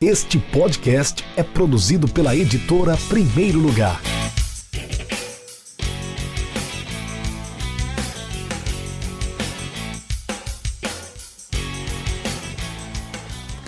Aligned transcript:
Este 0.00 0.38
podcast 0.38 1.24
é 1.36 1.42
produzido 1.42 2.06
pela 2.06 2.32
editora 2.32 2.96
Primeiro 3.08 3.58
Lugar. 3.58 4.00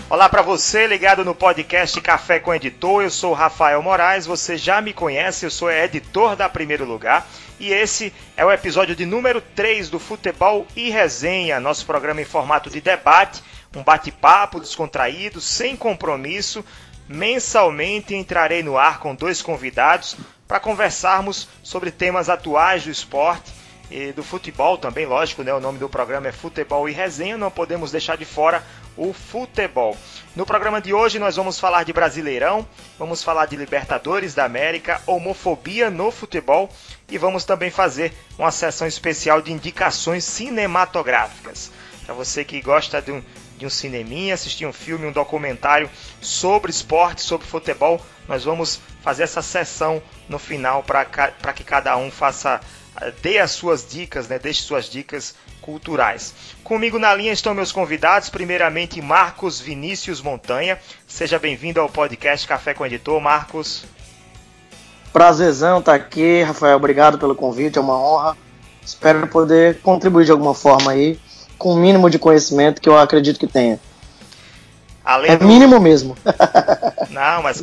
Olá 0.08 0.29
para 0.29 0.40
você 0.43 0.86
ligado 0.86 1.24
no 1.24 1.34
podcast 1.34 2.00
Café 2.00 2.38
com 2.38 2.54
Editor. 2.54 3.02
Eu 3.02 3.10
sou 3.10 3.32
Rafael 3.32 3.82
Moraes. 3.82 4.24
Você 4.24 4.56
já 4.56 4.80
me 4.80 4.92
conhece, 4.92 5.44
eu 5.44 5.50
sou 5.50 5.68
editor 5.68 6.36
da 6.36 6.48
Primeiro 6.48 6.84
Lugar. 6.84 7.26
E 7.58 7.72
esse 7.72 8.14
é 8.36 8.44
o 8.44 8.52
episódio 8.52 8.94
de 8.94 9.04
número 9.04 9.40
3 9.40 9.90
do 9.90 9.98
Futebol 9.98 10.64
e 10.76 10.90
Resenha, 10.90 11.58
nosso 11.58 11.84
programa 11.84 12.22
em 12.22 12.24
formato 12.24 12.70
de 12.70 12.80
debate 12.80 13.42
um 13.75 13.82
bate-papo 13.82 14.61
descontraído, 14.61 15.41
sem 15.41 15.77
compromisso. 15.77 16.65
Mensalmente 17.09 18.15
entrarei 18.15 18.62
no 18.62 18.78
ar 18.78 19.01
com 19.01 19.15
dois 19.15 19.42
convidados 19.42 20.16
para 20.47 20.61
conversarmos 20.61 21.48
sobre 21.62 21.91
temas 21.91 22.28
atuais 22.28 22.84
do 22.84 22.91
esporte 22.91 23.52
e 23.91 24.12
do 24.12 24.23
futebol 24.23 24.78
também, 24.78 25.05
lógico, 25.05 25.42
né? 25.42 25.52
O 25.52 25.61
nome 25.61 25.78
do 25.78 25.88
programa 25.88 26.28
é 26.28 26.33
Futebol 26.33 26.88
e 26.88 26.92
Resenha, 26.92 27.37
não 27.37 27.51
podemos 27.51 27.91
deixar 27.91 28.16
de 28.16 28.25
fora 28.25 28.62
o 28.97 29.12
futebol. 29.12 29.97
No 30.37 30.47
programa 30.47 30.80
de 30.80 30.95
hoje 30.95 31.19
nós 31.19 31.34
vamos 31.34 31.59
falar 31.59 31.84
de 31.84 31.92
Brasileirão, 31.92 32.66
vamos 32.98 33.23
falar 33.23 33.47
de 33.47 33.56
Libertadores 33.56 34.34
da 34.34 34.45
América, 34.45 35.02
homofobia 35.06 35.91
no 35.91 36.12
futebol 36.12 36.70
e 37.09 37.19
vamos 37.19 37.45
também 37.45 37.70
fazer 37.70 38.12
uma 38.39 38.52
sessão 38.52 38.87
especial 38.87 39.42
de 39.42 39.52
indicações 39.52 40.25
cinematográficas. 40.25 41.73
Para 42.05 42.14
você 42.14 42.45
que 42.45 42.61
gosta 42.61 43.02
de 43.02 43.11
um, 43.11 43.23
de 43.60 43.66
um 43.66 43.70
cineminha, 43.70 44.32
assistir 44.32 44.64
um 44.64 44.73
filme, 44.73 45.06
um 45.06 45.12
documentário 45.12 45.88
sobre 46.20 46.70
esporte, 46.70 47.20
sobre 47.20 47.47
futebol. 47.47 48.00
Nós 48.27 48.42
vamos 48.42 48.80
fazer 49.03 49.25
essa 49.25 49.42
sessão 49.42 50.03
no 50.28 50.39
final 50.39 50.83
para 50.83 51.53
que 51.53 51.62
cada 51.62 51.97
um 51.97 52.11
faça 52.11 52.58
eh, 53.00 53.12
dê 53.22 53.38
as 53.38 53.50
suas 53.50 53.86
dicas, 53.86 54.28
né? 54.28 54.38
Deixe 54.38 54.62
suas 54.62 54.86
dicas 54.86 55.34
culturais. 55.61 56.34
Comigo 56.64 56.98
na 56.98 57.14
linha 57.14 57.33
estão 57.33 57.53
meus 57.53 57.70
convidados, 57.70 58.31
primeiramente 58.31 59.00
Marcos 59.03 59.61
Vinícius 59.61 60.22
Montanha. 60.22 60.78
Seja 61.06 61.38
bem-vindo 61.38 61.81
ao 61.81 61.88
podcast 61.88 62.48
Café 62.48 62.72
com 62.72 62.86
Editor, 62.86 63.20
Marcos. 63.20 63.84
Prazerzão 65.12 65.81
estar 65.81 65.98
tá 65.98 66.03
aqui, 66.03 66.42
Rafael. 66.42 66.77
Obrigado 66.77 67.19
pelo 67.19 67.34
convite, 67.34 67.77
é 67.77 67.81
uma 67.81 67.98
honra. 67.98 68.38
Espero 68.83 69.27
poder 69.27 69.81
contribuir 69.83 70.25
de 70.25 70.33
alguma 70.33 70.55
forma 70.55 70.92
aí 70.92 71.20
com 71.61 71.75
o 71.75 71.77
mínimo 71.77 72.08
de 72.08 72.19
conhecimento 72.19 72.80
que 72.80 72.89
eu 72.89 72.98
acredito 72.98 73.39
que 73.39 73.47
tenha. 73.47 73.78
Além 75.05 75.33
é 75.33 75.36
do... 75.36 75.47
mínimo 75.47 75.78
mesmo. 75.78 76.16
Não, 77.11 77.42
mas 77.42 77.62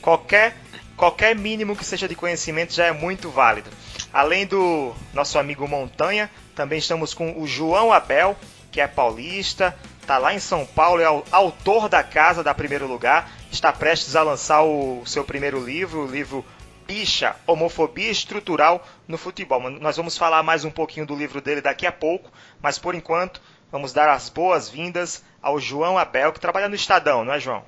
qualquer, 0.00 0.56
qualquer 0.96 1.36
mínimo 1.36 1.76
que 1.76 1.84
seja 1.84 2.08
de 2.08 2.14
conhecimento 2.14 2.72
já 2.72 2.86
é 2.86 2.92
muito 2.92 3.30
válido. 3.30 3.68
Além 4.10 4.46
do 4.46 4.94
nosso 5.12 5.38
amigo 5.38 5.68
Montanha, 5.68 6.30
também 6.56 6.78
estamos 6.78 7.12
com 7.12 7.38
o 7.38 7.46
João 7.46 7.92
Abel, 7.92 8.34
que 8.72 8.80
é 8.80 8.86
paulista, 8.86 9.76
está 10.00 10.16
lá 10.16 10.32
em 10.32 10.38
São 10.38 10.64
Paulo, 10.64 11.02
é 11.02 11.24
autor 11.30 11.90
da 11.90 12.02
casa 12.02 12.42
da 12.42 12.54
primeiro 12.54 12.86
lugar, 12.86 13.30
está 13.52 13.70
prestes 13.70 14.16
a 14.16 14.22
lançar 14.22 14.62
o 14.62 15.02
seu 15.04 15.22
primeiro 15.22 15.62
livro, 15.62 16.04
o 16.04 16.10
livro 16.10 16.42
Bicha, 16.86 17.36
Homofobia 17.46 18.10
Estrutural 18.10 18.86
no 19.08 19.16
Futebol. 19.16 19.70
Nós 19.70 19.96
vamos 19.96 20.16
falar 20.16 20.42
mais 20.42 20.64
um 20.64 20.70
pouquinho 20.70 21.06
do 21.06 21.16
livro 21.16 21.40
dele 21.40 21.60
daqui 21.60 21.86
a 21.86 21.92
pouco, 21.92 22.30
mas 22.62 22.78
por 22.78 22.94
enquanto 22.94 23.40
vamos 23.72 23.92
dar 23.92 24.08
as 24.08 24.28
boas-vindas 24.28 25.24
ao 25.42 25.58
João 25.58 25.98
Abel, 25.98 26.32
que 26.32 26.40
trabalha 26.40 26.68
no 26.68 26.74
Estadão, 26.74 27.24
não 27.24 27.32
é, 27.32 27.40
João? 27.40 27.62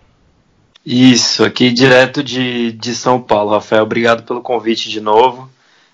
Isso, 0.84 1.44
aqui 1.44 1.72
direto 1.72 2.22
de, 2.22 2.72
de 2.72 2.94
São 2.94 3.20
Paulo, 3.20 3.50
Rafael. 3.50 3.82
Obrigado 3.82 4.22
pelo 4.22 4.40
convite 4.40 4.88
de 4.88 5.00
novo, 5.00 5.50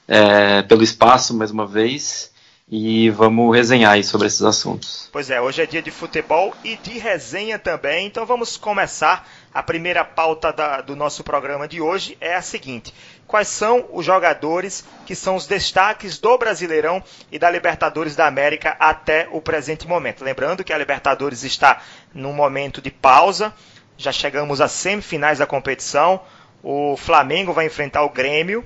é, 0.06 0.62
pelo 0.62 0.82
espaço 0.82 1.34
mais 1.34 1.50
uma 1.50 1.66
vez 1.66 2.32
e 2.74 3.10
vamos 3.10 3.54
resenhar 3.54 3.92
aí 3.92 4.02
sobre 4.02 4.26
esses 4.26 4.40
assuntos. 4.40 5.10
Pois 5.12 5.28
é, 5.28 5.38
hoje 5.38 5.60
é 5.60 5.66
dia 5.66 5.82
de 5.82 5.90
futebol 5.90 6.54
e 6.64 6.74
de 6.76 6.98
resenha 6.98 7.58
também, 7.58 8.06
então 8.06 8.24
vamos 8.24 8.56
começar. 8.56 9.28
A 9.52 9.62
primeira 9.62 10.02
pauta 10.02 10.50
da, 10.50 10.80
do 10.80 10.96
nosso 10.96 11.22
programa 11.22 11.68
de 11.68 11.82
hoje 11.82 12.16
é 12.18 12.34
a 12.34 12.40
seguinte: 12.40 12.94
quais 13.32 13.48
são 13.48 13.88
os 13.90 14.04
jogadores 14.04 14.84
que 15.06 15.14
são 15.14 15.36
os 15.36 15.46
destaques 15.46 16.18
do 16.18 16.36
Brasileirão 16.36 17.02
e 17.30 17.38
da 17.38 17.50
Libertadores 17.50 18.14
da 18.14 18.26
América 18.26 18.76
até 18.78 19.26
o 19.32 19.40
presente 19.40 19.88
momento? 19.88 20.22
Lembrando 20.22 20.62
que 20.62 20.70
a 20.70 20.76
Libertadores 20.76 21.42
está 21.42 21.80
num 22.12 22.34
momento 22.34 22.82
de 22.82 22.90
pausa, 22.90 23.54
já 23.96 24.12
chegamos 24.12 24.60
às 24.60 24.72
semifinais 24.72 25.38
da 25.38 25.46
competição. 25.46 26.20
O 26.62 26.94
Flamengo 26.98 27.54
vai 27.54 27.64
enfrentar 27.64 28.02
o 28.02 28.10
Grêmio, 28.10 28.62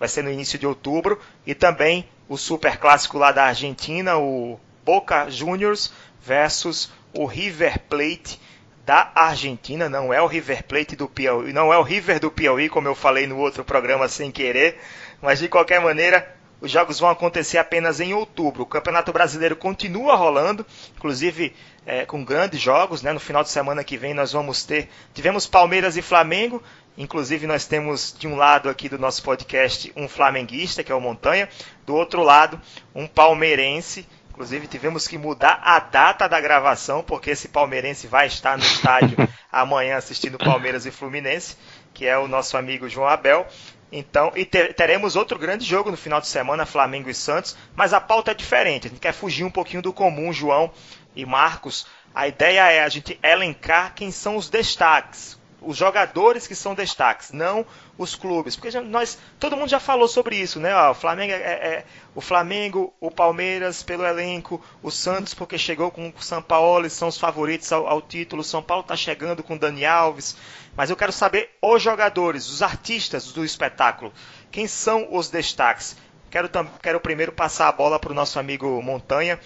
vai 0.00 0.08
ser 0.08 0.24
no 0.24 0.32
início 0.32 0.58
de 0.58 0.66
outubro, 0.66 1.20
e 1.46 1.54
também 1.54 2.08
o 2.28 2.36
super 2.36 2.76
clássico 2.76 3.18
lá 3.18 3.30
da 3.30 3.44
Argentina, 3.44 4.18
o 4.18 4.58
Boca 4.84 5.30
Juniors 5.30 5.92
versus 6.20 6.90
o 7.12 7.24
River 7.24 7.78
Plate 7.88 8.40
da 8.88 9.12
Argentina, 9.14 9.86
não 9.86 10.14
é 10.14 10.22
o 10.22 10.26
River 10.26 10.64
Plate 10.64 10.96
do 10.96 11.06
Piauí, 11.06 11.52
não 11.52 11.70
é 11.70 11.76
o 11.76 11.82
River 11.82 12.18
do 12.18 12.30
Piauí, 12.30 12.70
como 12.70 12.88
eu 12.88 12.94
falei 12.94 13.26
no 13.26 13.36
outro 13.36 13.62
programa 13.62 14.08
sem 14.08 14.32
querer, 14.32 14.80
mas 15.20 15.40
de 15.40 15.46
qualquer 15.46 15.78
maneira, 15.78 16.34
os 16.58 16.70
jogos 16.70 16.98
vão 16.98 17.10
acontecer 17.10 17.58
apenas 17.58 18.00
em 18.00 18.14
outubro. 18.14 18.62
O 18.62 18.66
Campeonato 18.66 19.12
Brasileiro 19.12 19.54
continua 19.56 20.16
rolando, 20.16 20.64
inclusive 20.96 21.54
é, 21.84 22.06
com 22.06 22.24
grandes 22.24 22.62
jogos. 22.62 23.02
Né? 23.02 23.12
No 23.12 23.20
final 23.20 23.42
de 23.42 23.50
semana 23.50 23.84
que 23.84 23.98
vem 23.98 24.14
nós 24.14 24.32
vamos 24.32 24.64
ter. 24.64 24.88
Tivemos 25.12 25.46
Palmeiras 25.46 25.98
e 25.98 26.02
Flamengo. 26.02 26.62
Inclusive, 26.96 27.46
nós 27.46 27.66
temos 27.66 28.16
de 28.18 28.26
um 28.26 28.36
lado 28.36 28.70
aqui 28.70 28.88
do 28.88 28.98
nosso 28.98 29.22
podcast 29.22 29.92
um 29.94 30.08
flamenguista, 30.08 30.82
que 30.82 30.90
é 30.90 30.94
o 30.94 31.00
Montanha, 31.00 31.48
do 31.86 31.94
outro 31.94 32.24
lado, 32.24 32.60
um 32.92 33.06
palmeirense. 33.06 34.04
Inclusive, 34.38 34.68
tivemos 34.68 35.08
que 35.08 35.18
mudar 35.18 35.60
a 35.64 35.80
data 35.80 36.28
da 36.28 36.40
gravação, 36.40 37.02
porque 37.02 37.30
esse 37.30 37.48
palmeirense 37.48 38.06
vai 38.06 38.28
estar 38.28 38.56
no 38.56 38.62
estádio 38.62 39.16
amanhã 39.50 39.96
assistindo 39.96 40.38
Palmeiras 40.38 40.86
e 40.86 40.92
Fluminense, 40.92 41.56
que 41.92 42.06
é 42.06 42.16
o 42.16 42.28
nosso 42.28 42.56
amigo 42.56 42.88
João 42.88 43.08
Abel. 43.08 43.48
Então, 43.90 44.30
e 44.36 44.44
ter, 44.44 44.74
teremos 44.74 45.16
outro 45.16 45.36
grande 45.40 45.64
jogo 45.64 45.90
no 45.90 45.96
final 45.96 46.20
de 46.20 46.28
semana, 46.28 46.64
Flamengo 46.64 47.10
e 47.10 47.14
Santos, 47.14 47.56
mas 47.74 47.92
a 47.92 48.00
pauta 48.00 48.30
é 48.30 48.34
diferente. 48.34 48.86
A 48.86 48.90
gente 48.90 49.00
quer 49.00 49.12
fugir 49.12 49.42
um 49.42 49.50
pouquinho 49.50 49.82
do 49.82 49.92
comum, 49.92 50.32
João 50.32 50.70
e 51.16 51.26
Marcos. 51.26 51.84
A 52.14 52.28
ideia 52.28 52.70
é 52.70 52.84
a 52.84 52.88
gente 52.88 53.18
elencar 53.20 53.92
quem 53.92 54.12
são 54.12 54.36
os 54.36 54.48
destaques, 54.48 55.36
os 55.60 55.76
jogadores 55.76 56.46
que 56.46 56.54
são 56.54 56.74
destaques, 56.74 57.32
não 57.32 57.66
os 57.96 58.14
clubes. 58.14 58.54
Porque 58.54 58.70
já, 58.70 58.80
nós, 58.80 59.18
todo 59.38 59.56
mundo 59.56 59.68
já 59.68 59.80
falou 59.80 60.06
sobre 60.06 60.36
isso, 60.36 60.60
né? 60.60 60.74
Ó, 60.74 60.90
o 60.92 60.94
Flamengo, 60.94 61.32
é, 61.32 61.36
é, 61.36 61.84
o 62.14 62.20
Flamengo, 62.20 62.94
o 63.00 63.10
Palmeiras 63.10 63.82
pelo 63.82 64.04
elenco, 64.04 64.62
o 64.82 64.90
Santos 64.90 65.34
porque 65.34 65.58
chegou 65.58 65.90
com 65.90 66.08
o 66.08 66.22
São 66.22 66.40
Paulo, 66.40 66.88
são 66.88 67.08
os 67.08 67.18
favoritos 67.18 67.72
ao, 67.72 67.86
ao 67.86 68.00
título. 68.00 68.42
O 68.42 68.44
São 68.44 68.62
Paulo 68.62 68.82
está 68.82 68.96
chegando 68.96 69.42
com 69.42 69.54
o 69.54 69.58
Dani 69.58 69.84
Alves. 69.84 70.36
Mas 70.76 70.90
eu 70.90 70.96
quero 70.96 71.12
saber 71.12 71.50
os 71.60 71.82
jogadores, 71.82 72.48
os 72.48 72.62
artistas 72.62 73.32
do 73.32 73.44
espetáculo. 73.44 74.12
Quem 74.50 74.68
são 74.68 75.08
os 75.10 75.28
destaques? 75.28 75.96
Quero, 76.30 76.48
quero 76.80 77.00
primeiro 77.00 77.32
passar 77.32 77.68
a 77.68 77.72
bola 77.72 77.98
para 77.98 78.12
o 78.12 78.14
nosso 78.14 78.38
amigo 78.38 78.80
Montanha. 78.82 79.40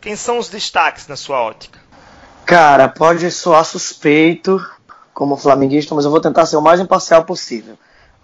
Quem 0.00 0.14
são 0.14 0.38
os 0.38 0.48
destaques 0.48 1.08
na 1.08 1.16
sua 1.16 1.42
ótica? 1.42 1.80
Cara, 2.46 2.88
pode 2.88 3.30
soar 3.30 3.64
suspeito, 3.64 4.60
como 5.20 5.36
flamenguista, 5.36 5.94
mas 5.94 6.06
eu 6.06 6.10
vou 6.10 6.18
tentar 6.18 6.46
ser 6.46 6.56
o 6.56 6.62
mais 6.62 6.80
imparcial 6.80 7.24
possível. 7.24 7.74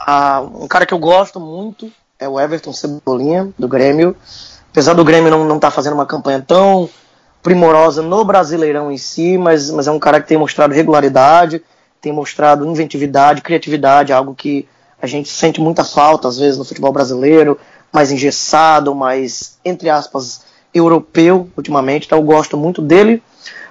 Ah, 0.01 0.41
um 0.41 0.67
cara 0.67 0.87
que 0.87 0.95
eu 0.95 0.99
gosto 0.99 1.39
muito 1.39 1.93
é 2.19 2.27
o 2.27 2.41
Everton 2.41 2.73
Cebolinha, 2.73 3.51
do 3.59 3.69
Grêmio. 3.69 4.17
Apesar 4.71 4.95
do 4.95 5.05
Grêmio 5.05 5.31
não 5.31 5.57
estar 5.57 5.69
tá 5.69 5.71
fazendo 5.71 5.93
uma 5.93 6.07
campanha 6.07 6.41
tão 6.41 6.89
primorosa 7.43 8.01
no 8.01 8.25
Brasileirão 8.25 8.91
em 8.91 8.97
si, 8.97 9.37
mas, 9.37 9.71
mas 9.71 9.87
é 9.87 9.91
um 9.91 9.99
cara 9.99 10.23
que 10.23 10.27
tem 10.27 10.39
mostrado 10.39 10.73
regularidade, 10.73 11.63
tem 12.01 12.15
mostrado 12.15 12.67
inventividade, 12.67 13.43
criatividade, 13.43 14.11
algo 14.11 14.35
que 14.35 14.67
a 15.01 15.07
gente 15.07 15.29
sente 15.29 15.61
muita 15.61 15.85
falta 15.85 16.29
às 16.29 16.39
vezes 16.39 16.57
no 16.57 16.65
futebol 16.65 16.93
brasileiro, 16.93 17.59
mais 17.93 18.11
engessado, 18.11 18.95
mais, 18.95 19.59
entre 19.63 19.91
aspas, 19.91 20.47
europeu 20.77 21.49
ultimamente. 21.57 22.07
Então 22.07 22.19
eu 22.19 22.25
gosto 22.25 22.57
muito 22.57 22.83
dele. 22.83 23.23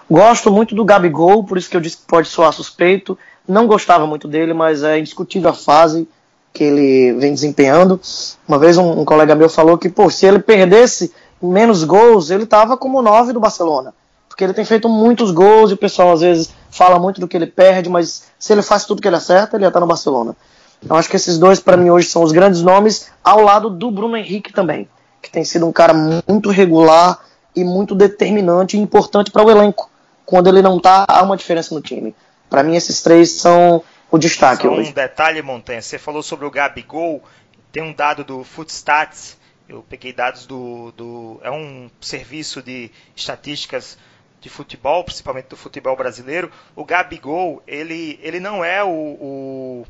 Gosto 0.09 0.51
muito 0.51 0.75
do 0.75 0.85
Gabigol, 0.85 1.43
por 1.43 1.57
isso 1.57 1.69
que 1.69 1.75
eu 1.75 1.81
disse 1.81 1.97
que 1.97 2.03
pode 2.07 2.27
soar 2.27 2.53
suspeito. 2.53 3.17
Não 3.47 3.67
gostava 3.67 4.05
muito 4.05 4.27
dele, 4.27 4.53
mas 4.53 4.83
é 4.83 4.99
indiscutível 4.99 5.49
a 5.49 5.53
fase 5.53 6.07
que 6.53 6.63
ele 6.63 7.13
vem 7.19 7.33
desempenhando. 7.33 7.99
Uma 8.47 8.57
vez 8.57 8.77
um, 8.77 9.01
um 9.01 9.05
colega 9.05 9.35
meu 9.35 9.49
falou 9.49 9.77
que, 9.77 9.89
pô, 9.89 10.09
se 10.09 10.25
ele 10.25 10.39
perdesse 10.39 11.11
menos 11.41 11.83
gols, 11.83 12.29
ele 12.29 12.45
tava 12.45 12.77
como 12.77 13.01
nove 13.01 13.33
do 13.33 13.39
Barcelona. 13.39 13.93
Porque 14.27 14.43
ele 14.43 14.53
tem 14.53 14.65
feito 14.65 14.87
muitos 14.89 15.31
gols 15.31 15.71
e 15.71 15.73
o 15.73 15.77
pessoal 15.77 16.13
às 16.13 16.21
vezes 16.21 16.49
fala 16.69 16.99
muito 16.99 17.19
do 17.21 17.27
que 17.27 17.37
ele 17.37 17.47
perde, 17.47 17.89
mas 17.89 18.23
se 18.37 18.53
ele 18.53 18.61
faz 18.61 18.85
tudo 18.85 19.01
que 19.01 19.07
ele 19.07 19.15
acerta, 19.15 19.55
ele 19.55 19.63
ia 19.63 19.69
estar 19.69 19.79
no 19.79 19.87
Barcelona. 19.87 20.35
Então 20.83 20.97
acho 20.97 21.09
que 21.09 21.15
esses 21.15 21.37
dois 21.37 21.59
para 21.59 21.77
mim 21.77 21.89
hoje 21.89 22.09
são 22.09 22.21
os 22.21 22.31
grandes 22.31 22.61
nomes, 22.61 23.07
ao 23.23 23.41
lado 23.41 23.69
do 23.69 23.89
Bruno 23.89 24.17
Henrique 24.17 24.51
também, 24.51 24.87
que 25.25 25.31
tem 25.31 25.43
sido 25.43 25.67
um 25.67 25.71
cara 25.73 25.93
muito 25.93 26.51
regular 26.51 27.19
e 27.55 27.63
muito 27.63 27.95
determinante 27.95 28.77
e 28.77 28.79
importante 28.79 29.31
para 29.31 29.43
o 29.43 29.49
elenco 29.49 29.89
quando 30.23 30.47
ele 30.47 30.61
não 30.61 30.79
tá, 30.79 31.05
há 31.07 31.23
uma 31.23 31.35
diferença 31.35 31.73
no 31.73 31.81
time. 31.81 32.15
Para 32.49 32.63
mim, 32.63 32.75
esses 32.75 33.01
três 33.01 33.31
são 33.31 33.83
o 34.11 34.17
destaque 34.17 34.63
Só 34.63 34.73
hoje. 34.73 34.91
um 34.91 34.93
detalhe, 34.93 35.41
Montanha. 35.41 35.81
Você 35.81 35.97
falou 35.97 36.21
sobre 36.21 36.45
o 36.45 36.51
Gabigol. 36.51 37.23
Tem 37.71 37.81
um 37.83 37.93
dado 37.93 38.23
do 38.23 38.43
Footstats. 38.43 39.37
Eu 39.67 39.83
peguei 39.87 40.13
dados 40.13 40.45
do, 40.45 40.91
do. 40.91 41.39
É 41.43 41.49
um 41.49 41.89
serviço 41.99 42.61
de 42.61 42.91
estatísticas 43.15 43.97
de 44.39 44.49
futebol, 44.49 45.03
principalmente 45.03 45.47
do 45.47 45.57
futebol 45.57 45.95
brasileiro. 45.95 46.51
O 46.75 46.85
Gabigol, 46.85 47.63
ele, 47.65 48.19
ele 48.21 48.39
não 48.39 48.63
é 48.63 48.83
o, 48.83 48.89
o, 48.89 49.85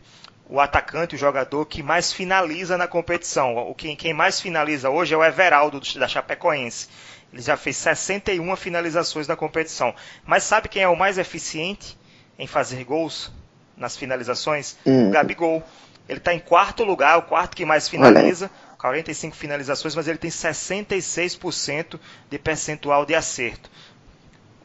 o 0.47 0.59
atacante, 0.59 1.15
o 1.15 1.18
jogador 1.18 1.65
que 1.65 1.81
mais 1.81 2.13
finaliza 2.13 2.77
na 2.77 2.88
competição. 2.88 3.57
O 3.57 3.74
quem, 3.74 3.95
quem 3.95 4.13
mais 4.13 4.39
finaliza 4.39 4.89
hoje 4.89 5.13
é 5.13 5.18
o 5.18 5.24
Everaldo 5.24 5.81
da 5.97 6.07
Chapecoense. 6.07 6.88
Ele 7.33 7.42
já 7.42 7.57
fez 7.57 7.75
61 7.77 8.56
finalizações 8.56 9.27
na 9.27 9.36
competição. 9.36 9.94
Mas 10.25 10.44
sabe 10.44 10.69
quem 10.69 10.83
é 10.83 10.88
o 10.88 10.95
mais 10.95 11.18
eficiente 11.18 11.97
em 12.38 12.47
fazer 12.47 12.83
gols 12.83 13.31
nas 13.75 13.97
finalizações? 13.97 14.77
Hum. 14.86 15.09
O 15.09 15.12
Gabigol. 15.12 15.63
Ele 16.07 16.19
está 16.19 16.33
em 16.33 16.39
quarto 16.39 16.83
lugar, 16.83 17.18
o 17.18 17.24
quarto 17.24 17.56
que 17.56 17.65
mais 17.65 17.89
finaliza, 17.89 18.51
45 18.77 19.36
finalizações, 19.36 19.95
mas 19.95 20.07
ele 20.07 20.19
tem 20.19 20.30
66% 20.30 22.00
de 22.30 22.38
percentual 22.38 23.07
de 23.07 23.15
acerto. 23.15 23.71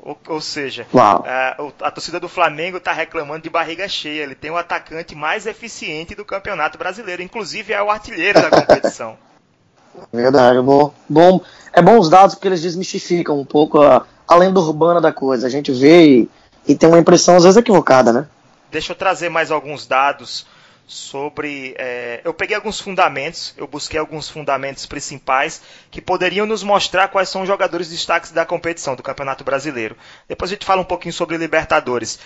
Ou, 0.02 0.18
ou 0.28 0.40
seja, 0.40 0.86
a, 0.94 1.56
a 1.82 1.90
torcida 1.90 2.18
do 2.18 2.28
Flamengo 2.28 2.78
está 2.78 2.92
reclamando 2.92 3.42
de 3.42 3.50
barriga 3.50 3.86
cheia. 3.86 4.22
Ele 4.22 4.34
tem 4.34 4.50
o 4.50 4.56
atacante 4.56 5.14
mais 5.14 5.46
eficiente 5.46 6.14
do 6.14 6.24
campeonato 6.24 6.78
brasileiro, 6.78 7.22
inclusive 7.22 7.72
é 7.72 7.82
o 7.82 7.90
artilheiro 7.90 8.40
da 8.40 8.50
competição. 8.50 9.16
Verdade, 10.12 10.60
bom, 10.62 10.94
bom. 11.08 11.40
É 11.72 11.82
bom 11.82 11.98
os 11.98 12.08
dados 12.08 12.34
porque 12.34 12.48
eles 12.48 12.62
desmistificam 12.62 13.38
um 13.38 13.44
pouco 13.44 13.82
a, 13.82 14.06
a 14.26 14.36
lenda 14.36 14.60
urbana 14.60 15.00
da 15.00 15.12
coisa. 15.12 15.46
A 15.46 15.50
gente 15.50 15.70
vê 15.72 16.06
e, 16.06 16.30
e 16.66 16.74
tem 16.74 16.88
uma 16.88 16.98
impressão 16.98 17.36
às 17.36 17.42
vezes 17.42 17.58
equivocada, 17.58 18.12
né? 18.12 18.26
Deixa 18.70 18.92
eu 18.92 18.96
trazer 18.96 19.28
mais 19.28 19.50
alguns 19.50 19.86
dados 19.86 20.46
sobre. 20.90 21.74
É, 21.78 22.20
eu 22.24 22.34
peguei 22.34 22.56
alguns 22.56 22.80
fundamentos, 22.80 23.54
eu 23.56 23.66
busquei 23.66 23.98
alguns 23.98 24.28
fundamentos 24.28 24.84
principais 24.86 25.62
que 25.90 26.00
poderiam 26.00 26.44
nos 26.44 26.62
mostrar 26.62 27.08
quais 27.08 27.28
são 27.28 27.42
os 27.42 27.48
jogadores 27.48 27.88
destaques 27.88 28.32
da 28.32 28.44
competição, 28.44 28.96
do 28.96 29.02
Campeonato 29.02 29.44
Brasileiro. 29.44 29.96
Depois 30.28 30.50
a 30.50 30.54
gente 30.54 30.66
fala 30.66 30.82
um 30.82 30.84
pouquinho 30.84 31.12
sobre 31.12 31.36
Libertadores. 31.36 32.18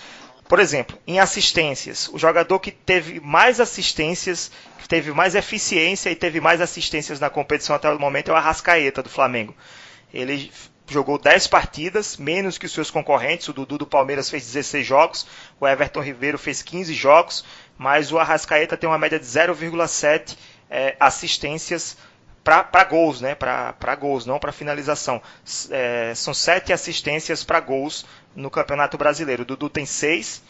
Por 0.47 0.59
exemplo, 0.59 0.97
em 1.07 1.19
assistências, 1.19 2.07
o 2.09 2.17
jogador 2.17 2.59
que 2.59 2.71
teve 2.71 3.19
mais 3.19 3.59
assistências, 3.59 4.51
que 4.79 4.87
teve 4.87 5.11
mais 5.11 5.35
eficiência 5.35 6.09
e 6.09 6.15
teve 6.15 6.39
mais 6.39 6.61
assistências 6.61 7.19
na 7.19 7.29
competição 7.29 7.75
até 7.75 7.89
o 7.89 7.99
momento 7.99 8.29
é 8.29 8.33
o 8.33 8.37
Arrascaeta 8.37 9.01
do 9.01 9.09
Flamengo. 9.09 9.55
Ele 10.13 10.51
jogou 10.87 11.17
10 11.17 11.47
partidas, 11.47 12.17
menos 12.17 12.57
que 12.57 12.65
os 12.65 12.71
seus 12.71 12.91
concorrentes. 12.91 13.47
O 13.47 13.53
Dudu 13.53 13.77
do 13.79 13.87
Palmeiras 13.87 14.29
fez 14.29 14.45
16 14.45 14.85
jogos, 14.85 15.27
o 15.59 15.67
Everton 15.67 16.01
Ribeiro 16.01 16.37
fez 16.37 16.61
15 16.61 16.93
jogos, 16.93 17.43
mas 17.77 18.11
o 18.11 18.19
Arrascaeta 18.19 18.77
tem 18.77 18.89
uma 18.89 18.97
média 18.97 19.19
de 19.19 19.25
0,7 19.25 20.37
é, 20.69 20.95
assistências 20.99 21.97
para 22.43 22.83
gols, 22.83 23.21
né? 23.21 23.33
Para 23.33 23.95
gols, 23.95 24.25
não 24.25 24.37
para 24.37 24.51
finalização. 24.51 25.21
É, 25.71 26.13
são 26.15 26.33
7 26.33 26.71
assistências 26.71 27.43
para 27.43 27.59
gols 27.59 28.05
no 28.35 28.51
Campeonato 28.51 28.97
Brasileiro. 28.97 29.41
O 29.41 29.45
Dudu 29.45 29.67
tem 29.67 29.85
6, 29.85 30.43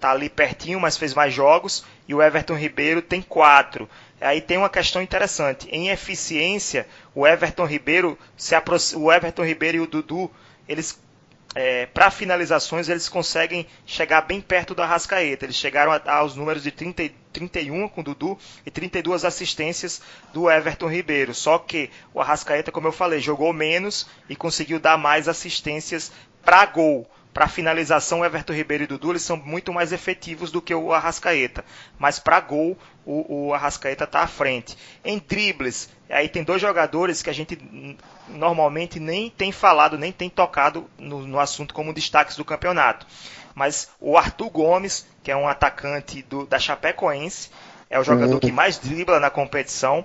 tá 0.00 0.10
ali 0.10 0.30
pertinho, 0.30 0.80
mas 0.80 0.96
fez 0.96 1.12
mais 1.12 1.34
jogos, 1.34 1.84
e 2.08 2.14
o 2.14 2.22
Everton 2.22 2.54
Ribeiro 2.54 3.02
tem 3.02 3.20
4. 3.20 3.88
Aí 4.20 4.40
tem 4.40 4.56
uma 4.56 4.70
questão 4.70 5.02
interessante. 5.02 5.68
Em 5.70 5.90
eficiência, 5.90 6.86
o 7.14 7.26
Everton 7.26 7.66
Ribeiro, 7.66 8.18
se 8.38 8.54
o 8.96 9.12
Everton 9.12 9.44
Ribeiro 9.44 9.76
e 9.76 9.80
o 9.80 9.86
Dudu, 9.86 10.30
eles 10.66 10.98
é, 11.54 11.86
para 11.86 12.10
finalizações 12.10 12.88
eles 12.88 13.08
conseguem 13.08 13.66
chegar 13.86 14.22
bem 14.22 14.40
perto 14.40 14.74
do 14.74 14.82
Arrascaeta. 14.82 15.44
Eles 15.44 15.56
chegaram 15.56 15.92
aos 16.06 16.34
números 16.34 16.62
de 16.62 16.72
30, 16.72 17.10
31 17.32 17.88
com 17.88 18.00
o 18.00 18.04
Dudu 18.04 18.38
e 18.66 18.70
32 18.70 19.24
assistências 19.24 20.02
do 20.32 20.50
Everton 20.50 20.88
Ribeiro. 20.88 21.32
Só 21.32 21.58
que 21.58 21.90
o 22.12 22.20
Arrascaeta, 22.20 22.72
como 22.72 22.88
eu 22.88 22.92
falei, 22.92 23.20
jogou 23.20 23.52
menos 23.52 24.06
e 24.28 24.34
conseguiu 24.34 24.80
dar 24.80 24.98
mais 24.98 25.28
assistências 25.28 26.10
para 26.44 26.66
gol. 26.66 27.08
Para 27.34 27.48
finalização, 27.48 28.20
o 28.20 28.24
Everton 28.24 28.52
Ribeiro 28.52 28.84
e 28.84 28.86
Dudu 28.86 29.10
eles 29.10 29.22
são 29.22 29.36
muito 29.36 29.72
mais 29.72 29.92
efetivos 29.92 30.52
do 30.52 30.62
que 30.62 30.72
o 30.72 30.92
Arrascaeta. 30.92 31.64
Mas 31.98 32.20
para 32.20 32.38
gol, 32.38 32.78
o, 33.04 33.48
o 33.48 33.52
Arrascaeta 33.52 34.04
está 34.04 34.20
à 34.20 34.26
frente. 34.28 34.78
Em 35.04 35.18
dribles, 35.18 35.90
aí 36.08 36.28
tem 36.28 36.44
dois 36.44 36.62
jogadores 36.62 37.22
que 37.22 37.28
a 37.28 37.32
gente 37.32 37.58
normalmente 38.28 39.00
nem 39.00 39.28
tem 39.28 39.50
falado, 39.50 39.98
nem 39.98 40.12
tem 40.12 40.30
tocado 40.30 40.88
no, 40.96 41.26
no 41.26 41.40
assunto 41.40 41.74
como 41.74 41.92
destaques 41.92 42.36
do 42.36 42.44
campeonato. 42.44 43.04
Mas 43.52 43.90
o 43.98 44.16
Arthur 44.16 44.50
Gomes, 44.50 45.04
que 45.24 45.32
é 45.32 45.36
um 45.36 45.48
atacante 45.48 46.22
do, 46.22 46.46
da 46.46 46.60
Chapecoense, 46.60 47.50
é 47.90 47.98
o 47.98 48.04
jogador 48.04 48.34
uhum. 48.34 48.40
que 48.40 48.52
mais 48.52 48.78
dribla 48.78 49.18
na 49.18 49.28
competição. 49.28 50.04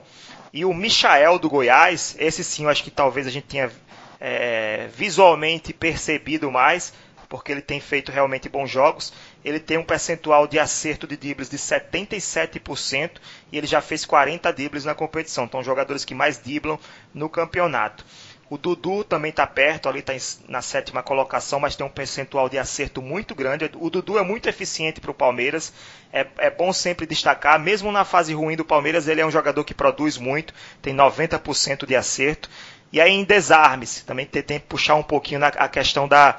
E 0.52 0.66
o 0.66 0.74
Michael 0.74 1.38
do 1.38 1.48
Goiás, 1.48 2.16
esse 2.18 2.44
sim 2.44 2.64
eu 2.64 2.70
acho 2.70 2.84
que 2.84 2.90
talvez 2.90 3.28
a 3.28 3.30
gente 3.30 3.46
tenha 3.46 3.72
é, 4.20 4.90
visualmente 4.94 5.72
percebido 5.74 6.52
mais, 6.52 6.94
porque 7.30 7.52
ele 7.52 7.62
tem 7.62 7.80
feito 7.80 8.12
realmente 8.12 8.50
bons 8.50 8.70
jogos. 8.70 9.14
Ele 9.46 9.60
tem 9.60 9.78
um 9.78 9.84
percentual 9.84 10.48
de 10.48 10.58
acerto 10.58 11.06
de 11.06 11.16
dribles 11.16 11.50
de 11.50 11.58
77% 11.58 13.12
e 13.52 13.58
ele 13.58 13.68
já 13.68 13.80
fez 13.80 14.04
40 14.04 14.52
dribles 14.52 14.84
na 14.84 14.96
competição. 14.96 15.46
Então, 15.46 15.64
jogadores 15.64 16.04
que 16.04 16.16
mais 16.16 16.40
driblam 16.40 16.80
no 17.14 17.30
campeonato. 17.30 18.04
O 18.50 18.58
Dudu 18.58 19.04
também 19.04 19.30
está 19.30 19.46
perto, 19.46 19.88
ali 19.88 20.00
está 20.00 20.14
na 20.48 20.60
sétima 20.64 21.04
colocação, 21.04 21.60
mas 21.60 21.76
tem 21.76 21.86
um 21.86 21.90
percentual 21.90 22.50
de 22.50 22.58
acerto 22.58 23.00
muito 23.00 23.36
grande. 23.36 23.70
O 23.76 23.92
Dudu 23.92 24.18
é 24.18 24.24
muito 24.24 24.50
eficiente 24.50 25.00
para 25.00 25.12
o 25.12 25.14
Palmeiras. 25.14 25.72
É, 26.12 26.26
é, 26.40 26.50
bom 26.50 26.74
sempre 26.74 27.06
destacar, 27.06 27.60
mesmo 27.60 27.92
na 27.92 28.04
fase 28.04 28.34
ruim 28.34 28.56
do 28.56 28.66
Palmeiras, 28.66 29.08
ele 29.08 29.22
é 29.22 29.26
um 29.26 29.30
jogador 29.30 29.64
que 29.64 29.76
produz 29.76 30.18
muito, 30.18 30.52
tem 30.82 30.96
90% 30.96 31.86
de 31.86 31.96
acerto. 31.96 32.50
E 32.92 33.00
aí 33.00 33.12
em 33.12 33.24
desarmes, 33.24 34.02
também 34.02 34.26
tem, 34.26 34.42
tem 34.42 34.60
que 34.60 34.66
puxar 34.66 34.96
um 34.96 35.04
pouquinho 35.04 35.40
na, 35.40 35.50
a 35.50 35.68
questão 35.68 36.08
da, 36.08 36.38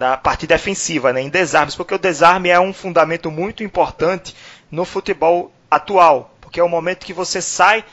da 0.00 0.16
parte 0.16 0.46
defensiva, 0.46 1.12
né, 1.12 1.20
em 1.20 1.28
desarmes, 1.28 1.76
porque 1.76 1.94
o 1.94 1.98
desarme 1.98 2.48
é 2.48 2.58
um 2.58 2.72
fundamento 2.72 3.30
muito 3.30 3.62
importante 3.62 4.34
no 4.70 4.86
futebol 4.86 5.52
atual, 5.70 6.34
porque 6.40 6.58
é 6.58 6.64
o 6.64 6.68
momento 6.70 7.04
que 7.04 7.12
você 7.12 7.42
sai 7.42 7.84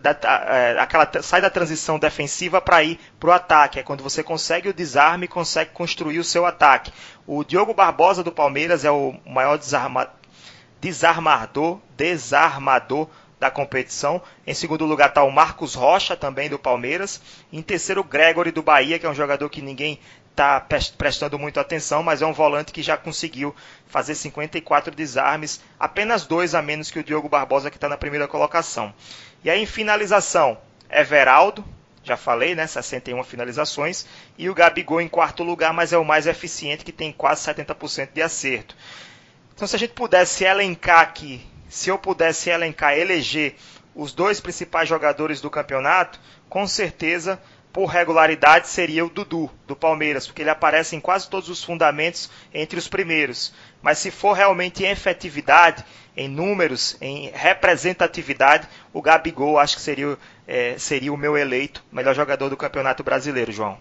da, 0.00 0.16
é, 0.48 0.78
aquela, 0.80 1.06
sai 1.22 1.42
da 1.42 1.50
transição 1.50 1.98
defensiva 1.98 2.62
para 2.62 2.82
ir 2.82 2.98
para 3.20 3.28
o 3.28 3.32
ataque. 3.32 3.78
É 3.78 3.82
quando 3.82 4.02
você 4.02 4.22
consegue 4.22 4.70
o 4.70 4.72
desarme 4.72 5.26
e 5.26 5.28
consegue 5.28 5.70
construir 5.72 6.18
o 6.18 6.24
seu 6.24 6.46
ataque. 6.46 6.90
O 7.26 7.44
Diogo 7.44 7.74
Barbosa 7.74 8.22
do 8.22 8.32
Palmeiras 8.32 8.82
é 8.82 8.90
o 8.90 9.14
maior 9.26 9.58
desarma, 9.58 10.08
desarmador, 10.80 11.78
desarmador 11.94 13.06
da 13.38 13.50
competição. 13.50 14.22
Em 14.46 14.54
segundo 14.54 14.86
lugar 14.86 15.10
está 15.10 15.22
o 15.22 15.30
Marcos 15.30 15.74
Rocha, 15.74 16.16
também 16.16 16.48
do 16.48 16.58
Palmeiras. 16.58 17.20
Em 17.52 17.60
terceiro, 17.60 18.00
o 18.00 18.04
Gregory 18.04 18.50
do 18.50 18.62
Bahia, 18.62 18.98
que 18.98 19.04
é 19.04 19.10
um 19.10 19.14
jogador 19.14 19.50
que 19.50 19.60
ninguém 19.60 20.00
está 20.34 20.60
prestando 20.98 21.38
muito 21.38 21.60
atenção, 21.60 22.02
mas 22.02 22.20
é 22.20 22.26
um 22.26 22.32
volante 22.32 22.72
que 22.72 22.82
já 22.82 22.96
conseguiu 22.96 23.54
fazer 23.86 24.16
54 24.16 24.92
desarmes, 24.92 25.60
apenas 25.78 26.26
dois 26.26 26.56
a 26.56 26.60
menos 26.60 26.90
que 26.90 26.98
o 26.98 27.04
Diogo 27.04 27.28
Barbosa, 27.28 27.70
que 27.70 27.76
está 27.76 27.88
na 27.88 27.96
primeira 27.96 28.26
colocação. 28.26 28.92
E 29.44 29.48
aí, 29.48 29.62
em 29.62 29.66
finalização, 29.66 30.58
Everaldo, 30.90 31.64
já 32.02 32.16
falei, 32.16 32.54
né, 32.56 32.66
61 32.66 33.22
finalizações, 33.22 34.06
e 34.36 34.50
o 34.50 34.54
Gabigol 34.54 35.00
em 35.00 35.08
quarto 35.08 35.44
lugar, 35.44 35.72
mas 35.72 35.92
é 35.92 35.98
o 35.98 36.04
mais 36.04 36.26
eficiente, 36.26 36.84
que 36.84 36.92
tem 36.92 37.12
quase 37.12 37.42
70% 37.42 38.10
de 38.12 38.20
acerto. 38.20 38.76
Então, 39.54 39.68
se 39.68 39.76
a 39.76 39.78
gente 39.78 39.92
pudesse 39.92 40.42
elencar 40.42 41.00
aqui, 41.00 41.46
se 41.68 41.90
eu 41.90 41.96
pudesse 41.96 42.50
elencar, 42.50 42.98
eleger 42.98 43.54
os 43.94 44.12
dois 44.12 44.40
principais 44.40 44.88
jogadores 44.88 45.40
do 45.40 45.48
campeonato, 45.48 46.18
com 46.48 46.66
certeza 46.66 47.40
por 47.74 47.86
regularidade 47.86 48.68
seria 48.68 49.04
o 49.04 49.10
Dudu, 49.10 49.50
do 49.66 49.74
Palmeiras, 49.74 50.28
porque 50.28 50.42
ele 50.42 50.48
aparece 50.48 50.94
em 50.94 51.00
quase 51.00 51.28
todos 51.28 51.48
os 51.48 51.64
fundamentos 51.64 52.30
entre 52.54 52.78
os 52.78 52.86
primeiros. 52.86 53.52
Mas 53.82 53.98
se 53.98 54.12
for 54.12 54.32
realmente 54.32 54.84
em 54.84 54.90
efetividade, 54.90 55.84
em 56.16 56.28
números, 56.28 56.96
em 57.00 57.32
representatividade, 57.34 58.68
o 58.92 59.02
Gabigol 59.02 59.58
acho 59.58 59.74
que 59.74 59.82
seria, 59.82 60.16
é, 60.46 60.76
seria 60.78 61.12
o 61.12 61.16
meu 61.16 61.36
eleito 61.36 61.82
melhor 61.90 62.14
jogador 62.14 62.48
do 62.48 62.56
Campeonato 62.56 63.02
Brasileiro, 63.02 63.50
João. 63.50 63.76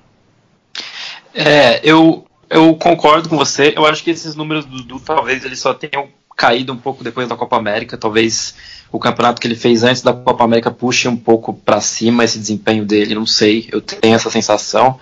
É, 1.36 1.80
eu, 1.84 2.26
eu 2.50 2.76
concordo 2.76 3.30
com 3.30 3.38
você. 3.38 3.76
Eu 3.78 3.86
acho 3.86 4.04
que 4.04 4.10
esses 4.10 4.34
números 4.34 4.66
do 4.66 4.78
Dudu 4.78 5.00
talvez 5.02 5.46
eles 5.46 5.60
só 5.60 5.72
tenham 5.72 6.10
caído 6.36 6.74
um 6.74 6.78
pouco 6.78 7.04
depois 7.04 7.28
da 7.28 7.36
Copa 7.36 7.58
América. 7.58 7.98
Talvez 7.98 8.56
o 8.92 9.00
campeonato 9.00 9.42
que 9.42 9.48
ele 9.48 9.56
fez 9.56 9.84
antes 9.84 10.02
da 10.02 10.14
Copa 10.14 10.44
América 10.44 10.70
puxe 10.70 11.08
um 11.08 11.18
pouco 11.18 11.54
para 11.54 11.82
cima 11.82 12.24
esse 12.24 12.38
desempenho 12.38 12.86
dele. 12.86 13.16
Não 13.16 13.26
sei, 13.26 13.68
eu 13.72 13.82
tenho 13.82 14.16
essa 14.16 14.30
sensação. 14.30 15.00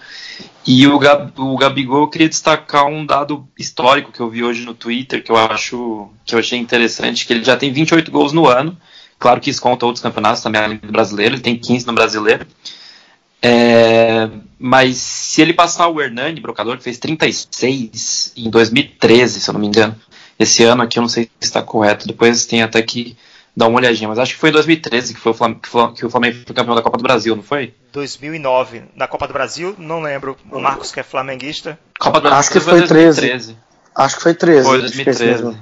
E 0.66 0.88
o, 0.88 1.00
Gab, 1.00 1.32
o 1.38 1.58
Gabigol, 1.58 2.02
eu 2.02 2.08
queria 2.08 2.30
destacar 2.30 2.86
um 2.86 3.06
dado 3.06 3.48
histórico 3.58 4.12
que 4.12 4.20
eu 4.20 4.30
vi 4.30 4.44
hoje 4.44 4.64
no 4.64 4.74
Twitter, 4.74 5.24
que 5.24 5.32
eu 5.32 5.38
acho 5.38 6.10
que 6.26 6.36
eu 6.36 6.40
achei 6.40 6.60
interessante, 6.60 7.26
que 7.26 7.34
ele 7.34 7.44
já 7.44 7.58
tem 7.58 7.72
28 7.72 8.12
gols 8.12 8.32
no 8.32 8.48
ano. 8.48 8.78
Claro 9.18 9.42
que 9.42 9.50
isso 9.50 9.62
conta 9.62 9.86
outros 9.86 10.02
campeonatos 10.02 10.42
também, 10.42 10.62
além 10.62 10.78
do 10.78 10.92
brasileiro, 10.92 11.36
ele 11.36 11.42
tem 11.42 11.58
15 11.58 11.86
no 11.86 11.94
brasileiro. 11.94 12.46
É, 13.42 14.30
mas 14.60 14.98
se 14.98 15.42
ele 15.42 15.54
passar 15.54 15.88
o 15.88 16.00
Hernani, 16.00 16.40
brocador, 16.40 16.78
que 16.78 16.84
fez 16.84 17.00
36 17.00 18.34
em 18.38 18.50
2013, 18.50 19.42
se 19.42 19.50
eu 19.50 19.54
não 19.54 19.60
me 19.60 19.68
engano, 19.68 19.96
esse 20.42 20.64
ano 20.64 20.82
aqui 20.82 20.98
eu 20.98 21.02
não 21.02 21.10
sei 21.10 21.26
se 21.26 21.32
está 21.42 21.62
correto, 21.62 22.08
depois 22.08 22.46
tem 22.46 22.64
até 22.64 22.82
que 22.82 23.16
dar 23.56 23.68
uma 23.68 23.78
olhadinha, 23.78 24.10
mas 24.10 24.18
acho 24.18 24.34
que 24.34 24.40
foi 24.40 24.50
em 24.50 24.54
2013 24.54 25.14
que, 25.14 25.20
foi 25.20 25.34
o 25.34 25.36
Flamengo, 25.36 25.60
que 25.94 26.06
o 26.06 26.10
Flamengo 26.10 26.38
foi 26.46 26.56
campeão 26.56 26.74
da 26.74 26.82
Copa 26.82 26.98
do 26.98 27.04
Brasil, 27.04 27.36
não 27.36 27.44
foi? 27.44 27.74
2009, 27.94 28.84
na 28.96 29.08
Copa 29.08 29.28
do 29.28 29.34
Brasil, 29.34 29.76
não 29.78 30.02
lembro. 30.02 30.36
O 30.52 30.60
Marcos 30.60 30.92
que 30.92 31.00
é 31.00 31.04
flamenguista. 31.04 31.78
Copa 32.00 32.20
do 32.20 32.24
Brasil 32.24 32.40
acho 32.40 32.52
que 32.52 32.60
foi 32.60 32.80
2013. 32.80 33.58
Acho 33.94 34.16
que 34.16 34.24
foi 34.24 34.34
13. 34.34 34.68
Foi 34.68 34.80
2013. 34.80 35.58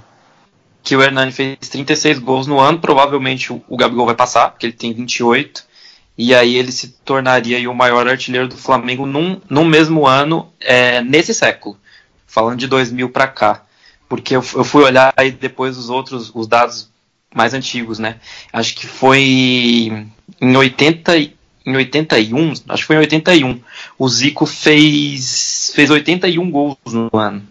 Que 0.81 0.95
o 0.95 1.01
Hernani 1.01 1.31
fez 1.31 1.57
36 1.57 2.19
gols 2.19 2.47
no 2.47 2.59
ano, 2.59 2.79
provavelmente 2.79 3.51
o, 3.51 3.75
Gabigol 3.75 4.05
vai 4.05 4.15
passar, 4.15 4.51
porque 4.51 4.67
ele 4.67 4.73
tem 4.73 4.93
28. 4.93 5.67
E 6.17 6.33
aí 6.33 6.55
ele 6.55 6.71
se 6.71 6.89
tornaria 7.03 7.69
o 7.69 7.75
maior 7.75 8.07
artilheiro 8.07 8.47
do 8.47 8.55
Flamengo 8.55 9.05
num, 9.05 9.41
num 9.49 9.65
mesmo 9.65 10.07
ano, 10.07 10.51
é, 10.59 11.01
nesse 11.01 11.33
século. 11.33 11.77
Falando 12.25 12.59
de 12.59 12.67
2000 12.67 13.09
para 13.09 13.27
cá. 13.27 13.63
Porque 14.09 14.35
eu, 14.35 14.43
eu 14.55 14.63
fui 14.63 14.83
olhar 14.83 15.13
aí 15.15 15.31
depois 15.31 15.77
os 15.77 15.89
outros, 15.89 16.31
os 16.33 16.47
dados 16.47 16.89
mais 17.33 17.53
antigos, 17.53 17.99
né? 17.99 18.15
Acho 18.51 18.75
que 18.75 18.87
foi 18.87 20.07
em 20.41 20.57
80 20.57 21.15
em 21.65 21.75
81, 21.75 22.53
acho 22.69 22.81
que 22.81 22.87
foi 22.87 22.95
em 22.95 22.99
81, 22.99 23.61
o 23.97 24.09
Zico 24.09 24.45
fez 24.45 25.71
fez 25.75 25.91
81 25.91 26.49
gols 26.49 26.77
no 26.87 27.09
ano, 27.13 27.43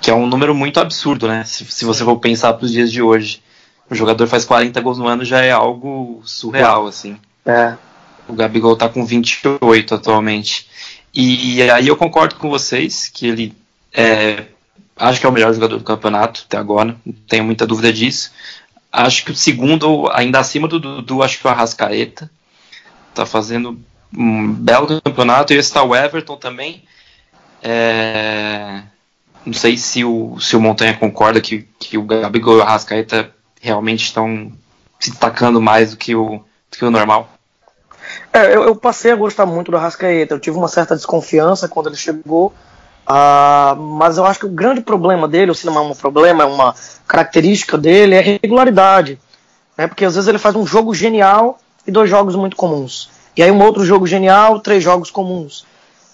que 0.00 0.10
é 0.10 0.14
um 0.14 0.26
número 0.26 0.54
muito 0.54 0.80
absurdo, 0.80 1.28
né? 1.28 1.44
Se, 1.44 1.64
se 1.66 1.84
você 1.84 2.02
for 2.02 2.16
pensar 2.18 2.54
para 2.54 2.64
os 2.64 2.72
dias 2.72 2.90
de 2.90 3.00
hoje, 3.00 3.40
o 3.88 3.94
jogador 3.94 4.26
faz 4.26 4.44
40 4.44 4.80
gols 4.80 4.98
no 4.98 5.06
ano 5.06 5.24
já 5.24 5.40
é 5.40 5.52
algo 5.52 6.20
surreal, 6.24 6.86
assim. 6.86 7.16
É. 7.46 7.74
O 8.26 8.32
Gabigol 8.32 8.76
tá 8.76 8.88
com 8.88 9.04
28 9.04 9.94
atualmente. 9.94 10.66
E 11.14 11.62
aí 11.70 11.86
eu 11.86 11.96
concordo 11.96 12.34
com 12.36 12.50
vocês 12.50 13.08
que 13.08 13.26
ele 13.26 13.54
é, 13.92 14.46
acho 14.96 15.20
que 15.20 15.26
é 15.26 15.28
o 15.28 15.32
melhor 15.32 15.52
jogador 15.52 15.78
do 15.78 15.84
campeonato 15.84 16.44
até 16.46 16.56
agora, 16.56 16.96
não 17.04 17.12
tenho 17.28 17.44
muita 17.44 17.66
dúvida 17.66 17.92
disso. 17.92 18.32
Acho 18.92 19.24
que 19.24 19.32
o 19.32 19.36
segundo, 19.36 20.08
ainda 20.12 20.38
acima 20.38 20.68
do 20.68 20.78
Dudu, 20.78 21.22
acho 21.22 21.38
que 21.40 21.46
o 21.46 21.50
Arrascaeta. 21.50 22.30
Tá 23.12 23.26
fazendo 23.26 23.80
um 24.16 24.52
belo 24.52 25.00
campeonato. 25.02 25.52
E 25.52 25.56
está 25.56 25.82
o 25.82 25.94
Everton 25.94 26.36
também. 26.36 26.84
É... 27.62 28.82
Não 29.44 29.52
sei 29.52 29.76
se 29.76 30.04
o, 30.04 30.38
se 30.40 30.56
o 30.56 30.60
Montanha 30.60 30.96
concorda 30.96 31.40
que, 31.40 31.68
que 31.78 31.98
o 31.98 32.02
Gabigol 32.04 32.56
e 32.56 32.58
o 32.58 32.62
Arrascaeta 32.62 33.30
realmente 33.60 34.04
estão 34.04 34.52
se 35.00 35.10
destacando 35.10 35.60
mais 35.60 35.90
do 35.90 35.96
que 35.96 36.14
o, 36.14 36.38
do 36.38 36.78
que 36.78 36.84
o 36.84 36.90
normal. 36.90 37.28
É, 38.32 38.54
eu, 38.54 38.62
eu, 38.62 38.76
passei 38.76 39.10
a 39.10 39.16
gostar 39.16 39.44
muito 39.44 39.70
do 39.70 39.76
Arrascaeta. 39.76 40.34
Eu 40.34 40.40
tive 40.40 40.56
uma 40.56 40.68
certa 40.68 40.94
desconfiança 40.94 41.68
quando 41.68 41.88
ele 41.88 41.96
chegou. 41.96 42.54
Uh, 43.08 43.76
mas 43.76 44.16
eu 44.16 44.24
acho 44.24 44.40
que 44.40 44.46
o 44.46 44.50
grande 44.50 44.80
problema 44.80 45.28
dele, 45.28 45.54
se 45.54 45.66
não 45.66 45.76
é 45.76 45.80
um 45.80 45.94
problema, 45.94 46.42
é 46.42 46.46
uma 46.46 46.74
característica 47.06 47.76
dele, 47.76 48.14
é 48.14 48.20
regularidade. 48.20 49.18
Né? 49.76 49.86
Porque 49.86 50.04
às 50.04 50.14
vezes 50.14 50.28
ele 50.28 50.38
faz 50.38 50.56
um 50.56 50.66
jogo 50.66 50.94
genial 50.94 51.58
e 51.86 51.90
dois 51.90 52.08
jogos 52.08 52.34
muito 52.34 52.56
comuns. 52.56 53.10
E 53.36 53.42
aí 53.42 53.50
um 53.50 53.62
outro 53.62 53.84
jogo 53.84 54.06
genial, 54.06 54.60
três 54.60 54.82
jogos 54.82 55.10
comuns. 55.10 55.66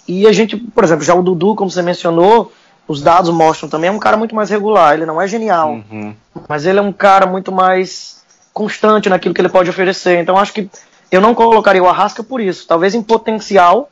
E 0.08 0.26
a 0.26 0.32
gente, 0.32 0.56
por 0.56 0.82
exemplo, 0.82 1.04
já 1.04 1.14
o 1.14 1.22
Dudu, 1.22 1.54
como 1.54 1.70
você 1.70 1.82
mencionou, 1.82 2.52
os 2.88 3.00
dados 3.00 3.30
mostram 3.30 3.68
também, 3.68 3.88
é 3.88 3.92
um 3.92 3.98
cara 3.98 4.16
muito 4.16 4.34
mais 4.34 4.50
regular. 4.50 4.94
Ele 4.94 5.06
não 5.06 5.20
é 5.20 5.28
genial, 5.28 5.80
uhum. 5.90 6.14
mas 6.48 6.66
ele 6.66 6.80
é 6.80 6.82
um 6.82 6.92
cara 6.92 7.26
muito 7.26 7.52
mais 7.52 8.20
constante 8.52 9.08
naquilo 9.08 9.32
que 9.32 9.40
ele 9.40 9.48
pode 9.48 9.70
oferecer. 9.70 10.18
Então 10.18 10.36
acho 10.36 10.52
que 10.52 10.68
eu 11.10 11.20
não 11.20 11.34
colocaria 11.34 11.82
o 11.82 11.88
Arrasca 11.88 12.24
por 12.24 12.40
isso. 12.40 12.66
Talvez 12.66 12.94
em 12.94 13.02
potencial, 13.02 13.88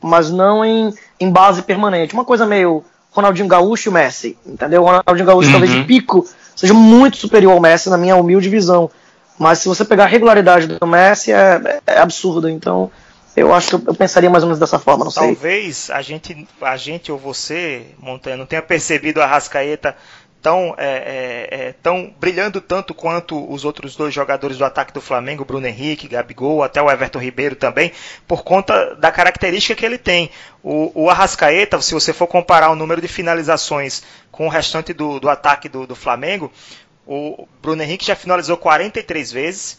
mas 0.00 0.30
não 0.30 0.64
em, 0.64 0.92
em 1.18 1.30
base 1.30 1.62
permanente. 1.62 2.14
Uma 2.14 2.24
coisa 2.24 2.46
meio 2.46 2.84
Ronaldinho 3.10 3.48
Gaúcho 3.48 3.88
e 3.88 3.90
o 3.90 3.92
Messi, 3.92 4.38
entendeu? 4.46 4.82
O 4.82 4.86
Ronaldinho 4.86 5.26
Gaúcho 5.26 5.48
uhum. 5.48 5.52
talvez 5.52 5.72
de 5.72 5.84
pico 5.84 6.26
seja 6.54 6.74
muito 6.74 7.16
superior 7.16 7.52
ao 7.52 7.60
Messi 7.60 7.90
na 7.90 7.98
minha 7.98 8.16
humilde 8.16 8.48
visão. 8.48 8.90
Mas 9.38 9.60
se 9.60 9.68
você 9.68 9.84
pegar 9.84 10.04
a 10.04 10.08
regularidade 10.08 10.66
do 10.66 10.86
Messi 10.86 11.32
é, 11.32 11.80
é 11.86 11.98
absurda. 11.98 12.50
Então 12.50 12.90
eu 13.36 13.54
acho 13.54 13.78
que 13.78 13.88
eu, 13.88 13.94
pensaria 13.94 14.28
mais 14.28 14.42
ou 14.42 14.48
menos 14.48 14.58
dessa 14.58 14.78
forma, 14.78 15.04
não 15.04 15.12
Talvez 15.12 15.36
sei. 15.36 15.36
Talvez 15.36 15.90
a 15.90 16.02
gente, 16.02 16.48
a 16.60 16.76
gente 16.76 17.12
ou 17.12 17.18
você, 17.18 17.86
Montanha, 17.98 18.36
não 18.36 18.46
tenha 18.46 18.62
percebido 18.62 19.22
a 19.22 19.26
Rascaeta 19.26 19.96
tão, 20.42 20.74
é, 20.78 20.86
é, 20.86 21.48
é, 21.50 21.72
tão 21.82 22.14
brilhando 22.18 22.60
tanto 22.60 22.94
quanto 22.94 23.50
os 23.52 23.64
outros 23.64 23.96
dois 23.96 24.14
jogadores 24.14 24.58
do 24.58 24.64
ataque 24.64 24.92
do 24.92 25.00
Flamengo, 25.00 25.44
Bruno 25.44 25.66
Henrique, 25.66 26.08
Gabigol, 26.08 26.62
até 26.62 26.80
o 26.80 26.90
Everton 26.90 27.18
Ribeiro 27.18 27.56
também, 27.56 27.92
por 28.26 28.42
conta 28.42 28.94
da 28.94 29.10
característica 29.10 29.74
que 29.74 29.84
ele 29.84 29.98
tem. 29.98 30.30
O, 30.62 31.04
o 31.04 31.10
Arrascaeta, 31.10 31.80
se 31.80 31.94
você 31.94 32.12
for 32.12 32.26
comparar 32.26 32.70
o 32.70 32.76
número 32.76 33.00
de 33.00 33.08
finalizações 33.08 34.02
com 34.30 34.46
o 34.46 34.50
restante 34.50 34.92
do, 34.92 35.18
do 35.18 35.28
ataque 35.28 35.68
do, 35.68 35.86
do 35.86 35.96
Flamengo, 35.96 36.52
o 37.06 37.48
Bruno 37.60 37.82
Henrique 37.82 38.04
já 38.04 38.14
finalizou 38.14 38.56
43 38.56 39.32
vezes, 39.32 39.78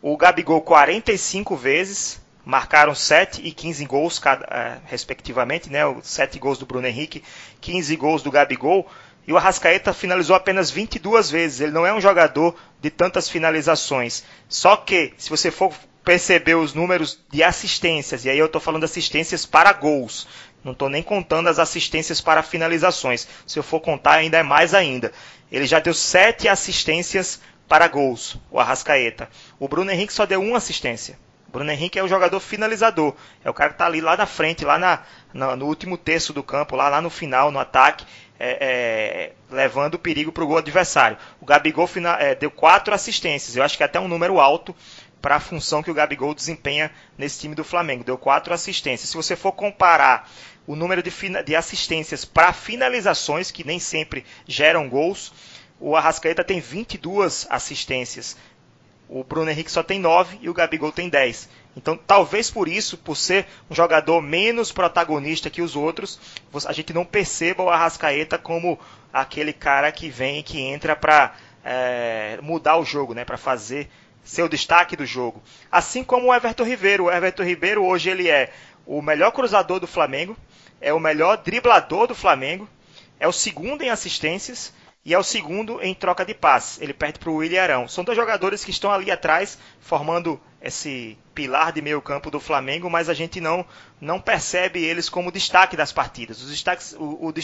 o 0.00 0.16
Gabigol 0.16 0.62
45 0.62 1.56
vezes, 1.56 2.20
marcaram 2.44 2.94
7 2.94 3.42
e 3.44 3.52
15 3.52 3.84
gols, 3.84 4.20
é, 4.50 4.78
respectivamente, 4.86 5.70
né? 5.70 5.80
7 6.02 6.38
gols 6.38 6.58
do 6.58 6.66
Bruno 6.66 6.86
Henrique, 6.86 7.22
15 7.60 7.94
gols 7.96 8.22
do 8.22 8.30
Gabigol. 8.30 8.88
E 9.26 9.32
o 9.32 9.36
Arrascaeta 9.36 9.92
finalizou 9.92 10.34
apenas 10.34 10.70
22 10.70 11.30
vezes. 11.30 11.60
Ele 11.60 11.72
não 11.72 11.86
é 11.86 11.92
um 11.92 12.00
jogador 12.00 12.56
de 12.80 12.90
tantas 12.90 13.28
finalizações. 13.28 14.24
Só 14.48 14.76
que, 14.76 15.12
se 15.16 15.30
você 15.30 15.50
for 15.50 15.72
perceber 16.04 16.54
os 16.54 16.74
números 16.74 17.20
de 17.30 17.42
assistências, 17.42 18.24
e 18.24 18.30
aí 18.30 18.38
eu 18.38 18.46
estou 18.46 18.60
falando 18.60 18.84
assistências 18.84 19.44
para 19.44 19.72
gols, 19.72 20.26
não 20.64 20.72
estou 20.72 20.88
nem 20.88 21.02
contando 21.02 21.48
as 21.48 21.58
assistências 21.58 22.20
para 22.20 22.42
finalizações. 22.42 23.26
Se 23.46 23.58
eu 23.58 23.62
for 23.62 23.80
contar, 23.80 24.14
ainda 24.14 24.38
é 24.38 24.42
mais 24.42 24.74
ainda. 24.74 25.12
Ele 25.50 25.66
já 25.66 25.78
deu 25.78 25.94
7 25.94 26.48
assistências 26.48 27.40
para 27.68 27.86
gols, 27.88 28.36
o 28.50 28.58
Arrascaeta. 28.58 29.28
O 29.58 29.68
Bruno 29.68 29.90
Henrique 29.90 30.12
só 30.12 30.26
deu 30.26 30.42
uma 30.42 30.58
assistência. 30.58 31.18
O 31.48 31.52
Bruno 31.52 31.70
Henrique 31.70 31.98
é 31.98 32.02
o 32.02 32.08
jogador 32.08 32.40
finalizador. 32.40 33.14
É 33.44 33.50
o 33.50 33.54
cara 33.54 33.70
que 33.70 33.74
está 33.74 33.86
ali 33.86 34.00
lá 34.00 34.16
na 34.16 34.26
frente, 34.26 34.64
lá 34.64 34.78
na, 34.78 35.00
na, 35.32 35.56
no 35.56 35.66
último 35.66 35.96
terço 35.96 36.32
do 36.32 36.42
campo, 36.42 36.76
lá, 36.76 36.88
lá 36.88 37.00
no 37.00 37.10
final, 37.10 37.50
no 37.50 37.58
ataque 37.58 38.04
é, 38.40 39.32
é, 39.50 39.54
levando 39.54 39.94
o 39.94 39.98
perigo 39.98 40.32
para 40.32 40.42
o 40.42 40.46
gol 40.46 40.56
adversário. 40.56 41.18
O 41.38 41.44
Gabigol 41.44 41.88
é, 42.18 42.34
deu 42.34 42.50
quatro 42.50 42.94
assistências, 42.94 43.54
eu 43.54 43.62
acho 43.62 43.76
que 43.76 43.82
é 43.82 43.86
até 43.86 44.00
um 44.00 44.08
número 44.08 44.40
alto 44.40 44.74
para 45.20 45.36
a 45.36 45.40
função 45.40 45.82
que 45.82 45.90
o 45.90 45.94
Gabigol 45.94 46.34
desempenha 46.34 46.90
nesse 47.18 47.38
time 47.38 47.54
do 47.54 47.62
Flamengo. 47.62 48.02
Deu 48.02 48.16
quatro 48.16 48.54
assistências. 48.54 49.10
Se 49.10 49.16
você 49.16 49.36
for 49.36 49.52
comparar 49.52 50.30
o 50.66 50.74
número 50.74 51.02
de, 51.02 51.12
de 51.44 51.54
assistências 51.54 52.24
para 52.24 52.54
finalizações, 52.54 53.50
que 53.50 53.62
nem 53.62 53.78
sempre 53.78 54.24
geram 54.46 54.88
gols, 54.88 55.30
o 55.78 55.94
Arrascaeta 55.94 56.42
tem 56.42 56.60
22 56.60 57.46
assistências. 57.50 58.36
O 59.06 59.22
Bruno 59.22 59.50
Henrique 59.50 59.70
só 59.70 59.82
tem 59.82 59.98
9 59.98 60.38
e 60.40 60.48
o 60.48 60.54
Gabigol 60.54 60.92
tem 60.92 61.10
10. 61.10 61.48
Então, 61.76 61.96
talvez 61.96 62.50
por 62.50 62.68
isso, 62.68 62.98
por 62.98 63.16
ser 63.16 63.46
um 63.70 63.74
jogador 63.74 64.20
menos 64.20 64.72
protagonista 64.72 65.48
que 65.48 65.62
os 65.62 65.76
outros, 65.76 66.18
a 66.66 66.72
gente 66.72 66.92
não 66.92 67.04
perceba 67.04 67.62
o 67.62 67.70
Arrascaeta 67.70 68.36
como 68.36 68.78
aquele 69.12 69.52
cara 69.52 69.92
que 69.92 70.08
vem 70.08 70.40
e 70.40 70.42
que 70.42 70.60
entra 70.60 70.96
para 70.96 71.34
é, 71.64 72.38
mudar 72.42 72.76
o 72.76 72.84
jogo, 72.84 73.14
né, 73.14 73.24
para 73.24 73.36
fazer 73.36 73.88
seu 74.24 74.48
destaque 74.48 74.96
do 74.96 75.06
jogo. 75.06 75.42
Assim 75.70 76.02
como 76.04 76.28
o 76.28 76.34
Everton 76.34 76.64
Ribeiro. 76.64 77.04
O 77.04 77.10
Everton 77.10 77.44
Ribeiro 77.44 77.84
hoje 77.84 78.10
ele 78.10 78.28
é 78.28 78.52
o 78.84 79.00
melhor 79.00 79.30
cruzador 79.30 79.80
do 79.80 79.86
Flamengo, 79.86 80.36
é 80.80 80.92
o 80.92 81.00
melhor 81.00 81.36
driblador 81.38 82.06
do 82.06 82.14
Flamengo, 82.14 82.68
é 83.18 83.28
o 83.28 83.32
segundo 83.32 83.82
em 83.82 83.90
assistências 83.90 84.72
e 85.04 85.14
é 85.14 85.18
o 85.18 85.22
segundo 85.22 85.82
em 85.82 85.94
troca 85.94 86.24
de 86.24 86.34
passes. 86.34 86.80
Ele 86.80 86.92
perde 86.92 87.18
para 87.18 87.30
o 87.30 87.36
William 87.36 87.62
Arão. 87.62 87.88
São 87.88 88.04
dois 88.04 88.16
jogadores 88.16 88.64
que 88.64 88.70
estão 88.70 88.92
ali 88.92 89.10
atrás, 89.10 89.58
formando 89.80 90.40
esse 90.60 91.16
pilar 91.34 91.72
de 91.72 91.80
meio 91.80 92.02
campo 92.02 92.30
do 92.30 92.38
Flamengo, 92.38 92.90
mas 92.90 93.08
a 93.08 93.14
gente 93.14 93.40
não, 93.40 93.64
não 93.98 94.20
percebe 94.20 94.84
eles 94.84 95.08
como 95.08 95.32
destaque 95.32 95.76
das 95.76 95.90
partidas. 95.90 96.42
Os 96.42 96.50
destaques, 96.50 96.92
o, 96.92 97.28
o, 97.28 97.34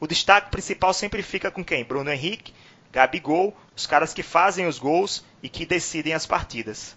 o 0.00 0.06
destaque 0.06 0.50
principal 0.50 0.94
sempre 0.94 1.22
fica 1.22 1.50
com 1.50 1.62
quem? 1.62 1.84
Bruno 1.84 2.10
Henrique, 2.10 2.54
Gabigol, 2.90 3.54
os 3.76 3.86
caras 3.86 4.14
que 4.14 4.22
fazem 4.22 4.66
os 4.66 4.78
gols 4.78 5.22
e 5.42 5.50
que 5.50 5.66
decidem 5.66 6.14
as 6.14 6.24
partidas. 6.24 6.96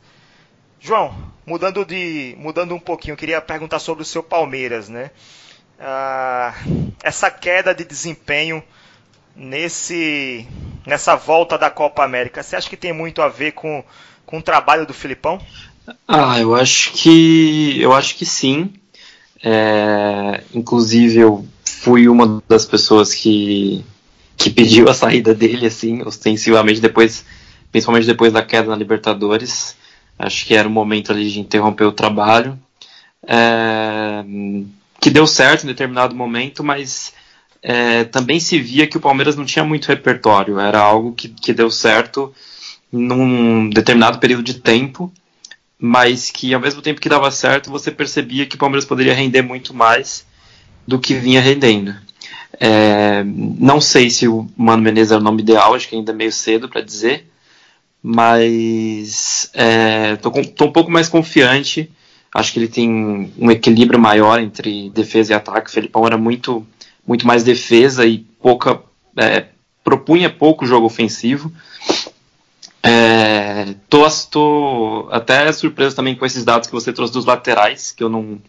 João, 0.79 1.33
mudando 1.45 1.83
de 1.83 2.35
mudando 2.37 2.73
um 2.73 2.79
pouquinho, 2.79 3.13
eu 3.13 3.17
queria 3.17 3.41
perguntar 3.41 3.79
sobre 3.79 4.03
o 4.03 4.05
seu 4.05 4.21
Palmeiras, 4.21 4.87
né? 4.87 5.11
Ah, 5.79 6.53
essa 7.03 7.29
queda 7.29 7.73
de 7.73 7.83
desempenho 7.83 8.63
nesse 9.35 10.47
nessa 10.85 11.15
volta 11.15 11.57
da 11.57 11.69
Copa 11.69 12.03
América, 12.03 12.43
você 12.43 12.55
acha 12.55 12.69
que 12.69 12.77
tem 12.77 12.93
muito 12.93 13.21
a 13.21 13.27
ver 13.27 13.53
com, 13.53 13.83
com 14.25 14.37
o 14.37 14.41
trabalho 14.41 14.85
do 14.85 14.93
Filipão? 14.93 15.39
Ah, 16.07 16.39
eu 16.39 16.55
acho 16.55 16.93
que 16.93 17.79
eu 17.81 17.93
acho 17.93 18.15
que 18.15 18.25
sim. 18.25 18.73
É, 19.43 20.43
inclusive 20.53 21.19
eu 21.19 21.45
fui 21.63 22.07
uma 22.07 22.41
das 22.47 22.65
pessoas 22.65 23.13
que 23.13 23.83
que 24.37 24.49
pediu 24.49 24.89
a 24.89 24.93
saída 24.93 25.33
dele 25.33 25.65
assim, 25.65 26.01
ostensivamente 26.03 26.81
depois, 26.81 27.25
principalmente 27.71 28.05
depois 28.05 28.33
da 28.33 28.43
queda 28.43 28.69
na 28.69 28.75
Libertadores. 28.75 29.75
Acho 30.17 30.45
que 30.45 30.55
era 30.55 30.67
o 30.67 30.71
momento 30.71 31.11
ali 31.11 31.29
de 31.29 31.39
interromper 31.39 31.85
o 31.85 31.91
trabalho. 31.91 32.57
É, 33.27 34.23
que 34.99 35.09
deu 35.09 35.25
certo 35.27 35.63
em 35.63 35.67
determinado 35.67 36.15
momento, 36.15 36.63
mas 36.63 37.13
é, 37.67 38.03
também 38.03 38.39
se 38.39 38.59
via 38.59 38.85
que 38.85 38.95
o 38.95 39.01
Palmeiras 39.01 39.35
não 39.35 39.43
tinha 39.43 39.65
muito 39.65 39.87
repertório, 39.87 40.59
era 40.59 40.79
algo 40.79 41.13
que, 41.13 41.27
que 41.27 41.51
deu 41.51 41.71
certo 41.71 42.31
num 42.91 43.71
determinado 43.71 44.19
período 44.19 44.43
de 44.43 44.53
tempo, 44.53 45.11
mas 45.79 46.29
que 46.29 46.53
ao 46.53 46.61
mesmo 46.61 46.79
tempo 46.79 47.01
que 47.01 47.09
dava 47.09 47.31
certo, 47.31 47.71
você 47.71 47.89
percebia 47.89 48.45
que 48.45 48.55
o 48.55 48.59
Palmeiras 48.59 48.85
poderia 48.85 49.15
render 49.15 49.41
muito 49.41 49.73
mais 49.73 50.27
do 50.85 50.99
que 50.99 51.15
vinha 51.15 51.41
rendendo. 51.41 51.95
É, 52.59 53.23
não 53.25 53.81
sei 53.81 54.11
se 54.11 54.27
o 54.27 54.47
Mano 54.55 54.83
Menezes 54.83 55.11
é 55.11 55.17
o 55.17 55.21
nome 55.21 55.41
ideal, 55.41 55.73
acho 55.73 55.89
que 55.89 55.95
ainda 55.95 56.11
é 56.11 56.15
meio 56.15 56.31
cedo 56.31 56.69
para 56.69 56.81
dizer, 56.81 57.27
mas 58.01 59.49
estou 60.13 60.31
é, 60.35 60.39
um 60.39 60.71
pouco 60.71 60.91
mais 60.91 61.09
confiante. 61.09 61.89
Acho 62.31 62.53
que 62.53 62.59
ele 62.59 62.67
tem 62.67 63.31
um 63.39 63.49
equilíbrio 63.49 63.99
maior 63.99 64.39
entre 64.39 64.91
defesa 64.91 65.33
e 65.33 65.35
ataque. 65.35 65.69
O 65.69 65.73
Felipão 65.73 66.05
era 66.05 66.17
muito, 66.17 66.67
muito 67.05 67.25
mais 67.27 67.43
defesa 67.43 68.05
e 68.05 68.19
pouca 68.19 68.81
é, 69.17 69.47
propunha 69.83 70.29
pouco 70.29 70.65
jogo 70.65 70.85
ofensivo. 70.85 71.51
É, 72.81 73.75
tô, 73.89 74.05
tô 74.29 75.07
até 75.11 75.51
surpreso 75.51 75.95
também 75.95 76.15
com 76.15 76.25
esses 76.25 76.43
dados 76.43 76.67
que 76.67 76.73
você 76.73 76.93
trouxe 76.93 77.13
dos 77.13 77.25
laterais, 77.25 77.91
que 77.91 78.03
eu 78.03 78.09
não, 78.09 78.39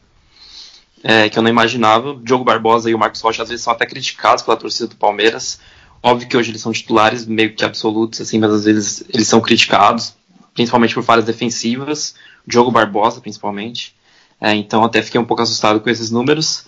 é, 1.02 1.28
que 1.28 1.38
eu 1.38 1.42
não 1.42 1.50
imaginava. 1.50 2.10
O 2.10 2.20
Diogo 2.20 2.44
Barbosa 2.44 2.90
e 2.90 2.94
o 2.94 2.98
Marcos 2.98 3.20
Rocha 3.20 3.42
às 3.42 3.48
vezes 3.48 3.64
são 3.64 3.72
até 3.72 3.86
criticados 3.86 4.42
pela 4.42 4.56
torcida 4.56 4.88
do 4.88 4.96
Palmeiras. 4.96 5.58
Óbvio 6.02 6.28
que 6.28 6.36
hoje 6.36 6.50
eles 6.50 6.60
são 6.60 6.72
titulares 6.72 7.26
meio 7.26 7.54
que 7.54 7.64
absolutos, 7.64 8.20
assim, 8.20 8.38
mas 8.38 8.52
às 8.52 8.64
vezes 8.64 9.04
eles 9.12 9.26
são 9.26 9.40
criticados, 9.40 10.14
principalmente 10.54 10.94
por 10.94 11.02
falhas 11.02 11.24
defensivas. 11.24 12.14
Diogo 12.46 12.70
Barbosa, 12.70 13.20
principalmente. 13.20 13.94
É, 14.40 14.54
então 14.54 14.84
até 14.84 15.02
fiquei 15.02 15.20
um 15.20 15.24
pouco 15.24 15.42
assustado 15.42 15.80
com 15.80 15.88
esses 15.88 16.10
números. 16.10 16.64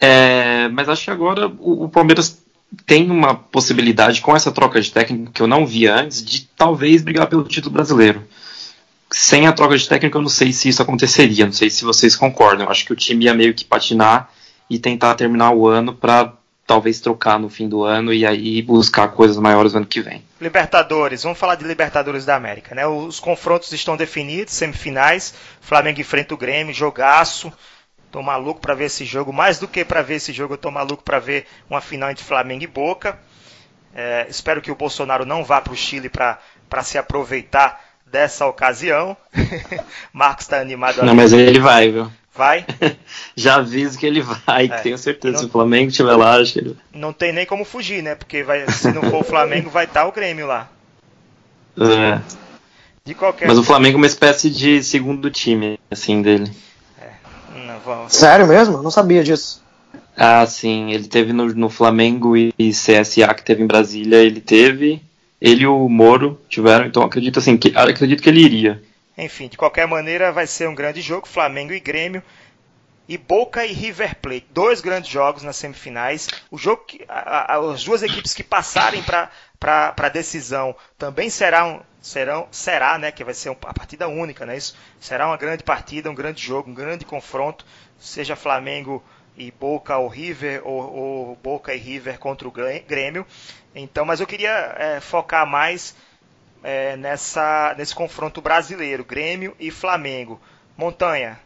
É, 0.00 0.68
mas 0.68 0.88
acho 0.88 1.04
que 1.04 1.10
agora 1.10 1.46
o, 1.46 1.84
o, 1.84 1.88
Palmeiras 1.88 2.42
tem 2.86 3.10
uma 3.10 3.34
possibilidade 3.34 4.20
com 4.20 4.34
essa 4.34 4.50
troca 4.50 4.80
de 4.80 4.90
técnico 4.90 5.32
que 5.32 5.42
eu 5.42 5.46
não 5.46 5.66
via 5.66 5.94
antes 5.94 6.24
de 6.24 6.48
talvez 6.56 7.02
brigar 7.02 7.26
pelo 7.26 7.44
título 7.44 7.72
brasileiro 7.74 8.22
sem 9.12 9.46
a 9.46 9.52
troca 9.52 9.76
de 9.76 9.88
técnico, 9.88 10.18
eu 10.18 10.22
não 10.22 10.28
sei 10.28 10.52
se 10.52 10.68
isso 10.68 10.82
aconteceria. 10.82 11.44
Não 11.44 11.52
sei 11.52 11.68
se 11.68 11.84
vocês 11.84 12.14
concordam. 12.14 12.68
Acho 12.68 12.84
que 12.84 12.92
o 12.92 12.96
time 12.96 13.24
ia 13.24 13.34
meio 13.34 13.54
que 13.54 13.64
patinar 13.64 14.30
e 14.68 14.78
tentar 14.78 15.14
terminar 15.14 15.50
o 15.50 15.66
ano 15.66 15.92
para 15.92 16.32
talvez 16.66 17.00
trocar 17.00 17.38
no 17.38 17.50
fim 17.50 17.68
do 17.68 17.82
ano 17.82 18.12
e 18.14 18.24
aí 18.24 18.62
buscar 18.62 19.08
coisas 19.08 19.36
maiores 19.36 19.72
no 19.72 19.78
ano 19.78 19.86
que 19.86 20.00
vem. 20.00 20.22
Libertadores, 20.40 21.24
vamos 21.24 21.38
falar 21.38 21.56
de 21.56 21.64
Libertadores 21.64 22.24
da 22.24 22.36
América, 22.36 22.76
né? 22.76 22.86
Os 22.86 23.18
confrontos 23.18 23.72
estão 23.72 23.96
definidos, 23.96 24.54
semifinais, 24.54 25.34
Flamengo 25.60 26.00
enfrenta 26.00 26.32
o 26.32 26.36
Grêmio, 26.36 26.72
jogaço. 26.72 27.52
Tô 28.10 28.22
maluco 28.22 28.60
para 28.60 28.74
ver 28.74 28.86
esse 28.86 29.04
jogo, 29.04 29.32
mais 29.32 29.58
do 29.58 29.68
que 29.68 29.84
para 29.84 30.02
ver 30.02 30.16
esse 30.16 30.32
jogo, 30.32 30.54
eu 30.54 30.58
tô 30.58 30.70
maluco 30.70 31.02
para 31.02 31.18
ver 31.18 31.46
uma 31.68 31.80
final 31.80 32.10
entre 32.10 32.24
Flamengo 32.24 32.64
e 32.64 32.66
Boca. 32.66 33.18
É, 33.94 34.26
espero 34.28 34.60
que 34.60 34.70
o 34.70 34.74
Bolsonaro 34.74 35.24
não 35.24 35.44
vá 35.44 35.60
para 35.60 35.72
o 35.72 35.76
Chile 35.76 36.08
para 36.08 36.38
se 36.82 36.98
aproveitar 36.98 37.80
dessa 38.04 38.46
ocasião. 38.46 39.16
Marcos 40.12 40.44
está 40.44 40.60
animado. 40.60 41.02
Não, 41.04 41.14
mas 41.14 41.32
ele 41.32 41.60
vai, 41.60 41.90
viu? 41.90 42.10
Vai? 42.34 42.64
Já 43.36 43.56
aviso 43.56 43.98
que 43.98 44.06
ele 44.06 44.22
vai, 44.22 44.66
é, 44.66 44.78
tenho 44.78 44.98
certeza. 44.98 45.34
Não, 45.34 45.40
se 45.40 45.46
o 45.46 45.50
Flamengo 45.50 45.90
estiver 45.90 46.16
lá, 46.16 46.36
acho 46.36 46.52
que 46.52 46.58
ele 46.60 46.76
Não 46.92 47.12
tem 47.12 47.32
nem 47.32 47.46
como 47.46 47.64
fugir, 47.64 48.02
né? 48.02 48.14
Porque 48.14 48.42
vai, 48.42 48.68
se 48.70 48.92
não 48.92 49.02
for 49.02 49.20
o 49.20 49.24
Flamengo, 49.24 49.70
vai 49.70 49.84
estar 49.84 50.02
tá 50.02 50.06
o 50.08 50.12
Grêmio 50.12 50.46
lá. 50.46 50.68
É. 51.78 52.20
De 53.04 53.14
qualquer 53.14 53.48
Mas 53.48 53.58
o 53.58 53.64
Flamengo 53.64 53.96
é 53.96 54.00
uma 54.00 54.06
espécie 54.06 54.50
de 54.50 54.82
segundo 54.82 55.30
time, 55.30 55.78
assim, 55.90 56.22
dele. 56.22 56.50
Não, 57.86 58.08
Sério 58.08 58.46
mesmo? 58.46 58.82
Não 58.82 58.90
sabia 58.90 59.22
disso. 59.22 59.62
Ah, 60.16 60.44
sim. 60.46 60.92
Ele 60.92 61.08
teve 61.08 61.32
no, 61.32 61.46
no 61.46 61.70
Flamengo 61.70 62.36
e 62.36 62.52
CSA 62.70 63.32
que 63.34 63.44
teve 63.44 63.62
em 63.62 63.66
Brasília, 63.66 64.18
ele 64.18 64.40
teve 64.40 65.02
ele 65.40 65.62
e 65.62 65.66
o 65.66 65.88
Moro 65.88 66.38
tiveram, 66.48 66.84
então 66.84 67.02
acredito 67.02 67.38
assim, 67.38 67.56
que, 67.56 67.72
acredito 67.74 68.22
que 68.22 68.28
ele 68.28 68.44
iria. 68.44 68.82
Enfim, 69.16 69.48
de 69.48 69.56
qualquer 69.56 69.86
maneira 69.86 70.30
vai 70.30 70.46
ser 70.46 70.68
um 70.68 70.74
grande 70.74 71.00
jogo, 71.00 71.26
Flamengo 71.26 71.72
e 71.72 71.80
Grêmio 71.80 72.22
e 73.10 73.18
Boca 73.18 73.66
e 73.66 73.72
River 73.72 74.14
Plate, 74.20 74.46
dois 74.50 74.80
grandes 74.80 75.10
jogos 75.10 75.42
nas 75.42 75.56
semifinais. 75.56 76.28
O 76.48 76.56
jogo 76.56 76.84
que, 76.84 77.04
a, 77.08 77.56
a, 77.56 77.72
as 77.72 77.82
duas 77.82 78.04
equipes 78.04 78.32
que 78.32 78.44
passarem 78.44 79.02
para 79.02 79.28
a 79.96 80.08
decisão 80.08 80.76
também 80.96 81.28
serão 81.28 81.84
serão 82.00 82.46
será, 82.52 82.96
né, 82.98 83.10
que 83.10 83.24
vai 83.24 83.34
ser 83.34 83.48
uma 83.48 83.56
partida 83.56 84.06
única, 84.06 84.46
né? 84.46 84.56
Isso 84.56 84.76
será 85.00 85.26
uma 85.26 85.36
grande 85.36 85.64
partida, 85.64 86.08
um 86.08 86.14
grande 86.14 86.40
jogo, 86.40 86.70
um 86.70 86.74
grande 86.74 87.04
confronto, 87.04 87.66
seja 87.98 88.36
Flamengo 88.36 89.02
e 89.36 89.50
Boca 89.50 89.98
ou 89.98 90.06
River 90.06 90.62
ou, 90.64 90.80
ou 90.80 91.36
Boca 91.42 91.74
e 91.74 91.78
River 91.78 92.16
contra 92.16 92.46
o 92.46 92.52
Grêmio. 92.52 93.26
Então, 93.74 94.04
mas 94.04 94.20
eu 94.20 94.26
queria 94.26 94.76
é, 94.78 95.00
focar 95.00 95.44
mais 95.48 95.96
é, 96.62 96.96
nessa, 96.96 97.74
nesse 97.76 97.92
confronto 97.92 98.40
brasileiro, 98.40 99.04
Grêmio 99.04 99.56
e 99.58 99.68
Flamengo. 99.68 100.40
Montanha, 100.76 101.40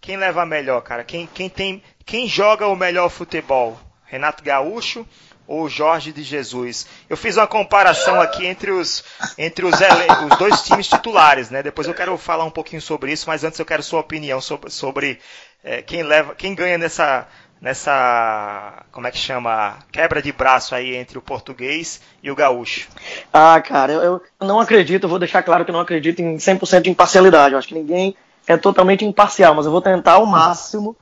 quem 0.00 0.16
leva 0.16 0.42
a 0.42 0.46
melhor, 0.46 0.80
cara? 0.80 1.04
Quem, 1.04 1.26
quem, 1.26 1.48
tem, 1.48 1.82
quem 2.04 2.26
joga 2.26 2.66
o 2.66 2.76
melhor 2.76 3.10
futebol? 3.10 3.78
Renato 4.06 4.42
Gaúcho 4.42 5.06
ou 5.46 5.68
Jorge 5.68 6.12
de 6.12 6.22
Jesus? 6.22 6.86
Eu 7.08 7.16
fiz 7.16 7.36
uma 7.36 7.46
comparação 7.46 8.20
aqui 8.20 8.46
entre 8.46 8.70
os, 8.70 9.04
entre 9.36 9.64
os, 9.64 9.74
os 9.74 10.38
dois 10.38 10.62
times 10.62 10.88
titulares, 10.88 11.50
né? 11.50 11.62
Depois 11.62 11.86
eu 11.86 11.94
quero 11.94 12.16
falar 12.16 12.44
um 12.44 12.50
pouquinho 12.50 12.80
sobre 12.80 13.12
isso, 13.12 13.28
mas 13.28 13.44
antes 13.44 13.58
eu 13.58 13.66
quero 13.66 13.82
sua 13.82 14.00
opinião 14.00 14.40
sobre, 14.40 14.70
sobre 14.70 15.18
é, 15.62 15.82
quem 15.82 16.02
leva, 16.02 16.34
quem 16.34 16.54
ganha 16.54 16.78
nessa, 16.78 17.28
nessa, 17.60 18.84
como 18.90 19.06
é 19.06 19.10
que 19.10 19.18
chama, 19.18 19.78
quebra 19.92 20.22
de 20.22 20.32
braço 20.32 20.74
aí 20.74 20.96
entre 20.96 21.18
o 21.18 21.22
português 21.22 22.00
e 22.22 22.30
o 22.30 22.34
gaúcho? 22.34 22.88
Ah, 23.32 23.60
cara, 23.60 23.92
eu, 23.92 24.02
eu 24.02 24.22
não 24.40 24.58
acredito, 24.58 25.06
vou 25.06 25.18
deixar 25.18 25.42
claro 25.42 25.64
que 25.64 25.70
eu 25.70 25.74
não 25.74 25.80
acredito 25.80 26.20
em 26.20 26.36
100% 26.36 26.82
de 26.82 26.90
imparcialidade. 26.90 27.52
Eu 27.52 27.58
acho 27.58 27.68
que 27.68 27.74
ninguém 27.74 28.16
é 28.50 28.56
totalmente 28.56 29.04
imparcial, 29.04 29.54
mas 29.54 29.64
eu 29.64 29.72
vou 29.72 29.80
tentar 29.80 30.14
ao 30.14 30.26
máximo 30.26 30.96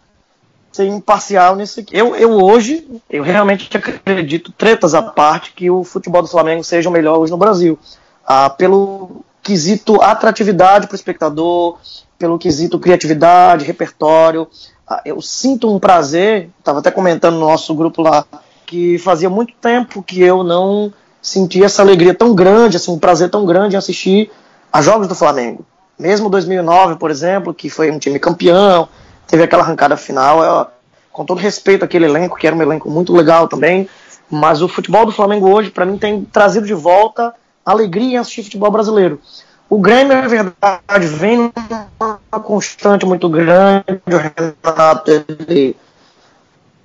ser 0.70 0.86
imparcial 0.86 1.56
nisso 1.56 1.80
aqui. 1.80 1.96
Eu, 1.96 2.14
eu 2.14 2.30
hoje, 2.32 2.86
eu 3.08 3.22
realmente 3.22 3.74
acredito, 3.74 4.52
tretas 4.52 4.94
à 4.94 5.02
parte, 5.02 5.52
que 5.52 5.70
o 5.70 5.82
futebol 5.82 6.20
do 6.20 6.28
Flamengo 6.28 6.62
seja 6.62 6.88
o 6.88 6.92
melhor 6.92 7.18
hoje 7.18 7.32
no 7.32 7.38
Brasil. 7.38 7.78
Ah, 8.26 8.50
pelo 8.50 9.24
quesito 9.42 10.00
atratividade 10.02 10.86
para 10.86 10.94
o 10.94 10.96
espectador, 10.96 11.78
pelo 12.18 12.38
quesito 12.38 12.78
criatividade, 12.78 13.64
repertório, 13.64 14.46
ah, 14.86 15.00
eu 15.04 15.22
sinto 15.22 15.74
um 15.74 15.78
prazer, 15.78 16.50
estava 16.58 16.80
até 16.80 16.90
comentando 16.90 17.34
no 17.34 17.48
nosso 17.48 17.74
grupo 17.74 18.02
lá, 18.02 18.26
que 18.66 18.98
fazia 18.98 19.30
muito 19.30 19.54
tempo 19.54 20.02
que 20.02 20.20
eu 20.20 20.44
não 20.44 20.92
sentia 21.22 21.64
essa 21.64 21.80
alegria 21.80 22.12
tão 22.12 22.34
grande, 22.34 22.76
assim, 22.76 22.90
um 22.90 22.98
prazer 22.98 23.30
tão 23.30 23.46
grande 23.46 23.74
em 23.74 23.78
assistir 23.78 24.30
a 24.70 24.82
jogos 24.82 25.08
do 25.08 25.14
Flamengo. 25.14 25.64
Mesmo 25.98 26.30
2009, 26.30 26.96
por 26.96 27.10
exemplo, 27.10 27.52
que 27.52 27.68
foi 27.68 27.90
um 27.90 27.98
time 27.98 28.18
campeão, 28.18 28.88
teve 29.26 29.42
aquela 29.42 29.62
arrancada 29.62 29.96
final, 29.96 30.42
eu, 30.42 30.66
com 31.12 31.24
todo 31.24 31.38
respeito 31.38 31.84
àquele 31.84 32.04
elenco, 32.04 32.36
que 32.36 32.46
era 32.46 32.54
um 32.54 32.62
elenco 32.62 32.88
muito 32.88 33.14
legal 33.14 33.48
também, 33.48 33.88
mas 34.30 34.62
o 34.62 34.68
futebol 34.68 35.04
do 35.04 35.12
Flamengo 35.12 35.50
hoje, 35.50 35.70
para 35.70 35.84
mim, 35.84 35.98
tem 35.98 36.24
trazido 36.24 36.66
de 36.66 36.74
volta 36.74 37.34
alegria 37.64 38.14
em 38.14 38.16
assistir 38.16 38.44
futebol 38.44 38.70
brasileiro. 38.70 39.20
O 39.68 39.78
Grêmio, 39.78 40.12
é 40.12 40.26
verdade, 40.26 41.06
vem 41.06 41.52
numa 42.00 42.40
constante 42.42 43.04
muito 43.04 43.28
grande. 43.28 43.84
O 44.06 44.16
Renato 44.16 45.10
ele 45.10 45.76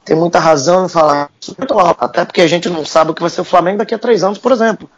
tem 0.03 0.15
muita 0.15 0.39
razão 0.39 0.85
em 0.85 0.89
falar 0.89 1.29
isso, 1.39 1.55
até 1.97 2.25
porque 2.25 2.41
a 2.41 2.47
gente 2.47 2.69
não 2.69 2.85
sabe 2.85 3.11
o 3.11 3.13
que 3.13 3.21
vai 3.21 3.29
ser 3.29 3.39
o 3.39 3.45
Flamengo 3.45 3.77
daqui 3.77 3.95
a 3.95 3.99
três 3.99 4.23
anos, 4.23 4.37
por 4.37 4.51
exemplo. 4.51 4.89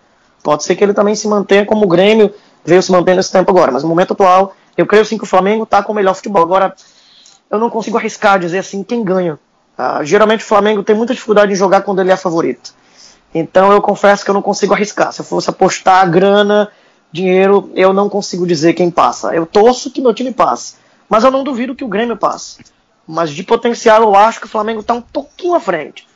Pode 0.42 0.64
ser 0.64 0.76
que 0.76 0.84
ele 0.84 0.94
também 0.94 1.14
se 1.14 1.28
mantenha 1.28 1.66
como 1.66 1.86
o 1.86 1.88
Grêmio 1.88 2.34
veio 2.66 2.82
se 2.82 2.92
mantendo 2.92 3.18
nesse 3.18 3.32
tempo 3.32 3.52
agora, 3.52 3.72
mas 3.72 3.84
no 3.84 3.90
momento 3.90 4.14
atual, 4.14 4.56
eu 4.78 4.86
creio 4.86 5.06
sim 5.06 5.18
que 5.18 5.24
o 5.24 5.28
Flamengo 5.28 5.64
está 5.64 5.84
com 5.84 5.92
o 5.92 5.96
melhor 5.96 6.16
futebol. 6.16 6.44
Agora, 6.44 6.76
eu 7.50 7.60
não 7.60 7.70
consigo 7.70 7.98
arriscar 7.98 8.40
dizer 8.40 8.60
assim 8.60 8.84
quem 8.84 9.04
ganha. 9.04 9.40
Ah, 9.78 10.04
geralmente 10.04 10.44
o 10.44 10.48
Flamengo 10.48 10.84
tem 10.84 10.96
muita 10.96 11.14
dificuldade 11.14 11.52
em 11.52 11.56
jogar 11.56 11.82
quando 11.82 12.02
ele 12.02 12.12
é 12.12 12.18
favorito. 12.18 12.74
Então 13.34 13.72
eu 13.72 13.82
confesso 13.82 14.24
que 14.24 14.30
eu 14.30 14.34
não 14.34 14.42
consigo 14.42 14.74
arriscar. 14.74 15.12
Se 15.12 15.22
eu 15.22 15.26
fosse 15.26 15.50
apostar 15.50 16.10
grana 16.10 16.70
dinheiro, 17.12 17.70
eu 17.76 17.94
não 17.94 18.10
consigo 18.10 18.48
dizer 18.48 18.74
quem 18.74 18.90
passa. 18.90 19.34
Eu 19.34 19.46
torço 19.46 19.92
que 19.92 20.02
meu 20.02 20.14
time 20.14 20.34
passe. 20.34 20.76
Mas 21.08 21.24
eu 21.24 21.32
não 21.32 21.44
duvido 21.44 21.76
que 21.76 21.84
o 21.84 21.88
Grêmio 21.88 22.18
passe. 22.18 22.64
Mas 23.08 23.30
de 23.30 23.44
potencial 23.44 24.02
eu 24.02 24.16
acho 24.16 24.40
que 24.40 24.46
o 24.46 24.50
Flamengo 24.50 24.80
está 24.80 24.94
um 24.94 25.02
pouquinho 25.02 25.56
à 25.56 25.60
frente. 25.60 26.08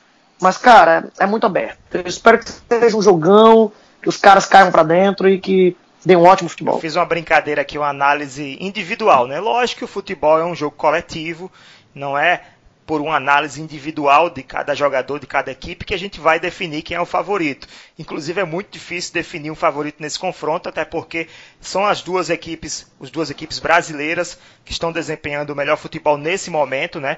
Mas, 0.42 0.58
cara, 0.58 1.12
é 1.20 1.26
muito 1.26 1.46
aberto. 1.46 1.78
Eu 1.94 2.04
espero 2.06 2.40
que 2.40 2.50
seja 2.50 2.98
um 2.98 3.02
jogão, 3.02 3.72
que 4.02 4.10
os 4.10 4.18
caras 4.18 4.46
caiam 4.46 4.72
para 4.72 4.84
dentro 4.84 5.28
e 5.28 5.40
que 5.40 5.76
dê 6.06 6.16
um 6.16 6.24
ótimo 6.24 6.50
futebol. 6.50 6.76
Eu 6.76 6.82
fiz 6.82 6.96
uma 6.96 7.06
brincadeira 7.06 7.62
aqui, 7.62 7.78
uma 7.78 7.90
análise 7.90 8.58
individual, 8.60 9.28
né? 9.28 9.40
Lógico 9.40 9.80
que 9.80 9.86
o 9.86 9.88
futebol 9.88 10.40
é 10.40 10.46
um 10.46 10.56
jogo 10.56 10.76
coletivo, 10.76 11.52
não 11.94 12.18
é 12.18 12.44
por 12.90 13.02
uma 13.02 13.18
análise 13.18 13.62
individual 13.62 14.32
de 14.32 14.42
cada 14.42 14.74
jogador, 14.74 15.20
de 15.20 15.28
cada 15.28 15.52
equipe, 15.52 15.86
que 15.86 15.94
a 15.94 16.00
gente 16.00 16.20
vai 16.20 16.40
definir 16.40 16.82
quem 16.82 16.98
é 16.98 17.00
o 17.00 17.06
favorito. 17.06 17.68
Inclusive 18.00 18.42
é 18.42 18.44
muito 18.44 18.72
difícil 18.72 19.14
definir 19.14 19.52
um 19.52 19.56
favorito 19.56 20.02
nesse 20.02 20.18
confronto, 20.18 20.68
até 20.68 20.84
porque 20.84 21.28
são 21.62 21.86
as 21.86 22.02
duas 22.02 22.32
equipes, 22.32 22.92
as 23.00 23.12
duas 23.12 23.30
equipes 23.30 23.60
brasileiras 23.60 24.40
que 24.66 24.72
estão 24.72 24.92
desempenhando 24.92 25.52
o 25.52 25.56
melhor 25.56 25.78
futebol 25.78 26.18
nesse 26.18 26.50
momento, 26.50 27.00
né? 27.00 27.18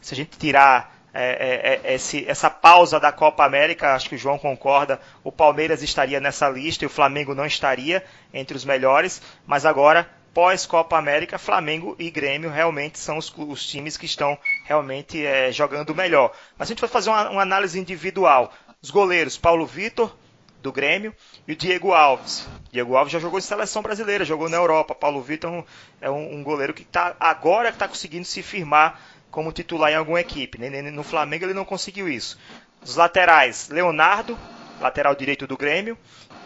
Se 0.00 0.14
a 0.14 0.16
gente 0.16 0.38
tirar 0.38 0.99
é, 1.12 1.80
é, 1.84 1.92
é, 1.92 1.94
esse, 1.94 2.24
essa 2.28 2.48
pausa 2.48 3.00
da 3.00 3.10
Copa 3.10 3.44
América, 3.44 3.94
acho 3.94 4.08
que 4.08 4.14
o 4.14 4.18
João 4.18 4.38
concorda, 4.38 5.00
o 5.24 5.32
Palmeiras 5.32 5.82
estaria 5.82 6.20
nessa 6.20 6.48
lista 6.48 6.84
e 6.84 6.86
o 6.86 6.90
Flamengo 6.90 7.34
não 7.34 7.46
estaria 7.46 8.04
entre 8.32 8.56
os 8.56 8.64
melhores, 8.64 9.20
mas 9.46 9.66
agora, 9.66 10.08
pós-Copa 10.32 10.96
América, 10.96 11.38
Flamengo 11.38 11.96
e 11.98 12.10
Grêmio 12.10 12.50
realmente 12.50 12.98
são 12.98 13.18
os, 13.18 13.32
os 13.36 13.66
times 13.66 13.96
que 13.96 14.06
estão 14.06 14.38
realmente 14.64 15.24
é, 15.24 15.50
jogando 15.50 15.94
melhor. 15.94 16.32
Mas 16.56 16.68
a 16.68 16.70
gente 16.70 16.80
vai 16.80 16.88
fazer 16.88 17.10
uma, 17.10 17.28
uma 17.30 17.42
análise 17.42 17.78
individual. 17.78 18.52
Os 18.80 18.90
goleiros, 18.90 19.36
Paulo 19.36 19.66
Vitor, 19.66 20.16
do 20.62 20.70
Grêmio, 20.70 21.14
e 21.48 21.52
o 21.52 21.56
Diego 21.56 21.92
Alves. 21.92 22.46
Diego 22.70 22.94
Alves 22.96 23.12
já 23.12 23.18
jogou 23.18 23.38
em 23.38 23.42
seleção 23.42 23.82
brasileira, 23.82 24.24
jogou 24.24 24.48
na 24.48 24.56
Europa. 24.56 24.94
Paulo 24.94 25.20
Vitor 25.22 25.64
é 26.00 26.10
um, 26.10 26.36
um 26.36 26.42
goleiro 26.42 26.74
que 26.74 26.84
tá, 26.84 27.16
agora 27.18 27.70
está 27.70 27.88
conseguindo 27.88 28.24
se 28.24 28.42
firmar 28.42 29.00
como 29.30 29.52
titular 29.52 29.92
em 29.92 29.96
alguma 29.96 30.20
equipe. 30.20 30.58
No 30.92 31.02
Flamengo 31.02 31.44
ele 31.44 31.54
não 31.54 31.64
conseguiu 31.64 32.08
isso. 32.08 32.38
Os 32.82 32.96
laterais, 32.96 33.68
Leonardo, 33.68 34.38
lateral 34.80 35.14
direito 35.14 35.46
do 35.46 35.56
Grêmio, 35.56 35.96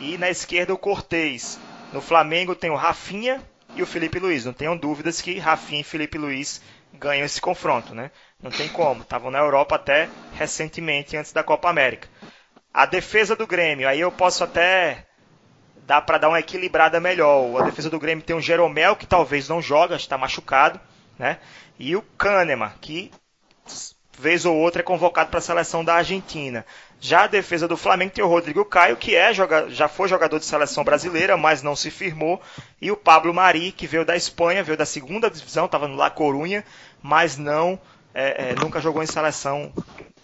e 0.01 0.19
na 0.19 0.29
esquerda 0.29 0.75
o 0.75 0.79
Cortez. 0.79 1.59
No 1.93 2.01
Flamengo 2.01 2.55
tem 2.55 2.71
o 2.71 2.77
Rafinha 2.77 3.41
e 3.77 3.83
o 3.83 3.87
Felipe 3.87 4.19
Luiz. 4.19 4.45
Não 4.45 4.53
tenham 4.53 4.77
dúvidas 4.77 5.21
que 5.21 5.39
Rafinha 5.39 5.81
e 5.81 5.85
Felipe 5.85 6.19
Luiz 6.19 6.61
ganham 6.93 7.25
esse 7.25 7.41
confronto, 7.41 7.95
né? 7.95 8.11
Não 8.43 8.51
tem 8.51 8.69
como. 8.69 9.03
Estavam 9.03 9.31
na 9.31 9.39
Europa 9.39 9.77
até 9.77 10.09
recentemente, 10.35 11.17
antes 11.17 11.33
da 11.33 11.43
Copa 11.43 11.71
América. 11.71 12.09
A 12.73 12.87
defesa 12.87 13.37
do 13.37 13.47
Grêmio, 13.47 13.89
aí 13.89 14.01
eu 14.01 14.11
posso 14.11 14.43
até 14.43 15.07
dar 15.87 16.03
para 16.03 16.19
dar 16.19 16.29
uma 16.29 16.41
equilibrada 16.41 16.99
melhor. 16.99 17.63
A 17.63 17.67
defesa 17.67 17.89
do 17.89 18.01
Grêmio 18.01 18.25
tem 18.25 18.35
o 18.35 18.41
Jeromel, 18.41 18.97
que 18.97 19.07
talvez 19.07 19.49
não 19.49 19.63
joga, 19.63 19.95
está 19.95 20.19
machucado, 20.19 20.81
né? 21.19 21.39
E 21.79 21.95
o 21.97 22.03
Kahneman, 22.03 22.73
que 22.81 23.11
vez 24.19 24.45
ou 24.45 24.57
outra 24.57 24.81
é 24.81 24.85
convocado 24.85 25.31
para 25.31 25.39
a 25.39 25.43
seleção 25.43 25.85
da 25.85 25.95
Argentina. 25.95 26.65
Já 27.01 27.25
a 27.25 27.27
defesa 27.27 27.69
do 27.69 27.77
Flamengo 27.77 28.13
tem 28.13 28.25
o 28.25 28.29
Rodrigo 28.29 28.65
Caio, 28.65 28.97
que 28.97 29.15
é 29.15 29.33
já 29.35 29.89
foi 29.89 30.09
jogador 30.09 30.39
de 30.39 30.45
seleção 30.45 30.85
brasileira, 30.85 31.37
mas 31.37 31.63
não 31.63 31.77
se 31.77 31.91
firmou, 31.91 32.41
e 32.81 32.91
o 32.91 32.97
Pablo 32.97 33.35
Mari, 33.35 33.73
que 33.73 33.87
veio 33.87 34.05
da 34.05 34.17
Espanha, 34.17 34.63
veio 34.63 34.79
da 34.79 34.87
segunda 34.87 35.31
divisão, 35.31 35.67
estava 35.67 35.89
no 35.89 35.97
La 35.97 36.11
Corunha, 36.11 36.65
mas 37.03 37.37
não 37.37 37.79
é, 38.15 38.51
é, 38.51 38.55
nunca 38.55 38.81
jogou 38.81 39.03
em 39.03 39.07
seleção 39.07 39.73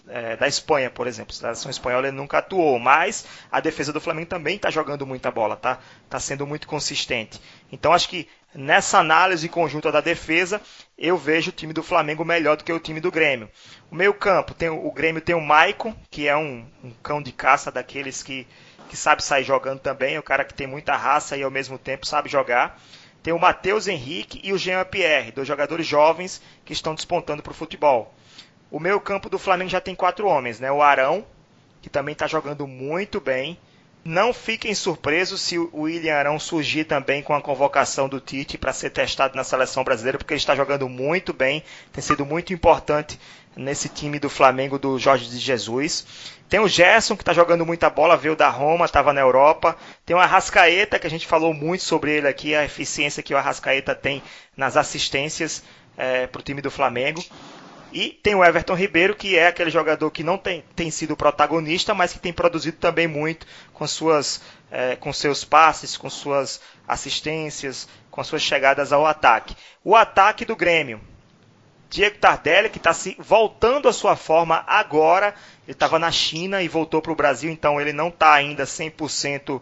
é, 0.07 0.35
da 0.35 0.47
Espanha, 0.47 0.89
por 0.89 1.07
exemplo. 1.07 1.33
Seleção 1.33 1.69
espanhola 1.69 2.07
ele 2.07 2.15
nunca 2.15 2.37
atuou, 2.37 2.79
mas 2.79 3.25
a 3.51 3.59
defesa 3.59 3.91
do 3.91 4.01
Flamengo 4.01 4.27
também 4.27 4.55
está 4.55 4.71
jogando 4.71 5.05
muita 5.05 5.29
bola, 5.29 5.55
tá? 5.55 5.79
Está 6.05 6.19
sendo 6.19 6.47
muito 6.47 6.67
consistente. 6.67 7.41
Então 7.71 7.93
acho 7.93 8.09
que 8.09 8.27
nessa 8.53 8.99
análise 8.99 9.47
conjunta 9.47 9.91
da 9.91 10.01
defesa, 10.01 10.61
eu 10.97 11.17
vejo 11.17 11.49
o 11.49 11.53
time 11.53 11.73
do 11.73 11.81
Flamengo 11.81 12.25
melhor 12.25 12.57
do 12.57 12.63
que 12.63 12.73
o 12.73 12.79
time 12.79 12.99
do 12.99 13.11
Grêmio. 13.11 13.49
O 13.89 13.95
meio 13.95 14.13
campo, 14.13 14.53
tem, 14.53 14.69
o 14.69 14.91
Grêmio 14.91 15.21
tem 15.21 15.33
o 15.33 15.41
Maicon, 15.41 15.95
que 16.09 16.27
é 16.27 16.35
um, 16.35 16.65
um 16.83 16.91
cão 17.01 17.21
de 17.21 17.31
caça 17.31 17.71
daqueles 17.71 18.21
que, 18.21 18.45
que 18.89 18.97
sabe 18.97 19.23
sair 19.23 19.43
jogando 19.43 19.79
também, 19.79 20.17
o 20.17 20.23
cara 20.23 20.43
que 20.43 20.53
tem 20.53 20.67
muita 20.67 20.95
raça 20.95 21.37
e 21.37 21.43
ao 21.43 21.51
mesmo 21.51 21.77
tempo 21.77 22.05
sabe 22.05 22.29
jogar. 22.29 22.79
Tem 23.23 23.33
o 23.33 23.39
Matheus 23.39 23.87
Henrique 23.87 24.41
e 24.43 24.51
o 24.51 24.57
Jean 24.57 24.83
Pierre, 24.83 25.31
dois 25.31 25.47
jogadores 25.47 25.85
jovens 25.85 26.41
que 26.65 26.73
estão 26.73 26.95
despontando 26.95 27.43
para 27.43 27.51
o 27.51 27.55
futebol. 27.55 28.13
O 28.69 28.79
meio 28.79 28.99
campo 28.99 29.29
do 29.29 29.37
Flamengo 29.37 29.69
já 29.69 29.79
tem 29.79 29.93
quatro 29.93 30.27
homens, 30.27 30.59
né? 30.59 30.71
O 30.71 30.81
Arão, 30.81 31.25
que 31.81 31.89
também 31.89 32.13
está 32.13 32.25
jogando 32.25 32.65
muito 32.65 33.21
bem. 33.21 33.59
Não 34.03 34.33
fiquem 34.33 34.73
surpresos 34.73 35.41
se 35.41 35.59
o 35.59 35.69
William 35.73 36.15
Arão 36.15 36.39
surgir 36.39 36.85
também 36.85 37.21
com 37.21 37.35
a 37.35 37.41
convocação 37.41 38.09
do 38.09 38.19
Tite 38.19 38.57
para 38.57 38.73
ser 38.73 38.89
testado 38.89 39.35
na 39.35 39.43
seleção 39.43 39.83
brasileira, 39.83 40.17
porque 40.17 40.33
ele 40.33 40.39
está 40.39 40.55
jogando 40.55 40.89
muito 40.89 41.31
bem, 41.31 41.63
tem 41.93 42.01
sido 42.01 42.25
muito 42.25 42.51
importante 42.51 43.19
nesse 43.55 43.89
time 43.89 44.17
do 44.17 44.27
Flamengo 44.27 44.79
do 44.79 44.97
Jorge 44.97 45.29
de 45.29 45.37
Jesus. 45.37 46.05
Tem 46.49 46.59
o 46.59 46.67
Gerson, 46.67 47.15
que 47.15 47.21
está 47.21 47.31
jogando 47.31 47.63
muita 47.63 47.91
bola, 47.91 48.17
veio 48.17 48.35
da 48.35 48.49
Roma, 48.49 48.85
estava 48.85 49.13
na 49.13 49.21
Europa. 49.21 49.77
Tem 50.03 50.15
o 50.15 50.19
Arrascaeta, 50.19 50.97
que 50.97 51.05
a 51.05 51.09
gente 51.09 51.27
falou 51.27 51.53
muito 51.53 51.83
sobre 51.83 52.11
ele 52.11 52.27
aqui, 52.27 52.55
a 52.55 52.65
eficiência 52.65 53.21
que 53.21 53.33
o 53.33 53.37
Arrascaeta 53.37 53.93
tem 53.93 54.23
nas 54.57 54.77
assistências 54.77 55.63
é, 55.95 56.25
para 56.25 56.39
o 56.39 56.43
time 56.43 56.61
do 56.61 56.71
Flamengo. 56.71 57.23
E 57.91 58.09
tem 58.09 58.33
o 58.33 58.43
Everton 58.43 58.73
Ribeiro, 58.73 59.15
que 59.15 59.37
é 59.37 59.47
aquele 59.47 59.69
jogador 59.69 60.09
que 60.11 60.23
não 60.23 60.37
tem, 60.37 60.63
tem 60.75 60.89
sido 60.89 61.15
protagonista, 61.15 61.93
mas 61.93 62.13
que 62.13 62.19
tem 62.19 62.31
produzido 62.31 62.77
também 62.77 63.07
muito 63.07 63.45
com, 63.73 63.85
suas, 63.85 64.41
é, 64.71 64.95
com 64.95 65.11
seus 65.11 65.43
passes, 65.43 65.97
com 65.97 66.09
suas 66.09 66.61
assistências, 66.87 67.89
com 68.09 68.23
suas 68.23 68.41
chegadas 68.41 68.93
ao 68.93 69.05
ataque. 69.05 69.55
O 69.83 69.95
ataque 69.95 70.45
do 70.45 70.55
Grêmio. 70.55 71.01
Diego 71.89 72.19
Tardelli, 72.19 72.69
que 72.69 72.77
está 72.77 72.91
voltando 73.19 73.89
à 73.89 73.93
sua 73.93 74.15
forma 74.15 74.63
agora. 74.65 75.35
Ele 75.63 75.73
estava 75.73 75.99
na 75.99 76.09
China 76.09 76.63
e 76.63 76.69
voltou 76.69 77.01
para 77.01 77.11
o 77.11 77.15
Brasil, 77.15 77.51
então 77.51 77.81
ele 77.81 77.91
não 77.91 78.07
está 78.07 78.33
ainda 78.33 78.63
100%. 78.63 79.61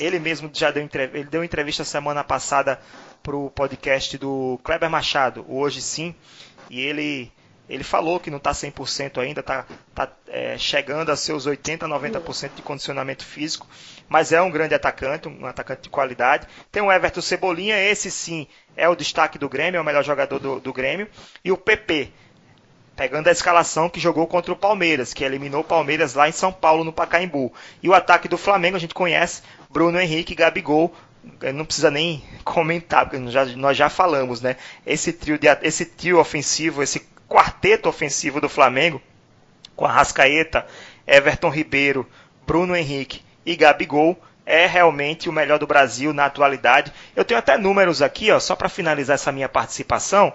Ele 0.00 0.18
mesmo 0.18 0.50
já 0.50 0.70
deu, 0.70 0.88
ele 1.12 1.24
deu 1.24 1.44
entrevista 1.44 1.84
semana 1.84 2.24
passada 2.24 2.80
para 3.22 3.36
o 3.36 3.50
podcast 3.50 4.16
do 4.16 4.58
Kleber 4.64 4.88
Machado, 4.88 5.44
Hoje 5.46 5.82
Sim, 5.82 6.14
e 6.70 6.80
ele 6.80 7.30
ele 7.68 7.82
falou 7.82 8.20
que 8.20 8.30
não 8.30 8.38
está 8.38 8.52
100% 8.52 9.20
ainda, 9.20 9.40
está 9.40 9.66
tá, 9.94 10.08
é, 10.28 10.56
chegando 10.56 11.10
a 11.10 11.16
seus 11.16 11.46
80%, 11.46 11.78
90% 11.78 12.50
de 12.54 12.62
condicionamento 12.62 13.24
físico, 13.24 13.66
mas 14.08 14.30
é 14.30 14.40
um 14.40 14.50
grande 14.50 14.74
atacante, 14.74 15.26
um 15.26 15.46
atacante 15.46 15.82
de 15.82 15.88
qualidade. 15.88 16.46
Tem 16.70 16.82
o 16.82 16.92
Everton 16.92 17.20
Cebolinha, 17.20 17.76
esse 17.78 18.10
sim 18.10 18.46
é 18.76 18.88
o 18.88 18.94
destaque 18.94 19.38
do 19.38 19.48
Grêmio, 19.48 19.78
é 19.78 19.80
o 19.80 19.84
melhor 19.84 20.04
jogador 20.04 20.38
do, 20.38 20.60
do 20.60 20.72
Grêmio. 20.72 21.08
E 21.44 21.50
o 21.50 21.56
PP, 21.56 22.12
pegando 22.94 23.28
a 23.28 23.32
escalação 23.32 23.88
que 23.88 23.98
jogou 23.98 24.28
contra 24.28 24.52
o 24.52 24.56
Palmeiras, 24.56 25.12
que 25.12 25.24
eliminou 25.24 25.62
o 25.62 25.64
Palmeiras 25.64 26.14
lá 26.14 26.28
em 26.28 26.32
São 26.32 26.52
Paulo, 26.52 26.84
no 26.84 26.92
Pacaembu. 26.92 27.52
E 27.82 27.88
o 27.88 27.94
ataque 27.94 28.28
do 28.28 28.38
Flamengo 28.38 28.76
a 28.76 28.80
gente 28.80 28.94
conhece, 28.94 29.42
Bruno 29.68 29.98
Henrique 29.98 30.36
Gabigol, 30.36 30.94
não 31.52 31.64
precisa 31.64 31.90
nem 31.90 32.22
comentar, 32.44 33.06
porque 33.06 33.18
nós 33.18 33.32
já, 33.32 33.44
nós 33.44 33.76
já 33.76 33.88
falamos, 33.88 34.40
né? 34.40 34.56
Esse 34.86 35.12
trio, 35.12 35.36
de, 35.36 35.48
esse 35.62 35.84
trio 35.84 36.20
ofensivo, 36.20 36.80
esse 36.80 37.15
quarteto 37.28 37.88
ofensivo 37.88 38.40
do 38.40 38.48
Flamengo, 38.48 39.00
com 39.74 39.84
Arrascaeta, 39.84 40.66
Everton 41.06 41.50
Ribeiro, 41.50 42.08
Bruno 42.46 42.76
Henrique 42.76 43.22
e 43.44 43.56
Gabigol, 43.56 44.18
é 44.44 44.66
realmente 44.66 45.28
o 45.28 45.32
melhor 45.32 45.58
do 45.58 45.66
Brasil 45.66 46.12
na 46.12 46.26
atualidade. 46.26 46.92
Eu 47.14 47.24
tenho 47.24 47.38
até 47.38 47.58
números 47.58 48.00
aqui, 48.00 48.30
ó, 48.30 48.38
só 48.38 48.54
para 48.54 48.68
finalizar 48.68 49.14
essa 49.14 49.32
minha 49.32 49.48
participação, 49.48 50.32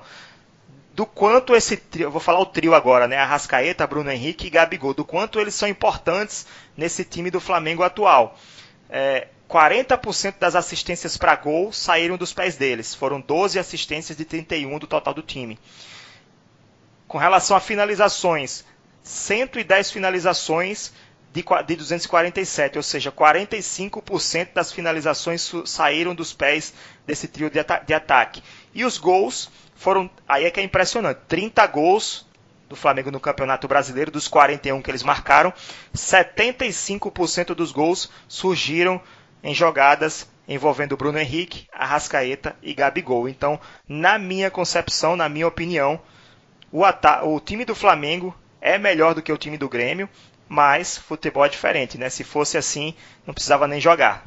do 0.94 1.06
quanto 1.06 1.56
esse 1.56 1.78
trio, 1.78 2.08
eu 2.08 2.12
vou 2.12 2.20
falar 2.20 2.40
o 2.40 2.46
trio 2.46 2.76
agora, 2.76 3.08
né? 3.08 3.18
Arrascaeta, 3.18 3.88
Bruno 3.88 4.12
Henrique 4.12 4.48
e 4.48 4.50
Gabigol, 4.50 4.94
do 4.94 5.06
quanto 5.06 5.40
eles 5.40 5.56
são 5.56 5.68
importantes 5.70 6.46
nesse 6.76 7.06
time 7.06 7.32
do 7.32 7.40
Flamengo 7.40 7.84
atual. 7.84 8.38
É, 8.90 9.28
40% 9.50 10.36
das 10.40 10.56
assistências 10.56 11.16
para 11.16 11.36
gol 11.36 11.72
saíram 11.72 12.18
dos 12.18 12.34
pés 12.34 12.58
deles. 12.58 12.94
Foram 12.94 13.22
12 13.22 13.58
assistências 13.58 14.18
de 14.18 14.26
31 14.26 14.80
do 14.80 14.88
total 14.88 15.14
do 15.14 15.22
time. 15.22 15.58
Com 17.12 17.18
relação 17.18 17.58
a 17.58 17.60
finalizações, 17.60 18.64
110 19.04 19.92
finalizações 19.92 20.94
de, 21.34 21.44
de 21.68 21.76
247, 21.76 22.78
ou 22.78 22.84
seja, 22.84 23.12
45% 23.12 24.54
das 24.54 24.72
finalizações 24.72 25.52
saíram 25.66 26.16
dos 26.16 26.32
pés 26.32 26.74
desse 27.06 27.28
trio 27.28 27.50
de, 27.50 27.60
ata 27.60 27.80
de 27.80 27.94
ataque. 27.94 28.42
E 28.74 28.86
os 28.86 28.98
gols 28.98 29.52
foram, 29.76 30.10
aí 30.26 30.46
é 30.46 30.52
que 30.52 30.62
é 30.62 30.64
impressionante, 30.64 31.20
30 31.28 31.68
gols 31.68 32.26
do 32.70 32.78
Flamengo 32.78 33.12
no 33.12 33.20
Campeonato 33.20 33.68
Brasileiro, 33.68 34.10
dos 34.10 34.30
41 34.30 34.82
que 34.82 34.90
eles 34.90 35.04
marcaram, 35.04 35.54
75% 35.94 37.54
dos 37.54 37.74
gols 37.74 38.10
surgiram 38.26 39.02
em 39.44 39.54
jogadas 39.54 40.30
envolvendo 40.48 40.96
Bruno 40.96 41.20
Henrique, 41.20 41.68
Arrascaeta 41.74 42.56
e 42.64 42.74
Gabigol. 42.74 43.28
Então, 43.28 43.60
na 43.86 44.18
minha 44.18 44.50
concepção, 44.50 45.18
na 45.18 45.28
minha 45.28 45.46
opinião, 45.46 46.00
o, 46.72 46.84
o 47.28 47.40
time 47.40 47.66
do 47.66 47.76
Flamengo 47.76 48.34
é 48.62 48.78
melhor 48.78 49.14
do 49.14 49.22
que 49.22 49.32
o 49.32 49.38
time 49.38 49.58
do 49.58 49.68
Grêmio, 49.68 50.08
mas 50.48 50.98
futebol 50.98 51.46
é 51.46 51.50
diferente, 51.50 51.98
né? 51.98 52.10
Se 52.10 52.24
fosse 52.24 52.58
assim, 52.58 52.94
não 53.26 53.34
precisava 53.34 53.68
nem 53.68 53.80
jogar. 53.80 54.26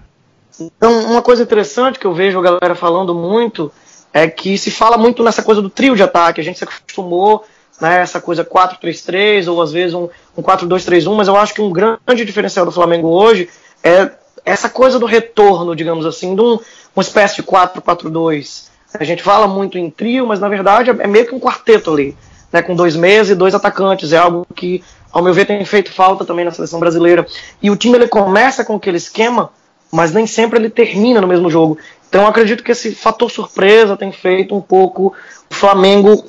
Então, 0.58 1.04
uma 1.06 1.22
coisa 1.22 1.42
interessante 1.42 1.98
que 1.98 2.06
eu 2.06 2.14
vejo 2.14 2.38
a 2.38 2.42
galera 2.42 2.74
falando 2.74 3.14
muito 3.14 3.72
é 4.12 4.28
que 4.28 4.56
se 4.56 4.70
fala 4.70 4.96
muito 4.96 5.22
nessa 5.22 5.42
coisa 5.42 5.60
do 5.60 5.68
trio 5.68 5.96
de 5.96 6.02
ataque. 6.02 6.40
A 6.40 6.44
gente 6.44 6.58
se 6.58 6.64
acostumou 6.64 7.44
né, 7.80 8.00
essa 8.00 8.20
coisa 8.20 8.44
4-3-3 8.44 9.50
ou 9.50 9.60
às 9.60 9.72
vezes 9.72 9.94
um, 9.94 10.08
um 10.36 10.42
4-2-3-1, 10.42 11.14
mas 11.14 11.28
eu 11.28 11.36
acho 11.36 11.54
que 11.54 11.60
um 11.60 11.72
grande 11.72 12.24
diferencial 12.24 12.64
do 12.64 12.72
Flamengo 12.72 13.08
hoje 13.08 13.48
é 13.82 14.10
essa 14.44 14.68
coisa 14.68 14.98
do 14.98 15.06
retorno, 15.06 15.74
digamos 15.74 16.06
assim, 16.06 16.34
de 16.34 16.40
um, 16.40 16.58
uma 16.94 17.02
espécie 17.02 17.36
de 17.36 17.42
4-4-2. 17.42 18.68
A 18.98 19.02
gente 19.02 19.22
fala 19.22 19.48
muito 19.48 19.76
em 19.76 19.90
trio, 19.90 20.26
mas 20.26 20.38
na 20.38 20.48
verdade 20.48 20.90
é 20.90 21.06
meio 21.06 21.26
que 21.26 21.34
um 21.34 21.40
quarteto 21.40 21.92
ali 21.92 22.16
né, 22.54 22.62
com 22.62 22.76
dois 22.76 22.94
meses 22.94 23.32
e 23.32 23.34
dois 23.34 23.52
atacantes. 23.52 24.12
É 24.12 24.16
algo 24.16 24.46
que, 24.54 24.80
ao 25.10 25.20
meu 25.20 25.34
ver, 25.34 25.44
tem 25.44 25.64
feito 25.64 25.92
falta 25.92 26.24
também 26.24 26.44
na 26.44 26.52
seleção 26.52 26.78
brasileira. 26.78 27.26
E 27.60 27.68
o 27.68 27.74
time 27.74 27.96
ele 27.98 28.06
começa 28.06 28.64
com 28.64 28.76
aquele 28.76 28.96
esquema, 28.96 29.50
mas 29.90 30.12
nem 30.12 30.24
sempre 30.24 30.60
ele 30.60 30.70
termina 30.70 31.20
no 31.20 31.26
mesmo 31.26 31.50
jogo. 31.50 31.76
Então 32.08 32.28
acredito 32.28 32.62
que 32.62 32.70
esse 32.70 32.94
fator 32.94 33.28
surpresa 33.28 33.96
tem 33.96 34.12
feito 34.12 34.54
um 34.54 34.60
pouco 34.60 35.12
o 35.50 35.54
Flamengo 35.54 36.24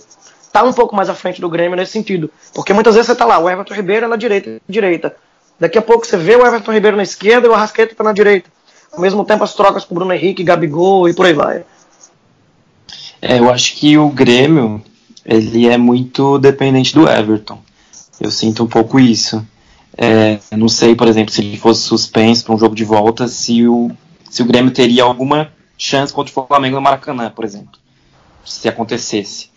tá 0.51 0.63
um 0.63 0.73
pouco 0.73 0.95
mais 0.95 1.09
à 1.09 1.13
frente 1.13 1.39
do 1.39 1.47
Grêmio 1.47 1.77
nesse 1.77 1.91
sentido. 1.91 2.31
Porque 2.55 2.73
muitas 2.73 2.95
vezes 2.95 3.05
você 3.05 3.15
tá 3.15 3.25
lá, 3.25 3.37
o 3.37 3.47
Everton 3.47 3.75
Ribeiro 3.75 4.05
é 4.05 4.09
na 4.09 4.15
direita, 4.15 4.59
direita. 4.67 5.15
Daqui 5.59 5.77
a 5.77 5.81
pouco 5.81 6.07
você 6.07 6.17
vê 6.17 6.35
o 6.35 6.43
Everton 6.43 6.73
Ribeiro 6.73 6.97
na 6.97 7.03
esquerda 7.03 7.45
e 7.45 7.49
o 7.51 7.53
Arrasqueta 7.53 7.93
tá 7.93 8.03
na 8.03 8.13
direita. 8.13 8.49
Ao 8.91 8.99
mesmo 8.99 9.23
tempo 9.23 9.43
as 9.43 9.53
trocas 9.53 9.85
com 9.85 9.93
Bruno 9.93 10.11
Henrique, 10.11 10.43
Gabigol 10.43 11.07
e 11.07 11.13
por 11.13 11.27
aí 11.27 11.33
vai. 11.33 11.63
É, 13.21 13.37
eu 13.37 13.51
acho 13.51 13.75
que 13.75 13.95
o 13.97 14.09
Grêmio, 14.09 14.81
ele 15.25 15.67
é 15.67 15.77
muito 15.77 16.37
dependente 16.37 16.93
do 16.93 17.09
Everton. 17.09 17.59
Eu 18.19 18.29
sinto 18.29 18.63
um 18.63 18.67
pouco 18.67 18.99
isso. 18.99 19.45
É, 19.97 20.39
não 20.55 20.67
sei, 20.67 20.95
por 20.95 21.07
exemplo, 21.07 21.33
se 21.33 21.41
ele 21.41 21.57
fosse 21.57 21.81
suspenso 21.81 22.45
para 22.45 22.55
um 22.55 22.59
jogo 22.59 22.75
de 22.75 22.83
volta, 22.83 23.27
se 23.27 23.67
o, 23.67 23.91
se 24.29 24.41
o 24.41 24.45
Grêmio 24.45 24.71
teria 24.71 25.03
alguma 25.03 25.51
chance 25.77 26.13
contra 26.13 26.31
o 26.31 26.47
Flamengo 26.47 26.75
no 26.75 26.81
Maracanã, 26.81 27.29
por 27.29 27.43
exemplo. 27.43 27.79
Se 28.45 28.67
acontecesse. 28.67 29.49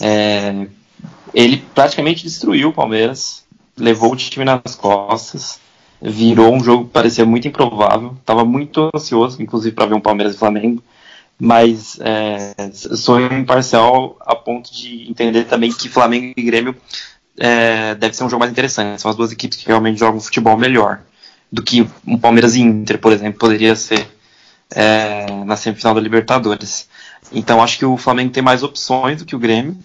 É, 0.00 0.66
ele 1.34 1.64
praticamente 1.74 2.22
destruiu 2.22 2.68
o 2.68 2.72
Palmeiras, 2.72 3.44
levou 3.76 4.12
o 4.12 4.16
time 4.16 4.44
nas 4.44 4.74
costas, 4.76 5.58
virou 6.00 6.54
um 6.54 6.62
jogo 6.62 6.84
que 6.84 6.90
parecia 6.90 7.24
muito 7.24 7.48
improvável. 7.48 8.14
Estava 8.20 8.44
muito 8.44 8.90
ansioso, 8.94 9.42
inclusive, 9.42 9.74
para 9.74 9.86
ver 9.86 9.94
um 9.94 10.00
Palmeiras 10.00 10.34
e 10.34 10.38
Flamengo. 10.38 10.82
Mas 11.40 11.98
é, 12.00 12.52
sou 12.72 13.20
imparcial 13.20 14.16
a 14.20 14.34
ponto 14.34 14.72
de 14.74 15.08
entender 15.08 15.44
também 15.44 15.72
que 15.72 15.88
Flamengo 15.88 16.34
e 16.36 16.42
Grêmio 16.42 16.74
é, 17.38 17.94
deve 17.94 18.16
ser 18.16 18.24
um 18.24 18.30
jogo 18.30 18.40
mais 18.40 18.50
interessante. 18.50 19.00
São 19.00 19.10
as 19.10 19.16
duas 19.16 19.30
equipes 19.30 19.58
que 19.58 19.66
realmente 19.66 20.00
jogam 20.00 20.20
futebol 20.20 20.56
melhor 20.56 21.00
do 21.50 21.62
que 21.62 21.88
um 22.06 22.18
Palmeiras 22.18 22.56
e 22.56 22.60
Inter, 22.60 22.98
por 22.98 23.12
exemplo, 23.12 23.38
poderia 23.38 23.74
ser 23.76 24.08
é, 24.70 25.26
na 25.44 25.56
semifinal 25.56 25.94
da 25.94 26.00
Libertadores. 26.00 26.88
Então 27.32 27.62
acho 27.62 27.78
que 27.78 27.84
o 27.84 27.96
Flamengo 27.96 28.32
tem 28.32 28.42
mais 28.42 28.62
opções 28.62 29.18
do 29.18 29.24
que 29.24 29.36
o 29.36 29.38
Grêmio, 29.38 29.76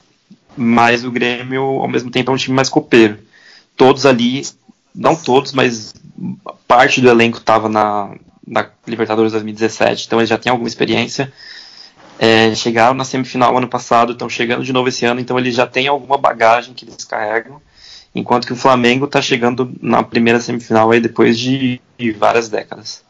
mas 0.57 1.03
o 1.03 1.11
Grêmio 1.11 1.61
ao 1.61 1.87
mesmo 1.87 2.11
tempo 2.11 2.31
é 2.31 2.33
um 2.33 2.37
time 2.37 2.55
mais 2.55 2.69
copeiro. 2.69 3.19
Todos 3.77 4.05
ali, 4.05 4.43
não 4.93 5.15
todos, 5.15 5.51
mas 5.51 5.93
parte 6.67 7.01
do 7.01 7.09
elenco 7.09 7.37
estava 7.37 7.69
na, 7.69 8.13
na 8.45 8.69
Libertadores 8.85 9.31
2017, 9.31 10.05
então 10.05 10.19
eles 10.19 10.29
já 10.29 10.37
têm 10.37 10.51
alguma 10.51 10.67
experiência. 10.67 11.31
É, 12.19 12.53
chegaram 12.53 12.93
na 12.93 13.03
semifinal 13.03 13.57
ano 13.57 13.67
passado, 13.67 14.13
estão 14.13 14.29
chegando 14.29 14.63
de 14.63 14.71
novo 14.71 14.89
esse 14.89 15.05
ano, 15.05 15.19
então 15.19 15.37
eles 15.37 15.55
já 15.55 15.65
têm 15.65 15.87
alguma 15.87 16.17
bagagem 16.17 16.73
que 16.73 16.85
eles 16.85 17.03
carregam, 17.03 17.61
enquanto 18.13 18.45
que 18.45 18.53
o 18.53 18.57
Flamengo 18.57 19.05
está 19.05 19.21
chegando 19.21 19.73
na 19.81 20.03
primeira 20.03 20.39
semifinal 20.39 20.91
aí 20.91 20.99
depois 20.99 21.37
de, 21.39 21.81
de 21.97 22.11
várias 22.11 22.49
décadas. 22.49 23.03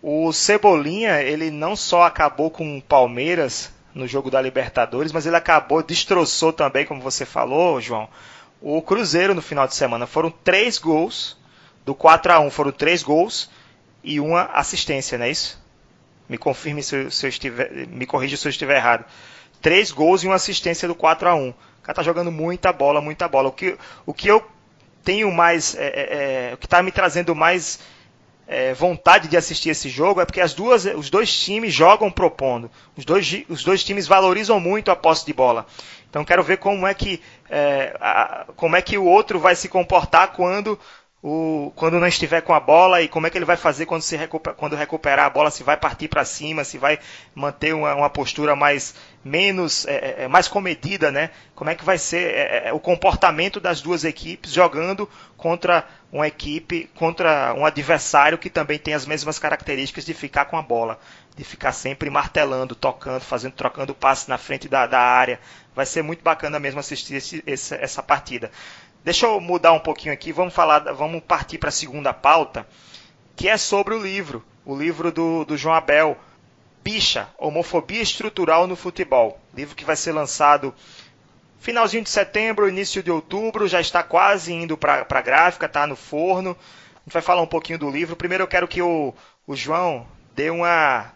O 0.00 0.32
Cebolinha, 0.32 1.20
ele 1.20 1.50
não 1.50 1.74
só 1.74 2.04
acabou 2.04 2.50
com 2.50 2.78
o 2.78 2.82
Palmeiras 2.82 3.70
no 3.94 4.06
jogo 4.06 4.30
da 4.30 4.40
Libertadores, 4.40 5.12
mas 5.12 5.26
ele 5.26 5.36
acabou, 5.36 5.82
destroçou 5.82 6.52
também, 6.52 6.86
como 6.86 7.02
você 7.02 7.26
falou, 7.26 7.80
João, 7.80 8.08
o 8.60 8.80
Cruzeiro 8.80 9.34
no 9.34 9.42
final 9.42 9.66
de 9.66 9.74
semana. 9.74 10.06
Foram 10.06 10.30
três 10.30 10.78
gols, 10.78 11.36
do 11.84 11.94
4 11.94 12.32
a 12.32 12.40
1 12.40 12.50
foram 12.50 12.70
três 12.70 13.02
gols 13.02 13.50
e 14.08 14.18
uma 14.20 14.44
assistência, 14.54 15.18
não 15.18 15.26
é 15.26 15.30
isso? 15.30 15.62
Me 16.28 16.38
confirme 16.38 16.82
se, 16.82 17.10
se 17.10 17.26
eu 17.26 17.28
estiver, 17.28 17.86
me 17.88 18.06
corrija 18.06 18.38
se 18.38 18.48
eu 18.48 18.50
estiver 18.50 18.76
errado. 18.76 19.04
Três 19.60 19.90
gols 19.90 20.22
e 20.22 20.26
uma 20.26 20.36
assistência 20.36 20.88
do 20.88 20.94
4 20.94 21.28
a 21.28 21.34
1 21.34 21.48
O 21.50 21.54
cara 21.82 21.96
tá 21.96 22.02
jogando 22.02 22.32
muita 22.32 22.72
bola, 22.72 23.02
muita 23.02 23.28
bola. 23.28 23.48
O 23.48 23.52
que, 23.52 23.76
o 24.06 24.14
que 24.14 24.28
eu 24.28 24.42
tenho 25.04 25.30
mais, 25.30 25.74
é, 25.74 25.86
é, 25.86 26.50
é 26.50 26.54
o 26.54 26.56
que 26.56 26.64
está 26.64 26.82
me 26.82 26.90
trazendo 26.90 27.34
mais 27.34 27.80
é, 28.46 28.72
vontade 28.72 29.28
de 29.28 29.36
assistir 29.36 29.68
esse 29.68 29.90
jogo 29.90 30.22
é 30.22 30.24
porque 30.24 30.40
as 30.40 30.54
duas, 30.54 30.86
os 30.86 31.10
dois 31.10 31.30
times 31.30 31.74
jogam 31.74 32.10
propondo. 32.10 32.70
Os 32.96 33.04
dois, 33.04 33.44
os 33.46 33.62
dois 33.62 33.84
times 33.84 34.06
valorizam 34.06 34.58
muito 34.58 34.90
a 34.90 34.96
posse 34.96 35.26
de 35.26 35.34
bola. 35.34 35.66
Então 36.08 36.24
quero 36.24 36.42
ver 36.42 36.56
como 36.56 36.86
é 36.86 36.94
que 36.94 37.20
é, 37.50 37.94
a, 38.00 38.46
como 38.56 38.74
é 38.74 38.80
que 38.80 38.96
o 38.96 39.04
outro 39.04 39.38
vai 39.38 39.54
se 39.54 39.68
comportar 39.68 40.32
quando 40.32 40.78
o, 41.20 41.72
quando 41.74 41.98
não 41.98 42.06
estiver 42.06 42.42
com 42.42 42.54
a 42.54 42.60
bola 42.60 43.02
e 43.02 43.08
como 43.08 43.26
é 43.26 43.30
que 43.30 43.36
ele 43.36 43.44
vai 43.44 43.56
fazer 43.56 43.86
quando, 43.86 44.02
se 44.02 44.16
recuper, 44.16 44.54
quando 44.54 44.76
recuperar 44.76 45.26
a 45.26 45.30
bola, 45.30 45.50
se 45.50 45.64
vai 45.64 45.76
partir 45.76 46.06
para 46.06 46.24
cima, 46.24 46.62
se 46.62 46.78
vai 46.78 46.98
manter 47.34 47.74
uma, 47.74 47.92
uma 47.94 48.08
postura 48.08 48.54
mais 48.54 48.94
menos 49.24 49.84
é, 49.86 49.94
é, 49.94 50.14
é, 50.24 50.28
mais 50.28 50.46
comedida, 50.46 51.10
né? 51.10 51.30
Como 51.56 51.70
é 51.70 51.74
que 51.74 51.84
vai 51.84 51.98
ser 51.98 52.34
é, 52.34 52.68
é, 52.68 52.72
o 52.72 52.78
comportamento 52.78 53.58
das 53.58 53.80
duas 53.80 54.04
equipes 54.04 54.52
jogando 54.52 55.08
contra 55.36 55.84
uma 56.12 56.28
equipe, 56.28 56.88
contra 56.94 57.52
um 57.52 57.66
adversário 57.66 58.38
que 58.38 58.48
também 58.48 58.78
tem 58.78 58.94
as 58.94 59.04
mesmas 59.04 59.40
características 59.40 60.04
de 60.04 60.14
ficar 60.14 60.44
com 60.44 60.56
a 60.56 60.62
bola, 60.62 61.00
de 61.36 61.42
ficar 61.42 61.72
sempre 61.72 62.08
martelando, 62.10 62.76
tocando, 62.76 63.20
fazendo, 63.20 63.52
trocando 63.52 63.92
passe 63.92 64.28
na 64.28 64.38
frente 64.38 64.68
da, 64.68 64.86
da 64.86 65.00
área. 65.00 65.40
Vai 65.74 65.84
ser 65.84 66.02
muito 66.02 66.22
bacana 66.22 66.60
mesmo 66.60 66.78
assistir 66.78 67.16
esse, 67.16 67.42
essa 67.46 68.02
partida. 68.02 68.50
Deixa 69.08 69.24
eu 69.24 69.40
mudar 69.40 69.72
um 69.72 69.80
pouquinho 69.80 70.12
aqui, 70.12 70.32
vamos 70.32 70.52
falar, 70.52 70.80
vamos 70.92 71.22
partir 71.22 71.56
para 71.56 71.70
a 71.70 71.72
segunda 71.72 72.12
pauta, 72.12 72.68
que 73.34 73.48
é 73.48 73.56
sobre 73.56 73.94
o 73.94 74.02
livro, 74.02 74.44
o 74.66 74.76
livro 74.76 75.10
do, 75.10 75.46
do 75.46 75.56
João 75.56 75.74
Abel, 75.74 76.14
Bicha, 76.84 77.26
Homofobia 77.38 78.02
Estrutural 78.02 78.66
no 78.66 78.76
Futebol. 78.76 79.40
Livro 79.54 79.74
que 79.74 79.82
vai 79.82 79.96
ser 79.96 80.12
lançado 80.12 80.74
finalzinho 81.58 82.04
de 82.04 82.10
setembro, 82.10 82.68
início 82.68 83.02
de 83.02 83.10
outubro, 83.10 83.66
já 83.66 83.80
está 83.80 84.02
quase 84.02 84.52
indo 84.52 84.76
para 84.76 85.06
a 85.08 85.22
gráfica, 85.22 85.64
está 85.64 85.86
no 85.86 85.96
forno. 85.96 86.50
A 86.50 87.00
gente 87.04 87.14
vai 87.14 87.22
falar 87.22 87.40
um 87.40 87.46
pouquinho 87.46 87.78
do 87.78 87.90
livro. 87.90 88.14
Primeiro 88.14 88.44
eu 88.44 88.48
quero 88.48 88.68
que 88.68 88.82
o, 88.82 89.14
o 89.46 89.56
João 89.56 90.06
dê 90.34 90.50
uma. 90.50 91.10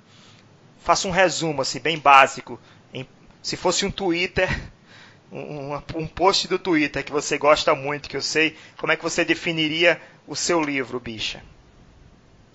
faça 0.81 1.07
um 1.07 1.11
resumo, 1.11 1.61
assim, 1.61 1.79
bem 1.79 1.99
básico. 1.99 2.59
Em, 2.95 3.07
se 3.43 3.55
fosse 3.55 3.85
um 3.85 3.91
Twitter 3.91 4.49
um, 5.33 5.75
um 5.97 6.07
post 6.07 6.47
do 6.47 6.59
Twitter 6.59 7.05
que 7.05 7.11
você 7.11 7.39
gosta 7.39 7.75
muito, 7.75 8.09
que 8.09 8.17
eu 8.17 8.23
sei, 8.23 8.55
como 8.77 8.93
é 8.93 8.97
que 8.97 9.03
você 9.03 9.25
definiria 9.25 10.01
o 10.27 10.37
seu 10.37 10.63
livro, 10.63 11.01
bicha? 11.01 11.43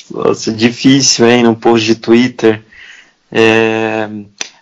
Nossa, 0.09 0.53
difícil, 0.53 1.27
hein, 1.27 1.43
num 1.43 1.55
post 1.55 1.85
de 1.85 1.95
Twitter. 1.95 2.63
É... 3.31 4.07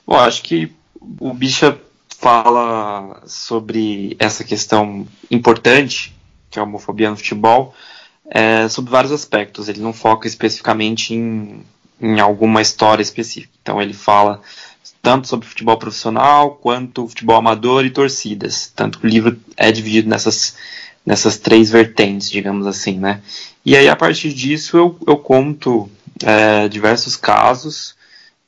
Bom, 0.08 0.15
acho 0.15 0.41
que 0.41 0.71
o 1.19 1.34
Bicha 1.34 1.80
fala 2.17 3.21
sobre 3.28 4.15
essa 4.17 4.43
questão 4.43 5.08
importante, 5.30 6.15
que 6.49 6.58
é 6.58 6.62
a 6.62 6.65
homofobia 6.65 7.10
no 7.10 7.17
futebol, 7.17 7.73
é, 8.28 8.67
sobre 8.69 8.91
vários 8.91 9.12
aspectos. 9.12 9.67
Ele 9.67 9.82
não 9.82 9.93
foca 9.93 10.28
especificamente 10.28 11.13
em, 11.13 11.63
em 12.01 12.19
alguma 12.19 12.62
história 12.62 13.04
específica. 13.04 13.54
Então 13.62 13.82
ele 13.82 13.93
fala 13.93 14.41
tanto 15.05 15.27
sobre 15.27 15.47
futebol 15.47 15.77
profissional 15.77 16.55
quanto 16.55 17.07
futebol 17.07 17.35
amador 17.35 17.85
e 17.85 17.91
torcidas. 17.91 18.71
Tanto 18.75 18.97
que 18.99 19.05
o 19.05 19.09
livro 19.09 19.39
é 19.55 19.71
dividido 19.71 20.09
nessas, 20.09 20.57
nessas 21.05 21.37
três 21.37 21.69
vertentes, 21.69 22.27
digamos 22.27 22.65
assim, 22.65 22.97
né? 22.97 23.21
E 23.63 23.77
aí 23.77 23.87
a 23.87 23.95
partir 23.95 24.33
disso 24.33 24.75
eu, 24.75 24.99
eu 25.05 25.15
conto 25.15 25.87
é, 26.23 26.67
diversos 26.67 27.15
casos 27.15 27.95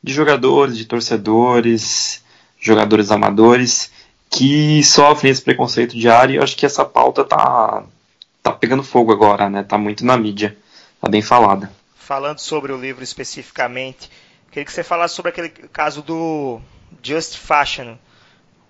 de 0.04 0.12
jogadores, 0.12 0.76
de 0.76 0.86
torcedores, 0.86 2.24
jogadores 2.60 3.12
amadores 3.12 3.92
que 4.28 4.84
sofrem 4.84 5.32
esse 5.32 5.44
preconceito 5.44 5.96
diário. 5.96 6.34
E 6.34 6.38
eu 6.38 6.44
acho 6.44 6.58
que 6.58 6.66
essa 6.66 6.84
pauta 6.84 7.24
tá 7.24 7.84
tá 8.42 8.52
pegando 8.52 8.82
fogo 8.82 9.12
agora, 9.12 9.48
né? 9.48 9.62
Tá 9.62 9.78
muito 9.78 10.04
na 10.04 10.18
mídia, 10.18 10.58
tá 11.00 11.08
bem 11.08 11.22
falada. 11.22 11.72
Falando 11.96 12.40
sobre 12.40 12.72
o 12.72 12.82
livro 12.82 13.04
especificamente, 13.04 14.10
Queria 14.58 14.66
que 14.66 14.74
você 14.74 14.84
falasse 14.84 15.14
sobre 15.14 15.30
aquele 15.30 15.50
caso 15.50 16.02
do 16.02 16.60
Just 17.04 17.38
Fashion, 17.38 17.96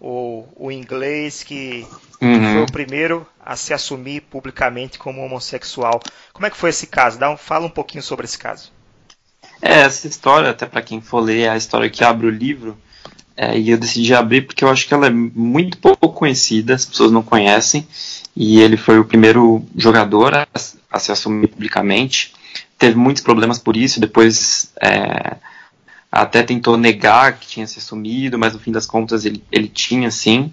o, 0.01 0.43
o 0.57 0.69
inglês 0.69 1.43
que 1.43 1.87
uhum. 2.21 2.51
foi 2.51 2.63
o 2.63 2.65
primeiro 2.65 3.25
a 3.39 3.55
se 3.55 3.73
assumir 3.73 4.19
publicamente 4.23 4.99
como 4.99 5.23
homossexual. 5.23 6.01
Como 6.33 6.45
é 6.45 6.49
que 6.49 6.57
foi 6.57 6.71
esse 6.71 6.87
caso? 6.87 7.17
Dá 7.17 7.29
um, 7.29 7.37
fala 7.37 7.65
um 7.65 7.69
pouquinho 7.69 8.03
sobre 8.03 8.25
esse 8.25 8.37
caso. 8.37 8.69
É, 9.61 9.83
essa 9.83 10.07
história, 10.09 10.49
até 10.49 10.65
para 10.65 10.81
quem 10.81 10.99
for 10.99 11.21
ler, 11.21 11.43
é 11.43 11.49
a 11.51 11.55
história 11.55 11.89
que 11.89 12.03
abre 12.03 12.27
o 12.27 12.31
livro. 12.31 12.77
É, 13.37 13.57
e 13.57 13.69
eu 13.69 13.77
decidi 13.77 14.13
abrir 14.13 14.41
porque 14.41 14.65
eu 14.65 14.69
acho 14.69 14.85
que 14.85 14.93
ela 14.93 15.07
é 15.07 15.09
muito 15.09 15.77
pouco 15.77 16.09
conhecida, 16.09 16.75
as 16.75 16.85
pessoas 16.85 17.13
não 17.13 17.23
conhecem. 17.23 17.87
E 18.35 18.59
ele 18.59 18.75
foi 18.75 18.99
o 18.99 19.05
primeiro 19.05 19.65
jogador 19.73 20.35
a, 20.35 20.45
a 20.91 20.99
se 20.99 21.13
assumir 21.13 21.47
publicamente. 21.47 22.33
Teve 22.77 22.97
muitos 22.97 23.23
problemas 23.23 23.57
por 23.57 23.77
isso, 23.77 24.01
depois. 24.01 24.73
É, 24.81 25.37
até 26.11 26.41
tentou 26.43 26.77
negar 26.77 27.37
que 27.39 27.47
tinha 27.47 27.67
se 27.67 27.79
assumido, 27.79 28.37
mas 28.37 28.53
no 28.53 28.59
fim 28.59 28.71
das 28.71 28.85
contas 28.85 29.25
ele, 29.25 29.43
ele 29.51 29.67
tinha 29.67 30.09
sim. 30.09 30.51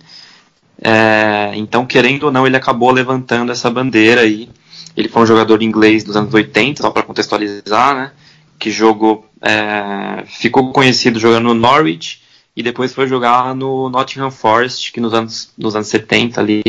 É, 0.83 1.53
então, 1.55 1.87
querendo 1.87 2.25
ou 2.25 2.33
não, 2.33 2.47
ele 2.47 2.57
acabou 2.57 2.91
levantando 2.91 3.53
essa 3.53 3.71
bandeira 3.71 4.23
aí. 4.23 4.49
Ele 4.97 5.09
foi 5.09 5.23
um 5.23 5.27
jogador 5.27 5.63
inglês 5.63 6.05
dos 6.05 6.17
anos 6.17 6.33
80, 6.33 6.83
só 6.83 6.91
para 6.91 7.03
contextualizar, 7.03 7.95
né? 7.95 8.13
Que 8.59 8.71
jogou, 8.71 9.29
é, 9.41 10.25
ficou 10.27 10.73
conhecido 10.73 11.19
jogando 11.19 11.45
no 11.45 11.55
Norwich 11.55 12.23
e 12.57 12.63
depois 12.63 12.95
foi 12.95 13.09
jogar 13.09 13.55
no 13.55 13.89
Nottingham 13.89 14.31
Forest, 14.31 14.93
que 14.93 15.01
nos 15.01 15.13
anos, 15.13 15.51
nos 15.59 15.75
anos 15.75 15.89
70, 15.89 16.41
ali, 16.41 16.63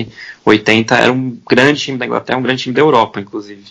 80, 0.43 0.95
era 0.95 1.13
um 1.13 1.37
grande 1.47 1.79
time 1.79 1.97
da 1.97 2.05
Inglaterra, 2.05 2.39
um 2.39 2.43
grande 2.43 2.63
time 2.63 2.73
da 2.73 2.81
Europa, 2.81 3.19
inclusive. 3.19 3.63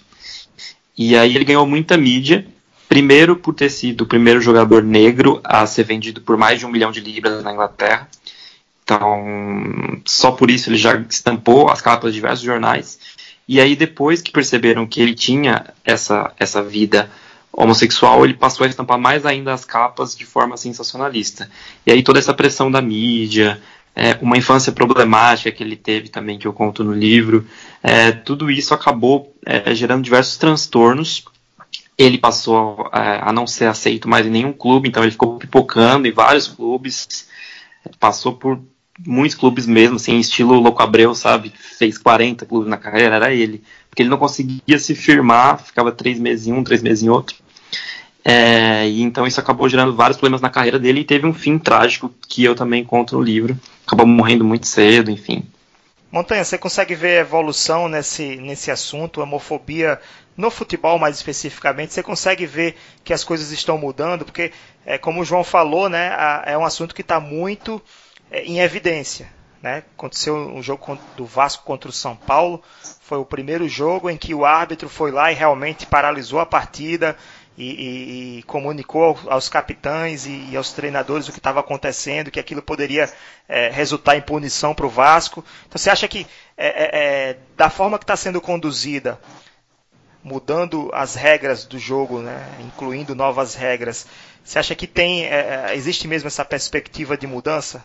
E 0.96 1.16
aí 1.16 1.34
ele 1.34 1.44
ganhou 1.44 1.66
muita 1.66 1.96
mídia, 1.96 2.46
Primeiro, 2.88 3.36
por 3.36 3.54
ter 3.54 3.70
sido 3.70 4.02
o 4.02 4.06
primeiro 4.06 4.40
jogador 4.40 4.82
negro 4.82 5.40
a 5.42 5.66
ser 5.66 5.84
vendido 5.84 6.20
por 6.20 6.36
mais 6.36 6.58
de 6.58 6.66
um 6.66 6.70
milhão 6.70 6.92
de 6.92 7.00
libras 7.00 7.42
na 7.42 7.52
Inglaterra. 7.52 8.08
Então, 8.84 10.02
só 10.04 10.32
por 10.32 10.50
isso 10.50 10.68
ele 10.68 10.76
já 10.76 10.94
estampou 11.08 11.70
as 11.70 11.80
capas 11.80 12.12
de 12.12 12.20
diversos 12.20 12.44
jornais. 12.44 12.98
E 13.48 13.60
aí, 13.60 13.74
depois 13.74 14.22
que 14.22 14.30
perceberam 14.30 14.86
que 14.86 15.00
ele 15.00 15.14
tinha 15.14 15.66
essa, 15.84 16.32
essa 16.38 16.62
vida 16.62 17.10
homossexual, 17.52 18.24
ele 18.24 18.34
passou 18.34 18.64
a 18.64 18.68
estampar 18.68 18.98
mais 18.98 19.24
ainda 19.24 19.52
as 19.52 19.64
capas 19.64 20.16
de 20.16 20.24
forma 20.24 20.56
sensacionalista. 20.56 21.50
E 21.86 21.92
aí, 21.92 22.02
toda 22.02 22.18
essa 22.18 22.34
pressão 22.34 22.70
da 22.70 22.82
mídia, 22.82 23.60
é, 23.94 24.18
uma 24.20 24.36
infância 24.36 24.72
problemática 24.72 25.52
que 25.52 25.62
ele 25.62 25.76
teve 25.76 26.08
também, 26.08 26.38
que 26.38 26.46
eu 26.46 26.52
conto 26.52 26.82
no 26.82 26.92
livro, 26.92 27.46
é, 27.82 28.12
tudo 28.12 28.50
isso 28.50 28.74
acabou 28.74 29.34
é, 29.46 29.74
gerando 29.74 30.02
diversos 30.02 30.36
transtornos. 30.36 31.24
Ele 31.96 32.18
passou 32.18 32.90
é, 32.92 33.20
a 33.22 33.32
não 33.32 33.46
ser 33.46 33.66
aceito 33.66 34.08
mais 34.08 34.26
em 34.26 34.30
nenhum 34.30 34.52
clube, 34.52 34.88
então 34.88 35.02
ele 35.02 35.12
ficou 35.12 35.38
pipocando 35.38 36.08
em 36.08 36.12
vários 36.12 36.48
clubes, 36.48 37.28
passou 38.00 38.32
por 38.34 38.60
muitos 39.06 39.36
clubes 39.36 39.66
mesmo, 39.66 39.96
assim, 39.96 40.18
estilo 40.18 40.58
Louco 40.60 40.82
Abreu, 40.82 41.14
sabe? 41.14 41.52
Fez 41.54 41.98
40 41.98 42.46
clubes 42.46 42.68
na 42.68 42.76
carreira, 42.76 43.16
era 43.16 43.32
ele. 43.32 43.62
Porque 43.88 44.02
ele 44.02 44.10
não 44.10 44.18
conseguia 44.18 44.78
se 44.78 44.94
firmar, 44.94 45.62
ficava 45.62 45.92
três 45.92 46.18
meses 46.18 46.46
em 46.46 46.52
um, 46.52 46.64
três 46.64 46.82
meses 46.82 47.02
em 47.02 47.08
outro. 47.08 47.36
É, 48.24 48.88
e 48.88 49.02
então 49.02 49.26
isso 49.26 49.38
acabou 49.38 49.68
gerando 49.68 49.94
vários 49.94 50.16
problemas 50.16 50.40
na 50.40 50.48
carreira 50.48 50.78
dele 50.78 51.00
e 51.00 51.04
teve 51.04 51.26
um 51.26 51.34
fim 51.34 51.58
trágico 51.58 52.10
que 52.26 52.42
eu 52.42 52.54
também 52.54 52.82
conto 52.82 53.16
no 53.16 53.22
livro. 53.22 53.58
Acabou 53.86 54.06
morrendo 54.06 54.44
muito 54.44 54.66
cedo, 54.66 55.10
enfim. 55.10 55.44
Montanha, 56.14 56.44
você 56.44 56.56
consegue 56.56 56.94
ver 56.94 57.18
a 57.18 57.20
evolução 57.22 57.88
nesse, 57.88 58.36
nesse 58.36 58.70
assunto, 58.70 59.20
homofobia 59.20 60.00
no 60.36 60.48
futebol 60.48 60.96
mais 60.96 61.16
especificamente? 61.16 61.92
Você 61.92 62.04
consegue 62.04 62.46
ver 62.46 62.76
que 63.02 63.12
as 63.12 63.24
coisas 63.24 63.50
estão 63.50 63.76
mudando? 63.76 64.24
Porque, 64.24 64.52
é, 64.86 64.96
como 64.96 65.20
o 65.20 65.24
João 65.24 65.42
falou, 65.42 65.88
né, 65.88 66.10
a, 66.10 66.44
é 66.46 66.56
um 66.56 66.64
assunto 66.64 66.94
que 66.94 67.00
está 67.00 67.18
muito 67.18 67.82
é, 68.30 68.44
em 68.44 68.60
evidência. 68.60 69.28
Né? 69.60 69.82
Aconteceu 69.96 70.36
um 70.36 70.62
jogo 70.62 70.96
do 71.16 71.26
Vasco 71.26 71.64
contra 71.64 71.90
o 71.90 71.92
São 71.92 72.14
Paulo, 72.14 72.62
foi 73.00 73.18
o 73.18 73.24
primeiro 73.24 73.68
jogo 73.68 74.08
em 74.08 74.16
que 74.16 74.32
o 74.32 74.44
árbitro 74.44 74.88
foi 74.88 75.10
lá 75.10 75.32
e 75.32 75.34
realmente 75.34 75.84
paralisou 75.84 76.38
a 76.38 76.46
partida 76.46 77.16
e, 77.56 77.64
e, 77.64 78.38
e 78.38 78.42
comunicou 78.44 79.18
aos 79.28 79.48
capitães 79.48 80.26
e, 80.26 80.48
e, 80.50 80.56
aos 80.56 80.72
treinadores 80.72 81.28
o 81.28 81.32
que 81.32 81.38
estava 81.38 81.60
acontecendo, 81.60 82.30
que 82.30 82.40
aquilo 82.40 82.62
poderia 82.62 83.12
é, 83.48 83.70
resultar 83.70 84.16
em 84.16 84.20
punição 84.20 84.74
para 84.74 84.86
o 84.86 84.90
Vasco. 84.90 85.44
Então 85.66 85.78
você 85.78 85.90
acha 85.90 86.08
que 86.08 86.26
é, 86.56 86.66
é, 86.66 87.30
é 87.30 87.36
da 87.56 87.70
forma 87.70 87.98
que 87.98 88.04
está 88.04 88.16
sendo 88.16 88.40
conduzida, 88.40 89.20
mudando 90.22 90.90
as 90.92 91.14
regras 91.14 91.64
do 91.64 91.78
jogo, 91.78 92.20
né, 92.20 92.48
incluindo 92.60 93.14
novas 93.14 93.54
regras, 93.54 94.06
você 94.44 94.58
acha 94.58 94.74
que 94.74 94.86
tem 94.86 95.24
é, 95.24 95.72
existe 95.74 96.06
mesmo 96.06 96.26
essa 96.26 96.44
perspectiva 96.44 97.16
de 97.16 97.26
mudança? 97.26 97.84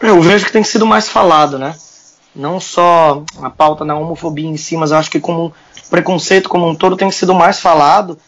Eu 0.00 0.20
vejo 0.20 0.46
que 0.46 0.52
tem 0.52 0.62
sido 0.62 0.86
mais 0.86 1.08
falado, 1.08 1.58
né? 1.58 1.74
Não 2.34 2.60
só 2.60 3.24
a 3.42 3.50
pauta 3.50 3.84
da 3.84 3.96
homofobia 3.96 4.46
em 4.46 4.56
si, 4.56 4.76
mas 4.76 4.92
acho 4.92 5.10
que 5.10 5.18
como 5.18 5.52
preconceito 5.90 6.48
como 6.48 6.68
um 6.68 6.74
todo 6.74 6.96
tem 6.96 7.10
sido 7.10 7.34
mais 7.34 7.60
falado. 7.60 8.18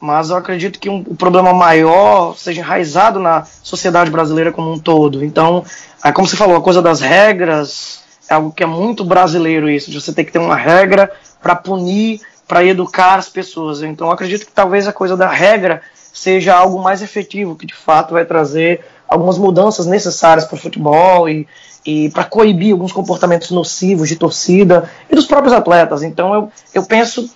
Mas 0.00 0.28
eu 0.28 0.36
acredito 0.36 0.78
que 0.78 0.90
um, 0.90 1.02
o 1.06 1.14
problema 1.14 1.54
maior 1.54 2.36
seja 2.36 2.60
enraizado 2.60 3.18
na 3.18 3.44
sociedade 3.62 4.10
brasileira 4.10 4.52
como 4.52 4.70
um 4.70 4.78
todo. 4.78 5.24
Então, 5.24 5.64
é 6.04 6.12
como 6.12 6.28
você 6.28 6.36
falou, 6.36 6.56
a 6.56 6.60
coisa 6.60 6.82
das 6.82 7.00
regras 7.00 8.02
é 8.28 8.34
algo 8.34 8.52
que 8.52 8.62
é 8.62 8.66
muito 8.66 9.04
brasileiro 9.04 9.68
isso, 9.68 9.90
de 9.90 10.00
você 10.00 10.12
ter 10.12 10.24
que 10.24 10.32
ter 10.32 10.38
uma 10.38 10.56
regra 10.56 11.10
para 11.42 11.54
punir, 11.54 12.20
para 12.46 12.64
educar 12.64 13.14
as 13.14 13.28
pessoas. 13.28 13.82
Então, 13.82 14.08
eu 14.08 14.12
acredito 14.12 14.44
que 14.44 14.52
talvez 14.52 14.86
a 14.86 14.92
coisa 14.92 15.16
da 15.16 15.28
regra 15.28 15.80
seja 16.12 16.54
algo 16.54 16.82
mais 16.82 17.00
efetivo, 17.00 17.56
que 17.56 17.66
de 17.66 17.74
fato 17.74 18.12
vai 18.12 18.24
trazer 18.24 18.84
algumas 19.08 19.38
mudanças 19.38 19.86
necessárias 19.86 20.44
para 20.44 20.56
o 20.56 20.58
futebol 20.58 21.28
e, 21.28 21.46
e 21.84 22.10
para 22.10 22.24
coibir 22.24 22.72
alguns 22.72 22.92
comportamentos 22.92 23.50
nocivos 23.50 24.08
de 24.08 24.16
torcida 24.16 24.90
e 25.10 25.14
dos 25.14 25.26
próprios 25.26 25.52
atletas. 25.52 26.02
Então 26.02 26.34
eu, 26.34 26.52
eu 26.72 26.82
penso 26.84 27.30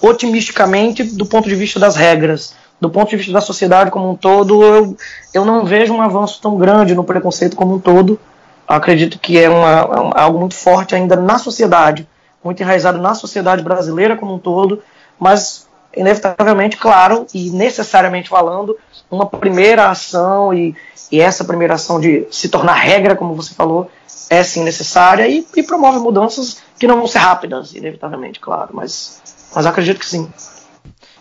otimisticamente 0.00 1.02
do 1.02 1.26
ponto 1.26 1.48
de 1.48 1.54
vista 1.54 1.80
das 1.80 1.96
regras. 1.96 2.54
Do 2.80 2.90
ponto 2.90 3.08
de 3.10 3.16
vista 3.16 3.32
da 3.32 3.40
sociedade 3.40 3.90
como 3.90 4.10
um 4.10 4.16
todo, 4.16 4.62
eu, 4.62 4.96
eu 5.32 5.44
não 5.44 5.64
vejo 5.64 5.94
um 5.94 6.02
avanço 6.02 6.40
tão 6.42 6.56
grande 6.56 6.94
no 6.94 7.04
preconceito 7.04 7.56
como 7.56 7.74
um 7.76 7.78
todo. 7.78 8.18
Acredito 8.66 9.18
que 9.18 9.38
é 9.38 9.48
uma, 9.48 10.12
é 10.16 10.20
algo 10.20 10.40
muito 10.40 10.54
forte 10.54 10.94
ainda 10.94 11.16
na 11.16 11.38
sociedade, 11.38 12.06
muito 12.42 12.62
enraizado 12.62 12.98
na 12.98 13.14
sociedade 13.14 13.62
brasileira 13.62 14.16
como 14.16 14.34
um 14.34 14.38
todo, 14.38 14.82
mas 15.18 15.63
inevitavelmente, 15.96 16.76
claro, 16.76 17.26
e 17.32 17.50
necessariamente 17.50 18.28
falando, 18.28 18.78
uma 19.10 19.26
primeira 19.26 19.88
ação 19.88 20.52
e, 20.52 20.74
e 21.10 21.20
essa 21.20 21.44
primeira 21.44 21.74
ação 21.74 22.00
de 22.00 22.26
se 22.30 22.48
tornar 22.48 22.74
regra, 22.74 23.16
como 23.16 23.34
você 23.34 23.54
falou, 23.54 23.90
é 24.30 24.42
sim 24.42 24.62
necessária 24.64 25.28
e, 25.28 25.46
e 25.56 25.62
promove 25.62 25.98
mudanças 25.98 26.62
que 26.78 26.86
não 26.86 26.96
vão 26.96 27.06
ser 27.06 27.18
rápidas, 27.18 27.74
inevitavelmente, 27.74 28.40
claro, 28.40 28.70
mas, 28.72 29.22
mas 29.54 29.66
acredito 29.66 29.98
que 29.98 30.06
sim. 30.06 30.30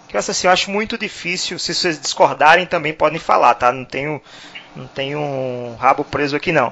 Que 0.07 0.17
assim, 0.17 0.47
eu 0.47 0.53
acho 0.53 0.69
muito 0.69 0.97
difícil, 0.97 1.57
se 1.57 1.73
vocês 1.73 1.99
discordarem 1.99 2.65
também 2.65 2.93
podem 2.93 3.19
falar, 3.19 3.55
tá? 3.55 3.71
Não 3.71 3.83
tenho, 3.83 4.21
não 4.75 4.85
tenho 4.85 5.19
um 5.19 5.75
rabo 5.79 6.03
preso 6.03 6.35
aqui 6.35 6.51
não. 6.51 6.71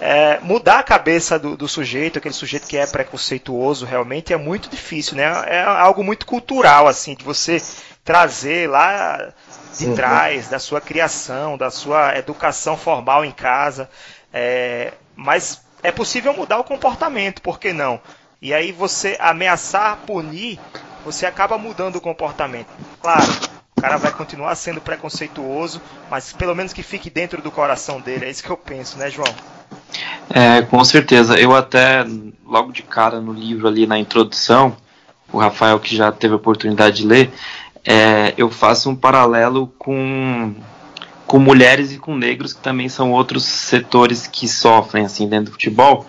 É, 0.00 0.38
mudar 0.40 0.80
a 0.80 0.82
cabeça 0.82 1.38
do, 1.38 1.56
do, 1.56 1.68
sujeito, 1.68 2.18
aquele 2.18 2.34
sujeito 2.34 2.66
que 2.66 2.76
é 2.76 2.86
preconceituoso 2.86 3.86
realmente 3.86 4.32
é 4.32 4.36
muito 4.36 4.68
difícil, 4.68 5.16
né? 5.16 5.24
É 5.46 5.62
algo 5.62 6.02
muito 6.02 6.26
cultural, 6.26 6.88
assim, 6.88 7.14
de 7.14 7.24
você 7.24 7.62
trazer 8.04 8.68
lá 8.68 9.32
de 9.78 9.86
uhum. 9.86 9.94
trás 9.94 10.48
da 10.48 10.58
sua 10.58 10.80
criação, 10.80 11.56
da 11.56 11.70
sua 11.70 12.16
educação 12.18 12.76
formal 12.76 13.24
em 13.24 13.32
casa. 13.32 13.88
É, 14.32 14.92
mas 15.14 15.62
é 15.82 15.92
possível 15.92 16.34
mudar 16.34 16.58
o 16.58 16.64
comportamento, 16.64 17.40
por 17.40 17.58
que 17.58 17.72
não? 17.72 18.00
E 18.42 18.52
aí 18.52 18.72
você 18.72 19.16
ameaçar, 19.20 19.96
punir, 20.06 20.58
você 21.04 21.24
acaba 21.24 21.56
mudando 21.56 21.96
o 21.96 22.00
comportamento. 22.00 22.68
Claro, 23.00 23.24
cara 23.84 23.98
vai 23.98 24.12
continuar 24.12 24.54
sendo 24.54 24.80
preconceituoso, 24.80 25.78
mas 26.10 26.32
pelo 26.32 26.54
menos 26.54 26.72
que 26.72 26.82
fique 26.82 27.10
dentro 27.10 27.42
do 27.42 27.50
coração 27.50 28.00
dele. 28.00 28.24
É 28.24 28.30
isso 28.30 28.42
que 28.42 28.48
eu 28.48 28.56
penso, 28.56 28.96
né, 28.96 29.10
João? 29.10 29.28
É, 30.30 30.62
com 30.62 30.82
certeza. 30.82 31.38
Eu 31.38 31.54
até, 31.54 32.02
logo 32.46 32.72
de 32.72 32.82
cara 32.82 33.20
no 33.20 33.30
livro 33.30 33.68
ali 33.68 33.86
na 33.86 33.98
introdução, 33.98 34.74
o 35.30 35.36
Rafael 35.36 35.78
que 35.78 35.94
já 35.94 36.10
teve 36.10 36.32
a 36.32 36.38
oportunidade 36.38 36.96
de 36.96 37.06
ler, 37.06 37.30
é, 37.84 38.32
eu 38.38 38.50
faço 38.50 38.88
um 38.88 38.96
paralelo 38.96 39.66
com, 39.78 40.54
com 41.26 41.38
mulheres 41.38 41.92
e 41.92 41.98
com 41.98 42.16
negros, 42.16 42.54
que 42.54 42.62
também 42.62 42.88
são 42.88 43.12
outros 43.12 43.44
setores 43.44 44.26
que 44.26 44.48
sofrem 44.48 45.04
assim 45.04 45.28
dentro 45.28 45.46
do 45.46 45.52
futebol. 45.52 46.06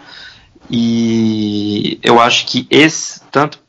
E 0.70 2.00
eu 2.02 2.22
acho 2.22 2.46
que 2.46 2.66
esse, 2.70 3.20
tanto 3.30 3.60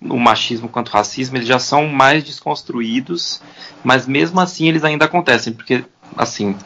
o 0.00 0.18
machismo 0.18 0.68
quanto 0.68 0.88
o 0.88 0.92
racismo, 0.92 1.36
eles 1.36 1.48
já 1.48 1.58
são 1.58 1.86
mais 1.86 2.22
desconstruídos, 2.22 3.40
mas 3.82 4.06
mesmo 4.06 4.40
assim 4.40 4.68
eles 4.68 4.84
ainda 4.84 5.06
acontecem, 5.06 5.52
porque 5.52 5.84
assim, 6.16 6.56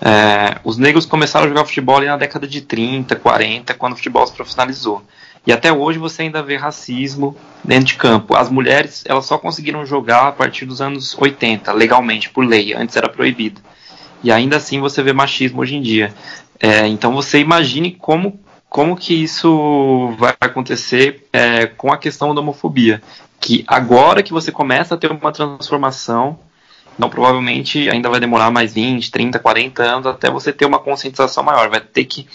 é, 0.00 0.58
os 0.64 0.76
negros 0.76 1.06
começaram 1.06 1.46
a 1.46 1.48
jogar 1.48 1.64
futebol 1.64 2.00
na 2.00 2.16
década 2.16 2.46
de 2.46 2.60
30, 2.60 3.16
40, 3.16 3.74
quando 3.74 3.94
o 3.94 3.96
futebol 3.96 4.26
se 4.26 4.32
profissionalizou. 4.32 5.02
E 5.46 5.52
até 5.52 5.72
hoje 5.72 5.98
você 5.98 6.22
ainda 6.22 6.42
vê 6.42 6.56
racismo 6.56 7.36
dentro 7.62 7.86
de 7.86 7.94
campo. 7.96 8.34
As 8.34 8.48
mulheres 8.48 9.04
elas 9.06 9.26
só 9.26 9.36
conseguiram 9.36 9.84
jogar 9.84 10.28
a 10.28 10.32
partir 10.32 10.64
dos 10.64 10.80
anos 10.80 11.14
80, 11.18 11.70
legalmente, 11.72 12.30
por 12.30 12.46
lei. 12.46 12.72
Antes 12.74 12.96
era 12.96 13.08
proibido. 13.08 13.60
E 14.22 14.32
ainda 14.32 14.56
assim 14.56 14.80
você 14.80 15.02
vê 15.02 15.12
machismo 15.12 15.60
hoje 15.60 15.76
em 15.76 15.82
dia. 15.82 16.14
É, 16.58 16.86
então 16.86 17.12
você 17.12 17.40
imagine 17.40 17.92
como, 17.92 18.40
como 18.74 18.96
que 18.96 19.14
isso 19.14 20.12
vai 20.18 20.34
acontecer 20.40 21.28
é, 21.32 21.64
com 21.64 21.92
a 21.92 21.96
questão 21.96 22.34
da 22.34 22.40
homofobia. 22.40 23.00
Que 23.40 23.64
agora 23.68 24.20
que 24.20 24.32
você 24.32 24.50
começa 24.50 24.96
a 24.96 24.98
ter 24.98 25.12
uma 25.12 25.30
transformação, 25.30 26.40
então 26.96 27.08
provavelmente 27.08 27.88
ainda 27.88 28.08
vai 28.08 28.18
demorar 28.18 28.50
mais 28.50 28.74
20, 28.74 29.12
30, 29.12 29.38
40 29.38 29.80
anos 29.80 30.06
até 30.08 30.28
você 30.28 30.52
ter 30.52 30.64
uma 30.64 30.80
conscientização 30.80 31.44
maior. 31.44 31.70
Vai 31.70 31.82
ter 31.82 32.04
que 32.04 32.26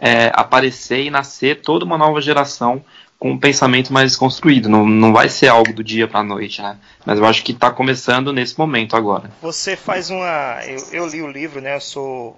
é, 0.00 0.32
aparecer 0.34 1.04
e 1.04 1.10
nascer 1.10 1.60
toda 1.62 1.84
uma 1.84 1.96
nova 1.96 2.20
geração 2.20 2.84
com 3.16 3.30
um 3.30 3.38
pensamento 3.38 3.92
mais 3.92 4.10
desconstruído. 4.10 4.68
Não, 4.68 4.84
não 4.84 5.12
vai 5.12 5.28
ser 5.28 5.46
algo 5.46 5.72
do 5.72 5.84
dia 5.84 6.08
para 6.08 6.18
a 6.18 6.24
noite, 6.24 6.60
né? 6.60 6.76
Mas 7.06 7.20
eu 7.20 7.24
acho 7.24 7.44
que 7.44 7.52
está 7.52 7.70
começando 7.70 8.32
nesse 8.32 8.58
momento 8.58 8.96
agora. 8.96 9.30
Você 9.40 9.76
faz 9.76 10.10
uma. 10.10 10.60
Eu, 10.66 10.84
eu, 10.90 11.06
li 11.06 11.22
o 11.22 11.30
livro, 11.30 11.60
né? 11.60 11.76
Eu 11.76 11.80
sou 11.80 12.36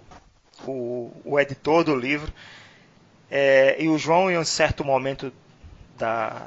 o, 0.66 1.11
o 1.24 1.41
editor 1.41 1.85
do 1.85 1.97
livro. 1.97 2.31
É, 3.31 3.77
e 3.79 3.89
o 3.89 3.99
João, 3.99 4.31
em 4.31 4.39
um 4.39 4.45
certo 4.45 4.85
momento 4.85 5.33
da. 5.99 6.47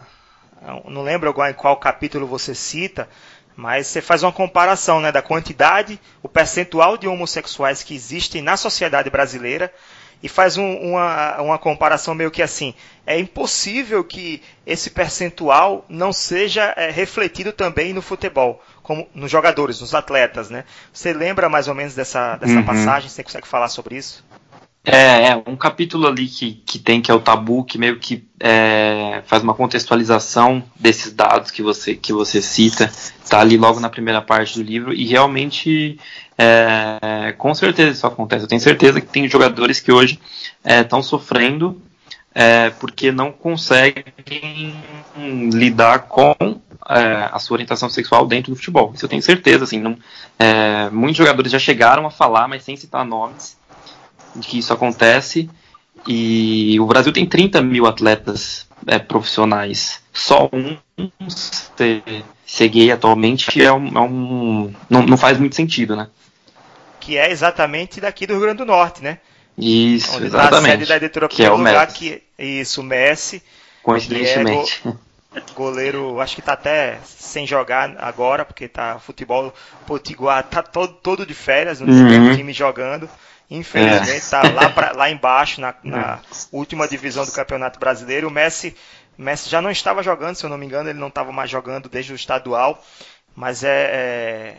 Não 0.86 1.02
lembro 1.02 1.30
agora 1.30 1.52
em 1.52 1.54
qual 1.54 1.78
capítulo 1.78 2.28
você 2.28 2.54
cita, 2.54 3.08
mas 3.56 3.88
você 3.88 4.02
faz 4.02 4.24
uma 4.24 4.32
comparação 4.32 5.00
né, 5.00 5.12
da 5.12 5.22
quantidade, 5.22 6.00
o 6.22 6.28
percentual 6.28 6.98
de 6.98 7.08
homossexuais 7.08 7.82
que 7.82 7.96
existem 7.96 8.42
na 8.42 8.58
sociedade 8.58 9.10
brasileira 9.10 9.74
e 10.22 10.28
faz 10.28 10.58
um, 10.58 10.76
uma, 10.78 11.42
uma 11.42 11.58
comparação 11.58 12.14
meio 12.14 12.32
que 12.32 12.42
assim: 12.42 12.74
é 13.06 13.18
impossível 13.18 14.04
que 14.04 14.42
esse 14.66 14.90
percentual 14.90 15.86
não 15.88 16.12
seja 16.12 16.74
é, 16.76 16.90
refletido 16.90 17.52
também 17.52 17.94
no 17.94 18.02
futebol, 18.02 18.62
como 18.84 19.08
nos 19.14 19.32
jogadores, 19.32 19.80
nos 19.80 19.96
atletas, 19.96 20.50
né? 20.50 20.66
Você 20.92 21.14
lembra 21.14 21.48
mais 21.48 21.68
ou 21.68 21.76
menos 21.76 21.96
dessa, 21.96 22.36
dessa 22.36 22.54
uhum. 22.54 22.66
passagem? 22.66 23.10
Você 23.10 23.24
consegue 23.24 23.48
falar 23.48 23.70
sobre 23.70 23.96
isso? 23.96 24.24
É, 24.84 25.30
é, 25.30 25.44
um 25.46 25.58
capítulo 25.58 26.08
ali 26.08 26.26
que, 26.26 26.54
que 26.66 26.80
tem, 26.80 27.02
que 27.02 27.12
é 27.12 27.14
o 27.14 27.20
tabu, 27.20 27.64
que 27.64 27.78
meio 27.78 28.00
que 28.00 28.26
é, 28.40 29.22
faz 29.26 29.44
uma 29.44 29.54
contextualização 29.54 30.64
desses 30.76 31.12
dados 31.12 31.52
que 31.52 31.62
você, 31.62 31.96
que 31.96 32.14
você 32.14 32.42
cita, 32.42 32.92
tá 33.30 33.42
ali 33.42 33.58
logo 33.58 33.80
na 33.80 33.90
primeira 33.90 34.22
parte 34.22 34.58
do 34.58 34.64
livro, 34.64 34.94
e 34.94 35.06
realmente, 35.06 36.00
é, 36.38 37.34
com 37.38 37.54
certeza 37.54 37.92
isso 37.92 38.08
acontece. 38.08 38.46
Eu 38.46 38.48
tenho 38.48 38.62
certeza 38.62 39.02
que 39.02 39.08
tem 39.08 39.28
jogadores 39.30 39.80
que 39.82 39.92
hoje 39.92 40.20
estão 40.64 41.00
é, 41.00 41.04
sofrendo 41.04 41.82
é, 42.34 42.70
porque 42.70 43.12
não 43.12 43.32
conseguem 43.32 44.06
lidar 45.52 46.08
com 46.08 46.34
é, 46.90 47.30
a 47.32 47.38
sua 47.38 47.56
orientação 47.56 47.90
sexual 47.90 48.26
dentro 48.26 48.54
do 48.54 48.56
futebol. 48.56 48.94
Isso 48.96 49.04
eu 49.04 49.10
tenho 49.10 49.22
certeza, 49.22 49.66
assim, 49.66 49.80
não, 49.80 49.98
muitos 50.90 51.18
jogadores 51.18 51.52
já 51.52 51.60
chegaram 51.60 52.08
a 52.08 52.12
falar, 52.12 52.48
mas 52.48 52.64
sem 52.64 52.78
citar 52.78 53.06
nomes, 53.06 53.59
de 54.36 54.48
que 54.48 54.60
isso 54.60 54.74
acontece. 54.74 55.50
E 56.08 56.80
o 56.80 56.86
Brasil 56.86 57.12
tem 57.12 57.26
30 57.26 57.62
mil 57.62 57.86
atletas 57.86 58.68
é, 58.88 59.00
profissionais. 59.00 60.02
Só 60.14 60.50
um 60.52 60.78
ser, 61.30 62.04
ser 62.46 62.70
gay 62.70 62.92
atualmente 62.92 63.62
é 63.62 63.72
um. 63.72 63.88
É 63.98 64.02
um 64.02 64.74
não, 64.90 65.04
não, 65.04 65.18
faz 65.18 65.38
muito 65.38 65.56
sentido, 65.56 65.96
né? 65.96 66.08
Que 67.00 67.18
é 67.18 67.32
exatamente 67.32 68.00
daqui 68.00 68.26
do 68.26 68.34
Rio 68.34 68.42
Grande 68.42 68.58
do 68.58 68.66
Norte, 68.66 69.04
né? 69.04 69.20
Isso, 69.58 70.16
Onde 70.16 70.28
exatamente. 70.28 70.88
Tá 70.88 70.96
a 70.96 71.00
sede 71.00 71.20
da 71.20 71.28
que 71.28 71.44
é 71.44 71.52
o 71.52 71.58
lugar 71.58 71.88
Messi. 71.88 71.98
que 71.98 72.24
Isso, 72.38 72.82
Messi. 72.82 73.44
Coincidentemente. 73.84 74.82
É 74.88 74.94
goleiro, 75.56 76.20
acho 76.20 76.36
que 76.36 76.42
tá 76.42 76.54
até 76.54 76.98
sem 77.06 77.46
jogar 77.46 77.96
agora, 78.00 78.44
porque 78.44 78.68
tá 78.68 78.98
futebol 79.00 79.54
potiguar 79.86 80.42
tá 80.44 80.64
todo, 80.64 80.94
todo 80.94 81.26
de 81.26 81.36
férias, 81.36 81.80
não 81.80 81.88
tem 81.88 82.20
uhum. 82.20 82.36
time 82.36 82.52
jogando. 82.52 83.08
Infelizmente, 83.50 84.18
está 84.18 84.44
é. 84.44 84.52
lá, 84.52 84.70
pra, 84.70 84.92
lá 84.92 85.10
embaixo, 85.10 85.60
na, 85.60 85.74
na 85.84 86.16
é. 86.16 86.20
última 86.52 86.88
divisão 86.88 87.26
do 87.26 87.32
Campeonato 87.32 87.80
Brasileiro. 87.80 88.28
O 88.28 88.32
Messi, 88.32 88.76
Messi 89.18 89.50
já 89.50 89.62
não 89.62 89.72
estava 89.72 90.04
jogando, 90.04 90.36
se 90.36 90.46
eu 90.46 90.50
não 90.50 90.58
me 90.58 90.66
engano, 90.66 90.90
ele 90.90 91.00
não 91.00 91.08
estava 91.08 91.32
mais 91.32 91.50
jogando 91.50 91.90
desde 91.90 92.14
o 92.14 92.16
estadual. 92.16 92.84
Mas 93.36 93.64
é, 93.64 93.90
é, 93.92 94.56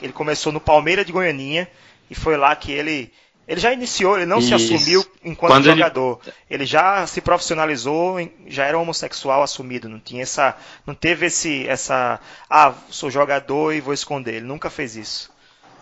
ele 0.00 0.12
começou 0.12 0.52
no 0.52 0.60
Palmeiras 0.60 1.04
de 1.04 1.12
Goianinha 1.12 1.68
e 2.10 2.14
foi 2.14 2.36
lá 2.36 2.54
que 2.56 2.72
ele. 2.72 3.12
Ele 3.46 3.60
já 3.60 3.72
iniciou, 3.72 4.16
ele 4.16 4.26
não 4.26 4.40
Isso. 4.40 4.48
se 4.48 4.54
assumiu 4.54 5.02
enquanto 5.24 5.52
Quando 5.52 5.64
jogador. 5.64 6.20
Ele... 6.24 6.34
ele... 6.50 6.66
já 6.66 7.06
se 7.06 7.20
profissionalizou, 7.22 8.16
já 8.46 8.66
era 8.66 8.78
homossexual 8.78 9.42
assumido, 9.42 9.88
não 9.88 9.98
tinha 9.98 10.22
essa, 10.22 10.54
não 10.86 10.94
teve 10.94 11.26
esse 11.26 11.66
essa, 11.66 12.20
ah, 12.48 12.74
sou 12.90 13.10
jogador 13.10 13.72
e 13.72 13.80
vou 13.80 13.94
esconder. 13.94 14.34
Ele 14.34 14.46
nunca 14.46 14.68
fez 14.68 14.96
isso. 14.96 15.30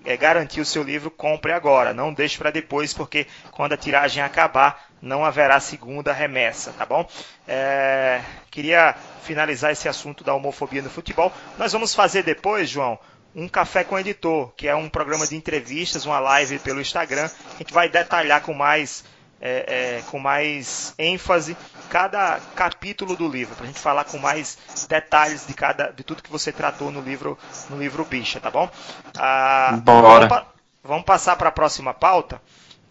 é, 0.05 0.17
garantir 0.17 0.59
o 0.59 0.65
seu 0.65 0.84
livro, 0.84 1.09
compre 1.09 1.53
agora. 1.53 1.93
Não 1.93 2.13
deixe 2.13 2.38
para 2.38 2.51
depois, 2.51 2.93
porque 2.93 3.25
quando 3.51 3.73
a 3.73 3.77
tiragem 3.77 4.21
acabar, 4.21 4.89
não 5.01 5.23
haverá 5.23 5.59
segunda 5.61 6.11
remessa, 6.11 6.73
tá 6.73 6.86
bom? 6.86 7.07
É, 7.47 8.21
queria 8.51 8.95
finalizar 9.23 9.71
esse 9.71 9.88
assunto 9.88 10.25
da 10.25 10.34
homofobia 10.34 10.82
no 10.82 10.89
futebol. 10.89 11.32
Nós 11.57 11.71
vamos 11.71 11.95
fazer 11.95 12.23
depois, 12.23 12.69
João, 12.69 12.99
um 13.36 13.47
Café 13.47 13.84
com 13.84 13.97
Editor, 13.97 14.51
que 14.55 14.67
é 14.67 14.75
um 14.75 14.89
programa 14.89 15.25
de 15.27 15.36
entrevistas, 15.36 16.05
uma 16.05 16.19
live 16.19 16.59
pelo 16.59 16.82
Instagram. 16.82 17.30
A 17.55 17.57
gente 17.57 17.73
vai 17.73 17.89
detalhar 17.89 18.41
com 18.41 18.53
mais, 18.53 19.03
é, 19.39 19.97
é, 19.97 20.01
com 20.09 20.19
mais 20.19 20.93
ênfase 20.97 21.55
cada 21.89 22.39
capítulo 22.55 23.15
do 23.15 23.27
livro, 23.27 23.55
para 23.55 23.65
a 23.65 23.67
gente 23.67 23.80
falar 23.80 24.03
com 24.05 24.17
mais 24.17 24.57
detalhes 24.88 25.45
de 25.45 25.53
cada, 25.53 25.91
de 25.91 26.03
tudo 26.03 26.23
que 26.23 26.32
você 26.32 26.51
tratou 26.51 26.91
no 26.91 27.01
livro, 27.01 27.38
no 27.69 27.77
livro 27.77 28.03
Bicha, 28.05 28.39
tá 28.39 28.49
bom? 28.49 28.69
Ah, 29.17 29.80
Bora. 29.84 30.27
Vamos, 30.27 30.45
vamos 30.84 31.05
passar 31.05 31.36
para 31.36 31.49
a 31.49 31.51
próxima 31.51 31.93
pauta, 31.93 32.41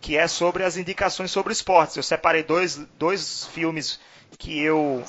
que 0.01 0.17
é 0.17 0.29
sobre 0.29 0.65
as 0.65 0.77
indicações 0.77 1.31
sobre 1.31 1.53
esportes. 1.53 1.97
Eu 1.97 2.03
separei 2.03 2.43
dois, 2.43 2.77
dois 2.99 3.47
filmes 3.47 4.01
que 4.39 4.61
eu 4.61 5.03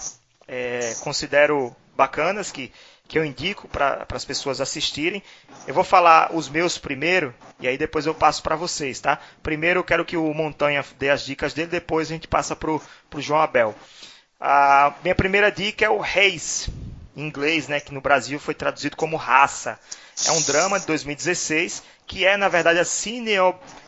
é, 0.48 0.96
considero 1.02 1.76
bacanas, 1.96 2.52
que 2.52 2.72
que 3.10 3.18
eu 3.18 3.26
indico 3.26 3.68
para 3.68 4.06
as 4.14 4.24
pessoas 4.24 4.62
assistirem. 4.62 5.22
Eu 5.66 5.74
vou 5.74 5.84
falar 5.84 6.30
os 6.34 6.48
meus 6.48 6.78
primeiro 6.78 7.34
e 7.60 7.68
aí 7.68 7.76
depois 7.76 8.06
eu 8.06 8.14
passo 8.14 8.44
para 8.44 8.56
vocês, 8.56 9.00
tá? 9.00 9.20
Primeiro 9.42 9.80
eu 9.80 9.84
quero 9.84 10.06
que 10.06 10.16
o 10.16 10.32
Montanha 10.32 10.86
dê 10.98 11.10
as 11.10 11.26
dicas 11.26 11.52
dele, 11.52 11.70
depois 11.70 12.08
a 12.08 12.14
gente 12.14 12.28
passa 12.28 12.56
para 12.56 12.70
o 12.70 12.82
João 13.18 13.42
Abel. 13.42 13.76
A 14.40 14.94
minha 15.04 15.16
primeira 15.16 15.52
dica 15.52 15.84
é 15.84 15.90
o 15.90 16.00
Reis, 16.00 16.70
em 17.18 17.24
inglês, 17.24 17.68
né, 17.68 17.80
que 17.80 17.92
no 17.94 18.00
Brasil 18.00 18.40
foi 18.40 18.54
traduzido 18.54 18.96
como 18.96 19.18
Raça. 19.18 19.80
É 20.28 20.32
um 20.32 20.42
drama 20.44 20.80
de 20.80 20.86
2016 20.86 21.82
que 22.06 22.26
é, 22.26 22.38
na 22.38 22.48
verdade, 22.48 22.80
a 22.80 22.86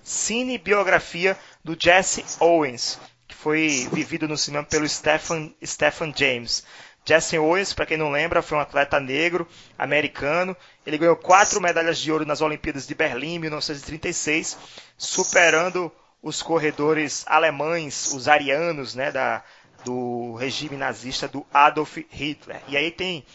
cinebiografia 0.03 1.38
do 1.63 1.78
Jesse 1.80 2.26
Owens, 2.39 2.99
que 3.28 3.36
foi 3.36 3.88
vivido 3.93 4.28
no 4.28 4.38
cinema 4.38 4.63
pelo 4.63 4.88
Stephen, 4.88 5.55
Stephen 5.63 6.13
James. 6.15 6.63
Jesse 7.03 7.37
Owens, 7.37 7.73
para 7.73 7.85
quem 7.85 7.97
não 7.97 8.11
lembra, 8.11 8.41
foi 8.41 8.57
um 8.57 8.61
atleta 8.61 8.99
negro, 8.99 9.47
americano. 9.77 10.55
Ele 10.85 10.97
ganhou 10.97 11.15
quatro 11.15 11.59
medalhas 11.59 11.97
de 11.97 12.11
ouro 12.11 12.25
nas 12.25 12.41
Olimpíadas 12.41 12.85
de 12.85 12.93
Berlim 12.93 13.35
em 13.35 13.39
1936, 13.39 14.57
superando 14.97 15.91
os 16.21 16.41
corredores 16.41 17.23
alemães, 17.27 18.13
os 18.13 18.27
arianos, 18.27 18.93
né, 18.93 19.11
da, 19.11 19.43
do 19.83 20.35
regime 20.35 20.77
nazista 20.77 21.27
do 21.27 21.45
Adolf 21.51 21.97
Hitler. 22.11 22.61
E 22.67 22.77
aí 22.77 22.91
tem 22.91 23.25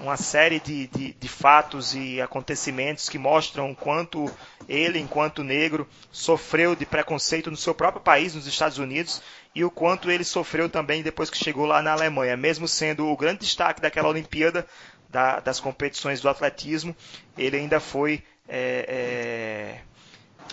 uma 0.00 0.16
série 0.16 0.60
de, 0.60 0.86
de, 0.88 1.12
de, 1.12 1.28
fatos 1.28 1.94
e 1.94 2.20
acontecimentos 2.20 3.08
que 3.08 3.18
mostram 3.18 3.74
quanto 3.74 4.30
ele, 4.68 4.98
enquanto 4.98 5.42
negro, 5.42 5.88
sofreu 6.12 6.76
de 6.76 6.86
preconceito 6.86 7.50
no 7.50 7.56
seu 7.56 7.74
próprio 7.74 8.02
país, 8.02 8.34
nos 8.34 8.46
Estados 8.46 8.78
Unidos, 8.78 9.22
e 9.54 9.64
o 9.64 9.70
quanto 9.70 10.10
ele 10.10 10.24
sofreu 10.24 10.68
também 10.68 11.02
depois 11.02 11.30
que 11.30 11.36
chegou 11.36 11.66
lá 11.66 11.82
na 11.82 11.92
Alemanha. 11.92 12.36
Mesmo 12.36 12.68
sendo 12.68 13.08
o 13.08 13.16
grande 13.16 13.40
destaque 13.40 13.80
daquela 13.80 14.08
Olimpíada, 14.08 14.66
da, 15.08 15.40
das 15.40 15.58
competições 15.58 16.20
do 16.20 16.28
atletismo, 16.28 16.94
ele 17.36 17.56
ainda 17.56 17.80
foi 17.80 18.22
é, 18.48 18.84
é, 18.88 19.80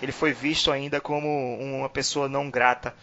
ele 0.02 0.12
foi 0.12 0.34
visto 0.34 0.72
ainda 0.72 1.00
como 1.00 1.28
uma 1.58 1.90
pessoa 1.90 2.28
não 2.28 2.50
grata 2.50 2.94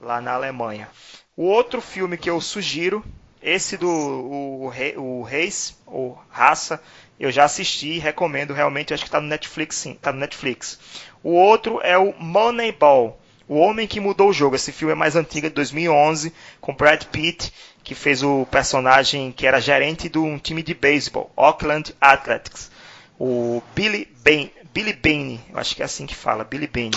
lá 0.00 0.20
na 0.20 0.32
Alemanha. 0.32 0.88
O 1.36 1.44
outro 1.44 1.80
filme 1.80 2.18
que 2.18 2.28
eu 2.28 2.40
sugiro, 2.40 3.02
esse 3.42 3.76
do 3.76 3.88
o, 3.88 4.72
o 4.98 5.22
Reis, 5.22 5.78
ou 5.86 6.20
Raça, 6.28 6.82
eu 7.18 7.30
já 7.30 7.44
assisti 7.44 7.92
e 7.92 7.98
recomendo 7.98 8.52
realmente, 8.52 8.92
acho 8.92 9.04
que 9.04 9.08
está 9.08 9.20
no 9.20 9.28
Netflix, 9.28 9.76
sim, 9.76 9.94
tá 9.94 10.12
no 10.12 10.18
Netflix. 10.18 10.78
O 11.22 11.32
outro 11.32 11.80
é 11.82 11.96
o 11.96 12.12
Moneyball, 12.18 13.18
O 13.48 13.56
Homem 13.56 13.86
que 13.86 14.00
Mudou 14.00 14.30
o 14.30 14.32
Jogo. 14.32 14.56
Esse 14.56 14.72
filme 14.72 14.92
é 14.92 14.96
mais 14.96 15.16
antigo, 15.16 15.48
de 15.48 15.54
2011, 15.54 16.32
com 16.60 16.74
Brad 16.74 17.04
Pitt, 17.04 17.52
que 17.82 17.94
fez 17.94 18.22
o 18.22 18.46
personagem 18.46 19.32
que 19.32 19.46
era 19.46 19.60
gerente 19.60 20.08
de 20.08 20.18
um 20.18 20.38
time 20.38 20.62
de 20.62 20.74
beisebol, 20.74 21.30
Auckland 21.36 21.94
Athletics. 22.00 22.70
O 23.18 23.62
Billy 23.74 24.08
Bane, 24.24 24.52
Billy 24.72 24.92
Bane, 24.92 25.40
eu 25.50 25.58
acho 25.58 25.76
que 25.76 25.82
é 25.82 25.84
assim 25.84 26.06
que 26.06 26.14
fala, 26.14 26.44
Billy 26.44 26.66
Bane. 26.66 26.90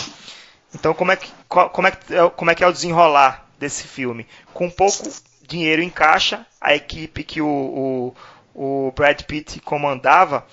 Então, 0.74 0.94
como 0.94 1.12
é 1.12 1.16
que, 1.16 1.30
como 1.48 1.88
é, 1.88 1.92
como 2.36 2.52
é, 2.52 2.56
que 2.56 2.64
é 2.64 2.68
o 2.68 2.72
desenrolar 2.72 3.48
desse 3.60 3.88
filme? 3.88 4.28
Com 4.54 4.70
pouco 4.70 5.10
dinheiro 5.48 5.82
em 5.82 5.90
caixa, 5.90 6.46
a 6.60 6.76
equipe 6.76 7.24
que 7.24 7.42
o, 7.42 8.14
o, 8.54 8.88
o 8.88 8.92
Brad 8.92 9.22
Pitt 9.24 9.60
comandava 9.62 10.46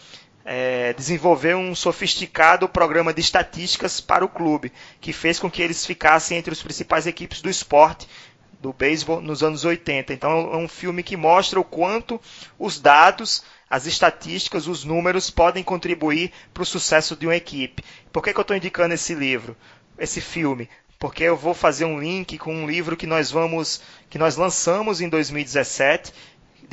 é, 0.44 0.92
desenvolveu 0.94 1.58
um 1.58 1.74
sofisticado 1.74 2.68
programa 2.68 3.12
de 3.12 3.20
estatísticas 3.20 4.00
para 4.00 4.24
o 4.24 4.28
clube, 4.28 4.72
que 5.00 5.12
fez 5.12 5.38
com 5.38 5.50
que 5.50 5.62
eles 5.62 5.86
ficassem 5.86 6.38
entre 6.38 6.52
as 6.52 6.62
principais 6.62 7.06
equipes 7.06 7.40
do 7.40 7.50
esporte 7.50 8.08
do 8.60 8.72
beisebol 8.72 9.20
nos 9.20 9.42
anos 9.42 9.64
80. 9.64 10.12
Então 10.12 10.52
é 10.52 10.56
um 10.56 10.68
filme 10.68 11.02
que 11.02 11.16
mostra 11.16 11.58
o 11.58 11.64
quanto 11.64 12.20
os 12.58 12.78
dados, 12.78 13.42
as 13.68 13.86
estatísticas, 13.86 14.68
os 14.68 14.84
números 14.84 15.30
podem 15.30 15.64
contribuir 15.64 16.32
para 16.54 16.62
o 16.62 16.66
sucesso 16.66 17.16
de 17.16 17.26
uma 17.26 17.36
equipe. 17.36 17.82
Por 18.12 18.22
que, 18.22 18.32
que 18.32 18.38
eu 18.38 18.42
estou 18.42 18.56
indicando 18.56 18.94
esse 18.94 19.14
livro, 19.14 19.56
esse 19.98 20.20
filme? 20.20 20.68
Porque 20.98 21.24
eu 21.24 21.36
vou 21.36 21.52
fazer 21.52 21.84
um 21.84 21.98
link 21.98 22.38
com 22.38 22.54
um 22.54 22.64
livro 22.64 22.96
que 22.96 23.08
nós 23.08 23.28
vamos, 23.32 23.82
que 24.08 24.18
nós 24.18 24.36
lançamos 24.36 25.00
em 25.00 25.08
2017 25.08 26.12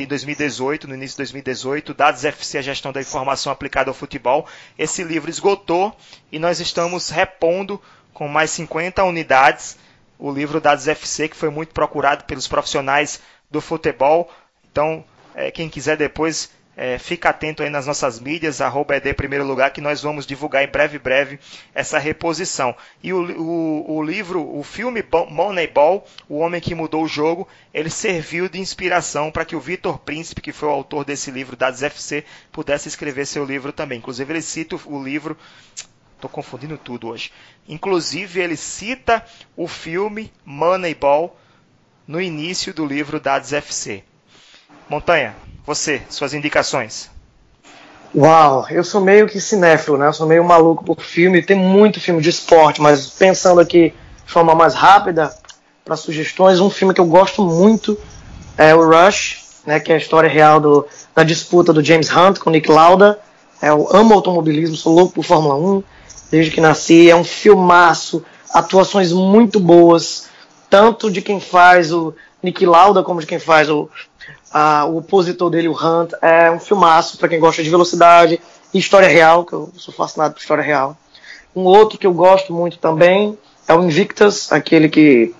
de 0.06 0.10
2018, 0.10 0.88
no 0.88 0.95
início 0.95 1.16
de 1.16 1.18
2018, 1.18 1.93
Dados 1.93 2.26
FC, 2.26 2.58
a 2.58 2.62
gestão 2.62 2.91
da 2.91 3.02
informação 3.02 3.52
aplicada 3.52 3.89
ao 3.89 3.93
futebol. 3.93 4.47
Esse 4.78 5.04
livro 5.04 5.30
esgotou 5.30 5.95
e 6.32 6.39
nós 6.39 6.60
estamos 6.60 7.10
repondo 7.10 7.82
com 8.14 8.28
mais 8.28 8.52
50 8.52 9.04
unidades 9.04 9.78
o 10.18 10.32
livro 10.32 10.60
Dados 10.60 10.88
FC, 10.88 11.30
que 11.30 11.36
foi 11.36 11.50
muito 11.50 11.74
procurado 11.74 12.26
pelos 12.26 12.47
profissionais 12.47 13.22
do 13.50 13.62
futebol. 13.62 14.30
Então, 14.70 15.04
é, 15.34 15.50
quem 15.50 15.70
quiser 15.70 15.95
depois, 15.95 16.52
é, 16.82 16.97
fica 16.97 17.27
atento 17.27 17.61
aí 17.61 17.69
nas 17.69 17.86
nossas 17.86 18.21
mídias, 18.21 18.61
arroba 18.61 18.95
ED 18.95 19.13
Primeiro 19.13 19.45
Lugar, 19.45 19.69
que 19.71 19.82
nós 19.82 20.01
vamos 20.01 20.25
divulgar 20.25 20.63
em 20.63 20.67
breve, 20.69 20.97
breve, 20.97 21.38
essa 21.75 21.99
reposição. 21.99 22.73
E 23.03 23.11
o, 23.11 23.19
o, 23.38 23.97
o 23.97 24.01
livro, 24.01 24.57
o 24.57 24.63
filme 24.63 25.03
Moneyball, 25.30 26.07
O 26.30 26.38
Homem 26.38 26.61
que 26.61 26.73
Mudou 26.73 27.03
o 27.03 27.07
Jogo, 27.07 27.45
ele 27.73 27.89
serviu 27.89 28.47
de 28.47 28.61
inspiração 28.61 29.30
para 29.30 29.43
que 29.43 29.57
o 29.57 29.59
Vitor 29.59 29.99
Príncipe, 29.99 30.39
que 30.39 30.53
foi 30.53 30.69
o 30.69 30.71
autor 30.71 31.03
desse 31.03 31.30
livro, 31.30 31.57
Dados 31.57 31.84
FC, 31.84 32.23
pudesse 32.49 32.88
escrever 32.88 33.27
seu 33.27 33.43
livro 33.43 33.73
também. 33.73 33.97
Inclusive, 33.97 34.32
ele 34.32 34.41
cita 34.41 34.80
o 34.86 35.03
livro 35.03 35.38
Estou 36.15 36.30
confundindo 36.30 36.77
tudo 36.77 37.09
hoje. 37.09 37.30
Inclusive, 37.67 38.39
ele 38.39 38.55
cita 38.55 39.25
o 39.53 39.67
filme 39.67 40.32
Moneyball 40.45 41.38
no 42.07 42.21
início 42.21 42.73
do 42.73 42.86
livro 42.86 43.19
Dados 43.19 43.51
FC. 43.51 44.01
Montanha, 44.89 45.36
você, 45.70 46.01
suas 46.09 46.34
indicações. 46.34 47.11
Uau, 48.15 48.65
eu 48.72 48.84
sou 48.84 48.99
meio 48.99 49.28
que 49.28 49.39
cinéfilo, 49.39 49.99
né? 49.99 50.07
Eu 50.07 50.13
sou 50.13 50.26
meio 50.26 50.43
maluco 50.43 50.84
por 50.84 50.99
filme. 50.99 51.43
Tem 51.43 51.55
muito 51.55 52.01
filme 52.01 52.24
de 52.24 52.30
esporte, 52.32 52.82
mas 52.82 53.07
pensando 53.07 53.61
aqui 53.61 53.93
de 54.26 54.32
forma 54.34 54.55
mais 54.55 54.74
rápida 54.74 55.32
para 55.86 55.95
sugestões, 55.95 56.59
um 56.59 56.72
filme 56.72 56.91
que 56.91 56.99
eu 56.99 57.05
gosto 57.05 57.43
muito 57.43 57.95
é 58.57 58.74
o 58.74 58.84
Rush, 58.84 59.61
né? 59.63 59.80
Que 59.80 59.91
é 59.91 59.95
a 59.95 59.99
história 59.99 60.28
real 60.28 60.59
do, 60.59 60.88
da 61.13 61.22
disputa 61.22 61.72
do 61.72 61.84
James 61.84 62.09
Hunt 62.09 62.39
com 62.39 62.49
Nick 62.49 62.72
Lauda. 62.72 63.20
É, 63.61 63.70
eu 63.70 63.88
amo 63.91 64.15
automobilismo, 64.15 64.76
sou 64.76 64.95
louco 64.95 65.13
por 65.13 65.24
Fórmula 65.24 65.53
1 65.55 65.84
desde 66.32 66.49
que 66.49 66.59
nasci. 66.59 67.11
É 67.11 67.15
um 67.15 67.24
filmaço, 67.24 68.26
atuações 68.51 69.11
muito 69.11 69.59
boas, 69.59 70.30
tanto 70.67 71.11
de 71.11 71.22
quem 71.22 71.39
faz 71.39 71.93
o 71.93 72.15
Nick 72.41 72.65
Lauda 72.65 73.03
como 73.03 73.20
de 73.20 73.28
quem 73.28 73.38
faz 73.38 73.70
o, 73.70 73.88
a, 74.52 74.86
o 74.86 74.97
opositor 74.97 75.50
dele, 75.50 75.68
o 75.68 75.74
Hunt. 75.74 76.12
É 76.22 76.52
um 76.52 76.60
filmaço 76.60 77.18
para 77.18 77.30
quem 77.30 77.39
gosta 77.39 77.64
de 77.64 77.70
velocidade 77.70 78.39
e 78.74 78.78
história 78.78 79.08
real, 79.08 79.45
que 79.45 79.54
eu 79.54 79.72
sou 79.76 79.93
fascinado 79.93 80.34
por 80.34 80.39
história 80.39 80.64
real. 80.64 80.97
Um 81.56 81.64
outro 81.64 81.97
que 81.97 82.06
eu 82.06 82.14
gosto 82.14 82.54
muito 82.54 82.78
também 82.78 83.38
é 83.68 83.74
o 83.74 83.84
Invictus, 83.84 84.52
aquele 84.52 84.89
que 84.89 85.34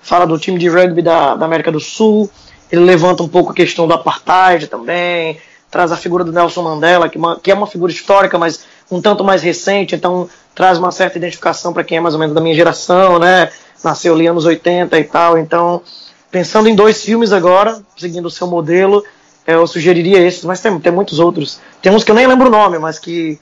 fala 0.00 0.26
do 0.26 0.38
time 0.38 0.58
de 0.58 0.68
rugby 0.68 1.02
da, 1.02 1.34
da 1.34 1.44
América 1.44 1.70
do 1.70 1.80
Sul. 1.80 2.30
Ele 2.70 2.82
levanta 2.82 3.22
um 3.22 3.28
pouco 3.28 3.52
a 3.52 3.54
questão 3.54 3.86
do 3.86 3.94
apartheid 3.94 4.66
também, 4.66 5.38
traz 5.70 5.92
a 5.92 5.96
figura 5.96 6.24
do 6.24 6.32
Nelson 6.32 6.62
Mandela, 6.62 7.08
que, 7.08 7.18
que 7.42 7.50
é 7.50 7.54
uma 7.54 7.66
figura 7.66 7.92
histórica, 7.92 8.38
mas 8.38 8.64
um 8.90 9.00
tanto 9.00 9.22
mais 9.22 9.42
recente, 9.42 9.94
então 9.94 10.28
traz 10.54 10.78
uma 10.78 10.90
certa 10.90 11.18
identificação 11.18 11.72
para 11.72 11.84
quem 11.84 11.98
é 11.98 12.00
mais 12.00 12.14
ou 12.14 12.20
menos 12.20 12.34
da 12.34 12.40
minha 12.40 12.54
geração, 12.54 13.18
né? 13.18 13.50
Nasceu 13.84 14.14
ali 14.14 14.26
anos 14.26 14.44
80 14.44 14.98
e 14.98 15.04
tal. 15.04 15.38
Então, 15.38 15.82
pensando 16.30 16.68
em 16.68 16.74
dois 16.74 17.02
filmes 17.02 17.32
agora, 17.32 17.82
seguindo 17.96 18.26
o 18.26 18.30
seu 18.30 18.46
modelo, 18.46 19.04
eu 19.46 19.66
sugeriria 19.66 20.18
esses, 20.18 20.44
mas 20.44 20.60
tem, 20.60 20.78
tem 20.78 20.92
muitos 20.92 21.18
outros. 21.18 21.60
Tem 21.80 21.90
uns 21.92 22.04
que 22.04 22.10
eu 22.10 22.14
nem 22.14 22.26
lembro 22.26 22.48
o 22.48 22.50
nome, 22.50 22.78
mas 22.78 22.98
que, 22.98 23.38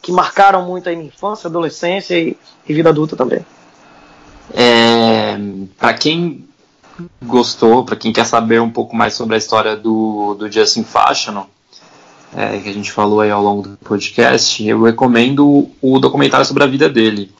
que 0.00 0.10
marcaram 0.10 0.66
muito 0.66 0.88
a 0.88 0.92
minha 0.92 1.06
infância, 1.06 1.48
adolescência 1.48 2.18
e, 2.18 2.36
e 2.66 2.74
vida 2.74 2.88
adulta 2.88 3.16
também. 3.16 3.44
É, 4.54 5.38
para 5.78 5.94
quem 5.94 6.46
gostou, 7.22 7.84
para 7.84 7.96
quem 7.96 8.12
quer 8.12 8.24
saber 8.24 8.60
um 8.60 8.70
pouco 8.70 8.94
mais 8.96 9.14
sobre 9.14 9.34
a 9.34 9.38
história 9.38 9.76
do, 9.76 10.34
do 10.34 10.50
Justin 10.50 10.84
Fashion, 10.84 11.44
é, 12.34 12.58
que 12.58 12.68
a 12.68 12.72
gente 12.72 12.90
falou 12.90 13.20
aí 13.20 13.30
ao 13.30 13.42
longo 13.42 13.62
do 13.62 13.76
podcast, 13.76 14.66
eu 14.66 14.82
recomendo 14.82 15.70
o 15.80 15.98
documentário 15.98 16.46
sobre 16.46 16.64
a 16.64 16.66
vida 16.66 16.88
dele, 16.88 17.30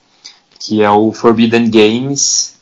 que 0.59 0.82
é 0.82 0.90
o 0.90 1.12
Forbidden 1.12 1.70
Games, 1.70 2.57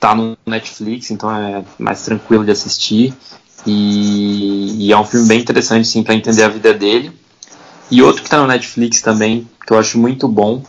tá 0.00 0.14
no 0.14 0.36
Netflix, 0.46 1.10
então 1.10 1.30
é 1.30 1.62
mais 1.78 2.02
tranquilo 2.02 2.44
de 2.44 2.50
assistir. 2.50 3.14
E, 3.66 4.86
e 4.86 4.92
é 4.92 4.98
um 4.98 5.04
filme 5.04 5.28
bem 5.28 5.40
interessante 5.40 5.86
sim 5.86 6.02
para 6.02 6.14
entender 6.14 6.42
a 6.42 6.48
vida 6.48 6.72
dele. 6.72 7.12
E 7.90 8.02
outro 8.02 8.22
que 8.22 8.28
está 8.28 8.38
no 8.38 8.46
Netflix 8.46 9.02
também, 9.02 9.46
que 9.66 9.72
eu 9.72 9.78
acho 9.78 9.98
muito 9.98 10.26
bom, 10.26 10.62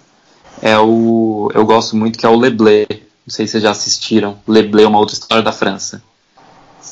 é 0.62 0.78
o. 0.78 1.50
Eu 1.54 1.66
gosto 1.66 1.96
muito, 1.96 2.20
que 2.20 2.26
é 2.26 2.30
o 2.30 2.36
Leblé. 2.36 2.86
Não 2.90 3.34
sei 3.34 3.48
se 3.48 3.54
vocês 3.54 3.64
já 3.64 3.72
assistiram. 3.72 4.38
Leblé 4.46 4.84
é 4.84 4.88
uma 4.88 5.00
outra 5.00 5.14
história 5.14 5.44
da 5.44 5.54
França. 5.54 6.04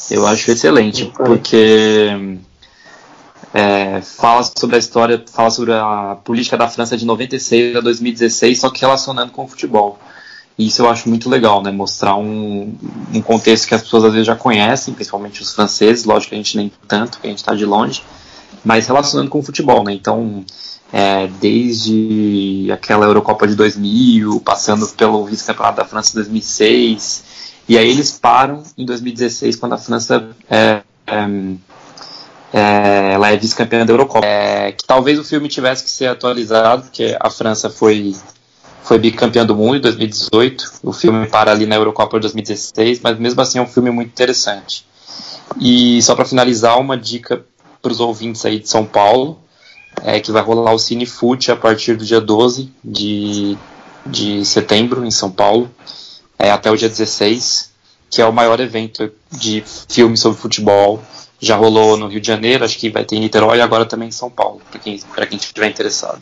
Eu 0.10 0.26
acho 0.26 0.50
excelente, 0.50 1.12
porque 1.16 2.38
é, 3.54 4.02
fala 4.02 4.44
sobre 4.44 4.76
a 4.76 4.80
história, 4.80 5.24
fala 5.32 5.50
sobre 5.50 5.74
a 5.74 6.18
política 6.24 6.58
da 6.58 6.68
França 6.68 6.96
de 6.96 7.06
96 7.06 7.76
a 7.76 7.82
2016, 7.82 8.60
só 8.60 8.70
que 8.70 8.82
relacionando 8.82 9.32
com 9.32 9.44
o 9.44 9.48
futebol. 9.48 10.00
E 10.60 10.68
isso 10.68 10.82
eu 10.82 10.90
acho 10.90 11.08
muito 11.08 11.30
legal, 11.30 11.64
né? 11.64 11.72
Mostrar 11.72 12.18
um, 12.18 12.76
um 13.14 13.22
contexto 13.22 13.66
que 13.66 13.74
as 13.74 13.82
pessoas 13.82 14.04
às 14.04 14.12
vezes 14.12 14.28
já 14.28 14.36
conhecem, 14.36 14.94
principalmente 14.94 15.42
os 15.42 15.54
franceses, 15.54 16.04
lógico 16.04 16.30
que 16.30 16.36
a 16.36 16.38
gente 16.38 16.58
nem 16.58 16.70
tanto, 16.86 17.18
que 17.20 17.28
a 17.28 17.30
gente 17.30 17.40
está 17.40 17.56
de 17.56 17.66
longe, 17.66 18.04
mas 18.64 18.86
relacionando 18.86 19.30
com 19.30 19.40
o 19.40 19.42
futebol, 19.42 19.86
né? 19.86 19.94
Então, 19.94 20.44
é, 20.92 21.28
desde 21.40 22.70
aquela 22.74 23.06
Eurocopa 23.06 23.48
de 23.48 23.56
2000, 23.56 24.42
passando 24.42 24.86
pelo 24.90 25.26
vice-campeonato 25.26 25.78
da 25.78 25.86
França 25.86 26.12
em 26.12 26.16
2006, 26.16 27.24
e 27.70 27.78
aí 27.78 27.90
eles 27.90 28.12
param 28.12 28.62
em 28.78 28.86
2016, 28.86 29.56
quando 29.56 29.74
a 29.74 29.78
França 29.78 30.28
é, 30.50 30.82
é 31.08 31.26
é, 32.52 33.14
ela 33.14 33.30
é 33.32 33.38
vice-campeã 33.38 33.86
da 33.86 33.94
Eurocopa. 33.94 34.26
É, 34.26 34.72
que 34.72 34.84
talvez 34.86 35.20
o 35.20 35.24
filme 35.24 35.48
tivesse 35.48 35.84
que 35.84 35.92
ser 35.92 36.08
atualizado, 36.08 36.84
porque 36.84 37.16
a 37.20 37.30
França 37.30 37.70
foi, 37.70 38.16
foi 38.84 38.98
bicampeã 38.98 39.46
do 39.46 39.56
mundo 39.56 39.78
em 39.78 39.82
2018. 39.82 40.80
O 40.84 40.94
filme 40.94 41.28
para 41.28 41.52
ali 41.52 41.66
na 41.66 41.76
Eurocopa 41.76 42.18
de 42.18 42.22
2016, 42.22 43.00
mas 43.02 43.18
mesmo 43.20 43.42
assim 43.42 43.60
é 43.60 43.62
um 43.62 43.68
filme 43.68 43.92
muito 43.92 44.10
interessante. 44.10 44.86
E 45.60 46.02
só 46.02 46.16
para 46.16 46.26
finalizar, 46.26 46.80
uma 46.80 46.98
dica 46.98 47.44
para 47.82 47.92
os 47.92 48.00
ouvintes 48.00 48.46
aí 48.46 48.60
de 48.60 48.70
São 48.70 48.86
Paulo, 48.86 49.40
é 50.04 50.20
que 50.20 50.32
vai 50.32 50.42
rolar 50.42 50.74
o 50.74 50.80
Cine 50.80 51.06
Foot 51.06 51.52
a 51.52 51.56
partir 51.56 51.96
do 51.96 52.06
dia 52.06 52.22
12 52.22 52.72
de, 52.84 53.58
de 54.06 54.46
setembro 54.46 55.06
em 55.06 55.12
São 55.12 55.32
Paulo, 55.32 55.70
é, 56.38 56.52
até 56.52 56.72
o 56.72 56.78
dia 56.78 56.90
16, 56.90 57.72
que 58.10 58.22
é 58.22 58.26
o 58.26 58.34
maior 58.34 58.60
evento 58.60 59.12
de 59.32 59.64
filme 59.88 60.16
sobre 60.18 60.40
futebol 60.40 61.02
já 61.40 61.56
rolou 61.56 61.96
no 61.96 62.08
Rio 62.08 62.20
de 62.20 62.28
Janeiro, 62.28 62.66
acho 62.66 62.78
que 62.78 62.90
vai 62.90 63.06
ter 63.06 63.16
em 63.16 63.22
Niterói 63.22 63.60
e 63.60 63.62
agora 63.62 63.86
também 63.86 64.10
em 64.10 64.12
São 64.12 64.30
Paulo, 64.30 64.62
para 64.70 64.80
quem, 64.80 65.00
quem 65.00 65.38
estiver 65.38 65.70
interessado. 65.70 66.22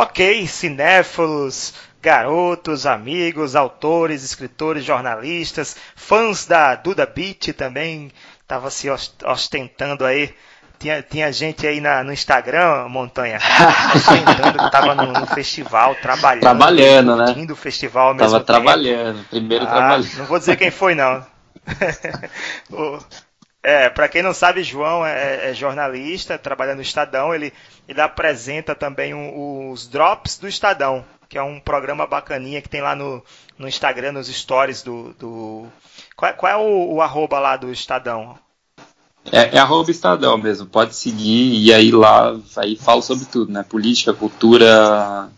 Ok, 0.00 0.46
cinéfilos, 0.46 1.74
garotos, 2.00 2.86
amigos, 2.86 3.56
autores, 3.56 4.22
escritores, 4.22 4.84
jornalistas, 4.84 5.76
fãs 5.96 6.46
da 6.46 6.76
Duda 6.76 7.04
Beat 7.04 7.52
também, 7.52 8.12
estava 8.40 8.70
se 8.70 8.88
ostentando 9.24 10.04
aí 10.04 10.32
tinha, 10.78 11.02
tinha 11.02 11.32
gente 11.32 11.66
aí 11.66 11.80
na, 11.80 12.04
no 12.04 12.12
Instagram, 12.12 12.86
Montanha, 12.88 13.40
comentando 14.06 14.58
que 14.58 14.64
estava 14.66 14.94
no, 14.94 15.12
no, 15.12 15.26
festival, 15.26 15.96
trabalhando. 15.96 16.42
Trabalhando, 16.42 17.16
né? 17.16 17.44
do 17.44 17.56
festival 17.56 18.10
ao 18.10 18.14
mesmo 18.14 18.30
tava 18.30 18.44
trabalhando, 18.44 19.24
primeiro 19.28 19.64
ah, 19.64 19.68
trabalhando. 19.68 20.16
Não 20.18 20.26
vou 20.26 20.38
dizer 20.38 20.54
quem 20.54 20.70
foi, 20.70 20.94
não. 20.94 21.26
é, 23.62 23.88
para 23.88 24.08
quem 24.08 24.22
não 24.22 24.32
sabe, 24.32 24.62
João 24.62 25.04
é, 25.04 25.50
é, 25.50 25.54
jornalista, 25.54 26.38
trabalha 26.38 26.74
no 26.74 26.82
Estadão, 26.82 27.34
ele, 27.34 27.52
ele 27.88 28.00
apresenta 28.00 28.74
também 28.74 29.12
um, 29.12 29.70
os 29.70 29.88
Drops 29.88 30.38
do 30.38 30.46
Estadão, 30.46 31.04
que 31.28 31.36
é 31.36 31.42
um 31.42 31.58
programa 31.58 32.06
bacaninha 32.06 32.62
que 32.62 32.68
tem 32.68 32.80
lá 32.80 32.94
no, 32.94 33.22
no 33.58 33.68
Instagram, 33.68 34.12
nos 34.12 34.28
stories 34.28 34.82
do... 34.82 35.12
do... 35.14 35.66
Qual, 36.16 36.30
é, 36.30 36.34
qual 36.34 36.52
é 36.52 36.56
o, 36.56 36.94
o 36.94 37.02
arroba 37.02 37.38
lá 37.38 37.56
do 37.56 37.72
Estadão? 37.72 38.38
É, 39.30 39.56
é 39.56 39.58
arroba 39.58 39.90
Estadão 39.90 40.38
mesmo, 40.38 40.66
pode 40.66 40.94
seguir 40.94 41.60
e 41.60 41.74
aí 41.74 41.90
lá 41.90 42.38
aí 42.56 42.76
falo 42.76 43.02
sobre 43.02 43.26
tudo, 43.26 43.52
né? 43.52 43.62
Política, 43.62 44.14
cultura, 44.14 45.28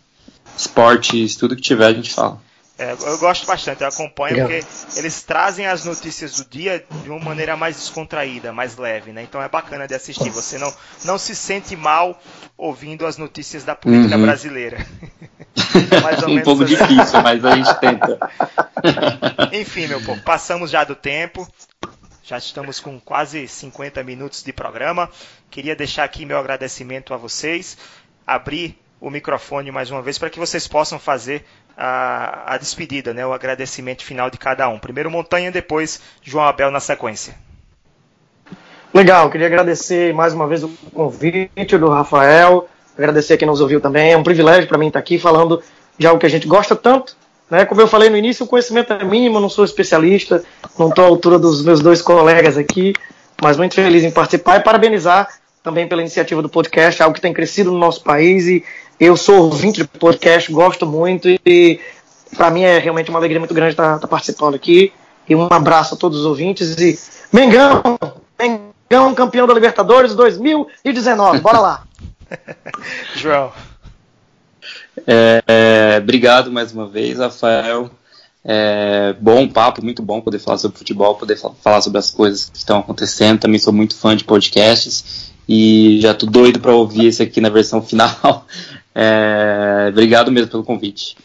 esportes, 0.56 1.36
tudo 1.36 1.56
que 1.56 1.62
tiver 1.62 1.86
a 1.86 1.92
gente 1.92 2.12
fala. 2.12 2.40
É, 2.80 2.92
eu 2.92 3.18
gosto 3.18 3.46
bastante, 3.46 3.82
eu 3.82 3.88
acompanho 3.88 4.36
Legal. 4.36 4.48
porque 4.48 4.98
eles 4.98 5.22
trazem 5.22 5.66
as 5.66 5.84
notícias 5.84 6.36
do 6.36 6.46
dia 6.46 6.82
de 7.02 7.10
uma 7.10 7.20
maneira 7.20 7.54
mais 7.54 7.76
descontraída, 7.76 8.54
mais 8.54 8.78
leve, 8.78 9.12
né? 9.12 9.22
Então 9.22 9.42
é 9.42 9.50
bacana 9.50 9.86
de 9.86 9.94
assistir. 9.94 10.30
Você 10.30 10.56
não, 10.56 10.72
não 11.04 11.18
se 11.18 11.36
sente 11.36 11.76
mal 11.76 12.18
ouvindo 12.56 13.04
as 13.04 13.18
notícias 13.18 13.64
da 13.64 13.76
política 13.76 14.16
uhum. 14.16 14.22
brasileira. 14.22 14.78
é 16.24 16.26
um 16.26 16.40
pouco 16.40 16.64
assim. 16.64 16.74
difícil, 16.74 17.20
mas 17.20 17.44
a 17.44 17.54
gente 17.54 17.80
tenta. 17.80 18.18
Enfim, 19.52 19.86
meu 19.86 20.00
povo, 20.02 20.22
passamos 20.22 20.70
já 20.70 20.82
do 20.82 20.94
tempo. 20.94 21.46
Já 22.24 22.38
estamos 22.38 22.80
com 22.80 22.98
quase 22.98 23.46
50 23.46 24.02
minutos 24.04 24.42
de 24.42 24.54
programa. 24.54 25.10
Queria 25.50 25.76
deixar 25.76 26.04
aqui 26.04 26.24
meu 26.24 26.38
agradecimento 26.38 27.12
a 27.12 27.18
vocês, 27.18 27.76
abrir 28.26 28.78
o 29.00 29.10
microfone 29.10 29.70
mais 29.70 29.90
uma 29.90 30.00
vez 30.00 30.18
para 30.18 30.30
que 30.30 30.38
vocês 30.38 30.68
possam 30.68 30.98
fazer 30.98 31.44
a, 31.80 32.54
a, 32.54 32.58
despedida, 32.58 33.14
né, 33.14 33.26
o 33.26 33.32
agradecimento 33.32 34.04
final 34.04 34.28
de 34.28 34.36
cada 34.36 34.68
um. 34.68 34.78
Primeiro 34.78 35.10
Montanha, 35.10 35.50
depois 35.50 35.98
João 36.22 36.44
Abel 36.44 36.70
na 36.70 36.78
sequência. 36.78 37.34
Legal, 38.92 39.30
queria 39.30 39.46
agradecer 39.46 40.12
mais 40.12 40.34
uma 40.34 40.46
vez 40.46 40.62
o 40.62 40.68
convite 40.92 41.78
do 41.78 41.88
Rafael, 41.88 42.68
agradecer 42.98 43.38
quem 43.38 43.48
nos 43.48 43.62
ouviu 43.62 43.80
também. 43.80 44.12
É 44.12 44.16
um 44.16 44.22
privilégio 44.22 44.68
para 44.68 44.76
mim 44.76 44.88
estar 44.88 44.98
aqui 44.98 45.18
falando 45.18 45.62
de 45.96 46.06
algo 46.06 46.20
que 46.20 46.26
a 46.26 46.30
gente 46.30 46.46
gosta 46.46 46.76
tanto, 46.76 47.16
né? 47.50 47.64
Como 47.64 47.80
eu 47.80 47.88
falei 47.88 48.10
no 48.10 48.16
início, 48.16 48.44
o 48.44 48.48
conhecimento 48.48 48.92
é 48.92 49.02
mínimo, 49.02 49.40
não 49.40 49.48
sou 49.48 49.64
especialista, 49.64 50.44
não 50.78 50.90
estou 50.90 51.04
à 51.04 51.08
altura 51.08 51.38
dos 51.38 51.64
meus 51.64 51.80
dois 51.80 52.02
colegas 52.02 52.58
aqui, 52.58 52.92
mas 53.40 53.56
muito 53.56 53.74
feliz 53.74 54.04
em 54.04 54.10
participar 54.10 54.58
e 54.58 54.62
parabenizar 54.62 55.28
também 55.62 55.86
pela 55.86 56.02
iniciativa 56.02 56.42
do 56.42 56.48
podcast, 56.48 57.02
algo 57.02 57.14
que 57.14 57.20
tem 57.20 57.32
crescido 57.32 57.70
no 57.70 57.78
nosso 57.78 58.02
país 58.02 58.46
e 58.46 58.64
eu 59.00 59.16
sou 59.16 59.44
ouvinte 59.44 59.80
de 59.82 59.88
podcast, 59.88 60.52
gosto 60.52 60.86
muito 60.86 61.26
e 61.26 61.80
para 62.36 62.50
mim 62.50 62.62
é 62.62 62.78
realmente 62.78 63.08
uma 63.08 63.18
alegria 63.18 63.40
muito 63.40 63.54
grande 63.54 63.72
estar, 63.72 63.96
estar, 63.96 64.06
participando 64.06 64.54
aqui. 64.54 64.92
E 65.26 65.34
um 65.34 65.46
abraço 65.50 65.94
a 65.94 65.96
todos 65.96 66.18
os 66.20 66.26
ouvintes 66.26 66.76
e 66.76 66.98
Mengão, 67.32 67.82
Mengão 68.38 69.14
campeão 69.14 69.46
da 69.46 69.54
Libertadores 69.54 70.14
2019, 70.14 71.40
bora 71.40 71.58
lá. 71.60 71.84
João. 73.16 73.52
É, 75.06 75.42
é, 75.46 75.98
obrigado 75.98 76.52
mais 76.52 76.72
uma 76.72 76.86
vez, 76.86 77.18
Rafael. 77.18 77.90
É, 78.44 79.14
bom 79.18 79.48
papo, 79.48 79.82
muito 79.82 80.02
bom 80.02 80.20
poder 80.20 80.38
falar 80.40 80.58
sobre 80.58 80.76
futebol, 80.76 81.14
poder 81.14 81.36
falar 81.36 81.80
sobre 81.80 81.98
as 81.98 82.10
coisas 82.10 82.50
que 82.50 82.58
estão 82.58 82.80
acontecendo. 82.80 83.40
Também 83.40 83.58
sou 83.58 83.72
muito 83.72 83.96
fã 83.96 84.14
de 84.14 84.24
podcasts 84.24 85.30
e 85.48 85.98
já 86.00 86.12
tô 86.12 86.26
doido 86.26 86.60
para 86.60 86.74
ouvir 86.74 87.06
esse 87.06 87.22
aqui 87.22 87.40
na 87.40 87.48
versão 87.48 87.80
final. 87.82 88.46
É, 89.02 89.88
obrigado 89.88 90.30
mesmo 90.30 90.50
pelo 90.50 90.62
convite. 90.62 91.16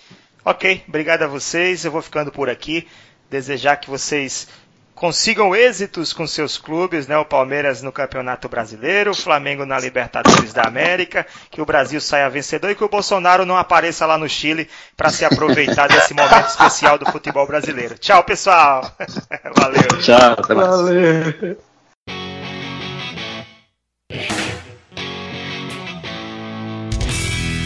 Ok, 0.46 0.82
obrigado 0.88 1.24
a 1.24 1.28
vocês. 1.28 1.84
Eu 1.84 1.92
vou 1.92 2.02
ficando 2.02 2.32
por 2.32 2.50
aqui. 2.50 2.88
Desejar 3.30 3.76
que 3.76 3.90
vocês 3.90 4.48
consigam 4.94 5.54
êxitos 5.54 6.14
com 6.14 6.26
seus 6.26 6.58
clubes, 6.58 7.06
né? 7.06 7.18
O 7.18 7.26
Palmeiras 7.26 7.82
no 7.82 7.92
Campeonato 7.92 8.48
Brasileiro, 8.48 9.12
o 9.12 9.16
Flamengo 9.16 9.66
na 9.66 9.78
Libertadores 9.78 10.54
da 10.54 10.62
América, 10.62 11.28
que 11.52 11.62
o 11.62 11.66
Brasil 11.66 12.00
saia 12.00 12.30
vencedor 12.30 12.72
e 12.72 12.76
que 12.76 12.84
o 12.84 12.88
Bolsonaro 12.88 13.46
não 13.46 13.58
apareça 13.58 14.06
lá 14.06 14.18
no 14.18 14.30
Chile 14.30 14.70
para 14.96 15.10
se 15.10 15.26
aproveitar 15.26 15.90
desse 15.90 16.14
momento 16.14 16.48
especial 16.48 16.98
do 16.98 17.12
futebol 17.12 17.46
brasileiro. 17.46 17.98
Tchau, 17.98 18.24
pessoal. 18.24 18.90
Valeu. 19.60 20.02
Tchau, 20.02 20.32
até 20.32 20.54
mais. 20.54 20.70
Valeu. 20.70 21.58